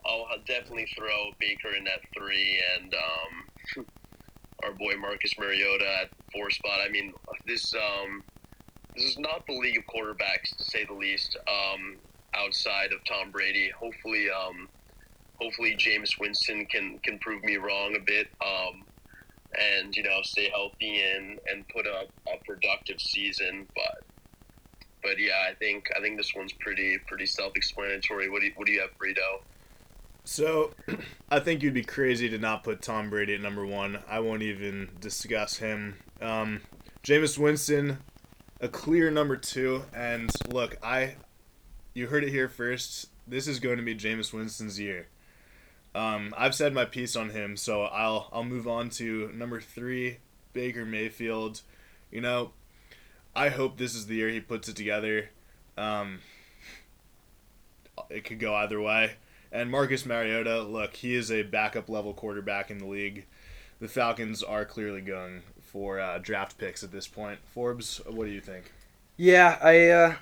I'll 0.05 0.39
definitely 0.45 0.87
throw 0.97 1.31
Baker 1.39 1.75
in 1.75 1.83
that 1.83 1.99
three 2.13 2.59
and 2.77 2.93
um, 2.93 3.85
our 4.63 4.71
boy 4.71 4.95
Marcus 4.99 5.37
Mariota 5.37 5.85
at 6.01 6.09
four 6.33 6.49
spot. 6.49 6.79
I 6.83 6.89
mean, 6.89 7.13
this 7.45 7.73
um, 7.75 8.23
this 8.95 9.05
is 9.05 9.19
not 9.19 9.45
the 9.47 9.57
league 9.57 9.77
of 9.77 9.83
quarterbacks 9.85 10.55
to 10.57 10.63
say 10.63 10.85
the 10.85 10.93
least. 10.93 11.37
Um, 11.47 11.97
outside 12.35 12.91
of 12.93 13.03
Tom 13.05 13.31
Brady, 13.31 13.71
hopefully, 13.77 14.27
um, 14.29 14.69
hopefully 15.41 15.75
Jameis 15.77 16.19
Winston 16.19 16.65
can 16.65 16.99
can 16.99 17.19
prove 17.19 17.43
me 17.43 17.57
wrong 17.57 17.95
a 17.95 17.99
bit. 17.99 18.27
Um, 18.45 18.83
and 19.57 19.95
you 19.95 20.03
know, 20.03 20.21
stay 20.23 20.49
healthy 20.49 21.01
and 21.01 21.39
and 21.51 21.67
put 21.69 21.87
up 21.87 22.07
a 22.27 22.43
productive 22.45 22.99
season, 22.99 23.67
but 23.75 24.03
but 25.01 25.19
yeah, 25.19 25.47
I 25.49 25.53
think 25.55 25.89
I 25.95 26.01
think 26.01 26.17
this 26.17 26.33
one's 26.35 26.53
pretty 26.53 26.97
pretty 27.07 27.25
self-explanatory. 27.25 28.29
What 28.29 28.41
do 28.41 28.47
you, 28.47 28.53
what 28.55 28.65
do 28.65 28.73
you 28.73 28.81
have, 28.81 28.91
Frito? 28.97 29.41
So, 30.23 30.71
I 31.29 31.39
think 31.39 31.63
you'd 31.63 31.73
be 31.73 31.83
crazy 31.83 32.29
to 32.29 32.37
not 32.37 32.63
put 32.63 32.81
Tom 32.81 33.09
Brady 33.09 33.35
at 33.35 33.41
number 33.41 33.65
one. 33.65 33.99
I 34.07 34.19
won't 34.19 34.43
even 34.43 34.89
discuss 34.99 35.57
him. 35.57 35.97
Um, 36.21 36.61
Jameis 37.03 37.37
Winston, 37.37 37.99
a 38.61 38.67
clear 38.67 39.09
number 39.09 39.37
two. 39.37 39.85
And 39.93 40.31
look, 40.51 40.77
I, 40.83 41.15
you 41.93 42.07
heard 42.07 42.23
it 42.23 42.29
here 42.29 42.49
first. 42.49 43.09
This 43.27 43.47
is 43.47 43.59
going 43.59 43.77
to 43.77 43.83
be 43.83 43.95
Jameis 43.95 44.33
Winston's 44.33 44.79
year. 44.79 45.07
Um, 45.95 46.33
I've 46.37 46.53
said 46.53 46.73
my 46.73 46.85
piece 46.85 47.15
on 47.15 47.31
him, 47.31 47.57
so 47.57 47.83
I'll 47.83 48.29
I'll 48.31 48.43
move 48.43 48.67
on 48.67 48.89
to 48.91 49.31
number 49.33 49.59
three, 49.59 50.17
Baker 50.53 50.85
Mayfield. 50.85 51.61
You 52.11 52.21
know, 52.21 52.51
I 53.35 53.49
hope 53.49 53.77
this 53.77 53.95
is 53.95 54.07
the 54.07 54.15
year 54.15 54.29
he 54.29 54.39
puts 54.39 54.67
it 54.67 54.75
together. 54.75 55.29
Um, 55.77 56.19
it 58.09 58.23
could 58.23 58.39
go 58.39 58.55
either 58.55 58.81
way. 58.81 59.13
And 59.51 59.71
Marcus 59.71 60.05
Mariota, 60.05 60.63
look, 60.63 60.95
he 60.95 61.15
is 61.15 61.31
a 61.31 61.43
backup 61.43 61.89
level 61.89 62.13
quarterback 62.13 62.69
in 62.69 62.77
the 62.77 62.85
league. 62.85 63.25
The 63.79 63.87
Falcons 63.87 64.43
are 64.43 64.65
clearly 64.65 65.01
going 65.01 65.41
for 65.61 65.99
uh, 65.99 66.19
draft 66.19 66.57
picks 66.57 66.83
at 66.83 66.91
this 66.91 67.07
point. 67.07 67.39
Forbes, 67.45 68.01
what 68.05 68.25
do 68.25 68.31
you 68.31 68.41
think? 68.41 68.71
Yeah, 69.15 69.57
I 69.61 69.87
uh, 69.89 70.15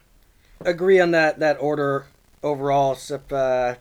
agree 0.62 1.00
on 1.00 1.12
that 1.12 1.40
that 1.40 1.58
order 1.60 2.06
overall. 2.44 2.94
Except, 2.94 3.34
uh, 3.34 3.76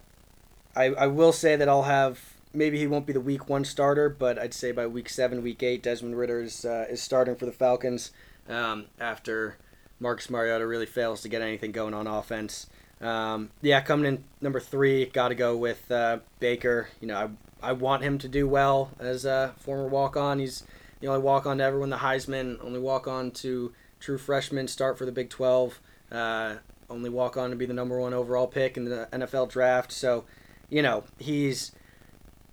I 0.74 0.84
I 0.86 1.06
will 1.06 1.32
say 1.32 1.56
that 1.56 1.68
I'll 1.68 1.84
have 1.84 2.36
maybe 2.52 2.78
he 2.78 2.86
won't 2.86 3.06
be 3.06 3.12
the 3.12 3.20
week 3.20 3.48
one 3.48 3.64
starter, 3.64 4.08
but 4.08 4.38
I'd 4.38 4.54
say 4.54 4.72
by 4.72 4.86
week 4.86 5.08
seven, 5.08 5.42
week 5.42 5.62
eight, 5.62 5.82
Desmond 5.82 6.18
Ridder 6.18 6.42
is 6.42 6.64
uh, 6.64 6.86
is 6.90 7.02
starting 7.02 7.36
for 7.36 7.46
the 7.46 7.52
Falcons 7.52 8.10
um, 8.48 8.86
after 8.98 9.56
Marcus 10.00 10.30
Mariota 10.30 10.66
really 10.66 10.86
fails 10.86 11.22
to 11.22 11.28
get 11.28 11.42
anything 11.42 11.72
going 11.72 11.94
on 11.94 12.06
offense. 12.06 12.68
Um, 13.00 13.50
yeah, 13.60 13.80
coming 13.80 14.06
in 14.06 14.24
number 14.40 14.60
three, 14.60 15.06
got 15.06 15.28
to 15.28 15.34
go 15.34 15.56
with 15.56 15.90
uh, 15.90 16.18
Baker. 16.40 16.88
You 17.00 17.08
know, 17.08 17.16
I, 17.62 17.68
I 17.70 17.72
want 17.72 18.02
him 18.02 18.18
to 18.18 18.28
do 18.28 18.48
well 18.48 18.90
as 18.98 19.24
a 19.24 19.54
former 19.58 19.86
walk 19.86 20.16
on. 20.16 20.38
He's 20.38 20.64
the 21.00 21.08
only 21.08 21.20
walk 21.20 21.46
on 21.46 21.58
to 21.58 21.64
ever 21.64 21.78
win 21.78 21.90
the 21.90 21.98
Heisman, 21.98 22.62
only 22.62 22.80
walk 22.80 23.06
on 23.06 23.30
to 23.32 23.72
true 24.00 24.18
freshman 24.18 24.68
start 24.68 24.96
for 24.96 25.04
the 25.04 25.12
Big 25.12 25.28
12, 25.28 25.80
uh, 26.12 26.56
only 26.88 27.10
walk 27.10 27.36
on 27.36 27.50
to 27.50 27.56
be 27.56 27.66
the 27.66 27.74
number 27.74 27.98
one 27.98 28.14
overall 28.14 28.46
pick 28.46 28.76
in 28.76 28.86
the 28.86 29.08
NFL 29.12 29.50
draft. 29.50 29.92
So, 29.92 30.24
you 30.70 30.82
know, 30.82 31.04
he's 31.18 31.72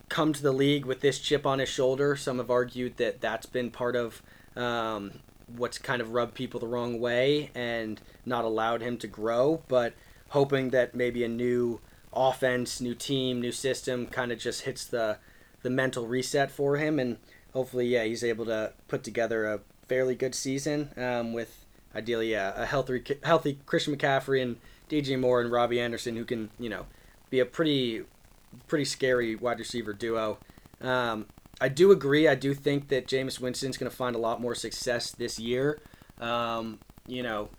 come 0.10 0.34
to 0.34 0.44
the 0.44 0.52
league 0.52 0.86
with 0.86 1.02
this 1.02 1.20
chip 1.20 1.46
on 1.46 1.60
his 1.60 1.70
shoulder. 1.70 2.16
Some 2.16 2.38
have 2.38 2.52
argued 2.52 2.98
that 2.98 3.22
that's 3.22 3.46
been 3.46 3.72
part 3.72 3.96
of 3.96 4.22
um, 4.56 5.14
what's 5.56 5.78
kind 5.78 6.02
of 6.02 6.12
rubbed 6.12 6.34
people 6.34 6.60
the 6.60 6.68
wrong 6.68 7.00
way 7.00 7.50
and 7.54 8.02
not 8.26 8.46
allowed 8.46 8.82
him 8.82 8.98
to 8.98 9.08
grow, 9.08 9.62
but 9.68 9.94
hoping 10.30 10.70
that 10.72 10.96
maybe 10.96 11.24
a 11.24 11.28
new 11.28 11.80
offense, 12.12 12.82
new 12.82 12.96
team, 12.96 13.42
new 13.42 13.52
system 13.52 14.08
kind 14.08 14.32
of 14.32 14.40
just 14.40 14.62
hits 14.62 14.86
the 14.86 15.18
the 15.62 15.70
mental 15.70 16.06
reset 16.06 16.52
for 16.52 16.76
him 16.76 17.00
and 17.00 17.18
hopefully 17.54 17.88
yeah, 17.88 18.04
he's 18.04 18.24
able 18.24 18.46
to 18.46 18.74
put 18.88 19.04
together 19.04 19.46
a 19.46 19.62
fairly 19.88 20.16
good 20.16 20.36
season 20.36 20.90
um, 20.98 21.32
with 21.32 21.66
ideally 21.96 22.32
yeah, 22.32 22.54
a 22.56 22.66
healthy 22.66 23.02
healthy 23.24 23.60
Christian 23.66 23.96
McCaffrey 23.96 24.42
and 24.42 24.58
DJ 24.90 25.18
Moore 25.18 25.40
and 25.40 25.52
Robbie 25.52 25.80
Anderson 25.80 26.16
who 26.16 26.26
can, 26.26 26.50
you 26.60 26.70
know, 26.70 26.86
be 27.30 27.40
a 27.40 27.46
pretty 27.46 28.04
pretty 28.68 28.86
scary 28.86 29.36
wide 29.36 29.60
receiver 29.60 29.94
duo. 29.94 30.38
Um, 30.82 31.28
I 31.62 31.70
do 31.70 31.92
agree. 31.92 32.28
I 32.28 32.36
do 32.36 32.54
think 32.54 32.90
that 32.90 33.08
Jameis 33.08 33.40
Winston's 33.40 33.78
going 33.78 33.90
to 33.90 33.96
find 33.96 34.16
a 34.16 34.20
lot 34.20 34.42
more 34.42 34.56
success 34.56 35.12
this 35.12 35.40
year. 35.40 35.80
Um, 36.20 36.80
you 37.08 37.24
know, 37.24 37.50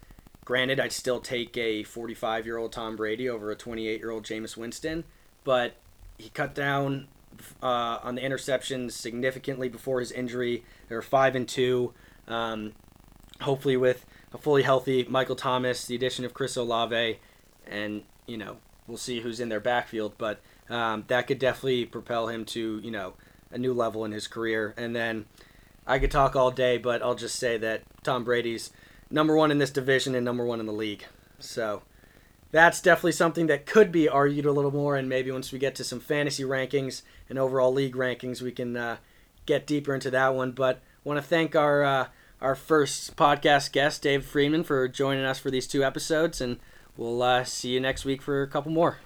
granted, 0.45 0.81
I'd 0.81 0.93
still 0.93 1.21
take 1.21 1.57
a 1.57 1.85
45 1.85 2.47
year 2.47 2.57
old 2.57 2.73
Tom 2.73 2.97
Brady 2.97 3.29
over 3.29 3.51
a 3.51 3.57
28 3.57 4.01
year 4.01 4.11
old 4.11 4.25
Jameis 4.25 4.57
Winston, 4.57 5.05
but 5.45 5.75
he 6.19 6.29
cut 6.31 6.55
down 6.55 7.09
uh, 7.63 7.99
on 8.03 8.15
the 8.15 8.23
interceptions 8.23 8.93
significantly 8.93 9.69
before 9.69 10.01
his 10.01 10.13
injury. 10.13 10.65
They 10.89 10.95
were 10.95 11.03
five 11.03 11.35
and 11.35 11.49
two. 11.49 11.93
Um, 12.29 12.73
hopefully, 13.41 13.77
with 13.77 14.07
a 14.33 14.39
fully 14.39 14.63
healthy 14.63 15.05
Michael 15.09 15.37
Thomas, 15.37 15.87
the 15.87 15.95
addition 15.95 16.25
of 16.25 16.35
Chris 16.35 16.57
Olave, 16.57 17.19
and 17.67 18.03
you 18.27 18.37
know, 18.37 18.59
we'll 18.87 18.99
see 18.99 19.21
who's 19.21 19.41
in 19.41 19.49
their 19.49 19.61
backfield, 19.61 20.15
but 20.19 20.41
um, 20.71 21.05
that 21.09 21.27
could 21.27 21.39
definitely 21.39 21.85
propel 21.85 22.29
him 22.29 22.45
to 22.47 22.81
you 22.83 22.91
know 22.91 23.15
a 23.51 23.59
new 23.59 23.73
level 23.73 24.05
in 24.05 24.13
his 24.13 24.27
career. 24.27 24.75
And 24.77 24.95
then 24.95 25.27
I 25.87 25.99
could 25.99 26.11
talk 26.11 26.35
all 26.37 26.51
day, 26.51 26.79
but 26.79 27.03
I'll 27.03 27.15
just 27.15 27.37
say 27.37 27.57
that 27.59 27.83
Tom 28.03 28.25
Brady's 28.25 28.71
number 29.11 29.37
one 29.37 29.51
in 29.51 29.59
this 29.59 29.71
division 29.71 30.15
and 30.15 30.25
number 30.25 30.45
one 30.45 30.61
in 30.61 30.67
the 30.67 30.73
league. 30.73 31.05
So 31.39 31.83
that's 32.51 32.81
definitely 32.81 33.13
something 33.13 33.47
that 33.49 33.67
could 33.67 33.93
be 33.93 34.09
argued 34.09 34.47
a 34.47 34.53
little 34.53 34.71
more. 34.71 34.97
And 34.97 35.09
maybe 35.09 35.31
once 35.31 35.53
we 35.53 35.59
get 35.59 35.75
to 35.77 35.85
some 35.85 36.01
fantasy 36.01 36.45
rankings 36.45 37.03
and 37.29 37.39
overall 37.39 37.73
league 37.73 37.97
rankings, 37.97 38.41
we 38.41 38.53
can 38.53 38.77
uh, 38.77 38.97
get 39.47 39.67
deeper 39.67 39.95
into 39.95 40.11
that 40.11 40.35
one. 40.35 40.53
But 40.53 40.81
want 41.05 41.19
to 41.19 41.23
thank 41.23 41.55
our 41.55 41.85
uh, 41.85 42.07
our 42.41 42.55
first 42.55 43.17
podcast 43.17 43.73
guest, 43.73 44.03
Dave 44.03 44.25
Friedman, 44.25 44.65
for 44.65 44.87
joining 44.89 45.25
us 45.25 45.39
for 45.39 45.51
these 45.51 45.67
two 45.67 45.83
episodes, 45.83 46.41
and 46.41 46.59
we'll 46.97 47.23
uh, 47.23 47.45
see 47.45 47.71
you 47.71 47.81
next 47.81 48.05
week 48.05 48.21
for 48.21 48.43
a 48.43 48.49
couple 48.49 48.71
more. 48.71 48.99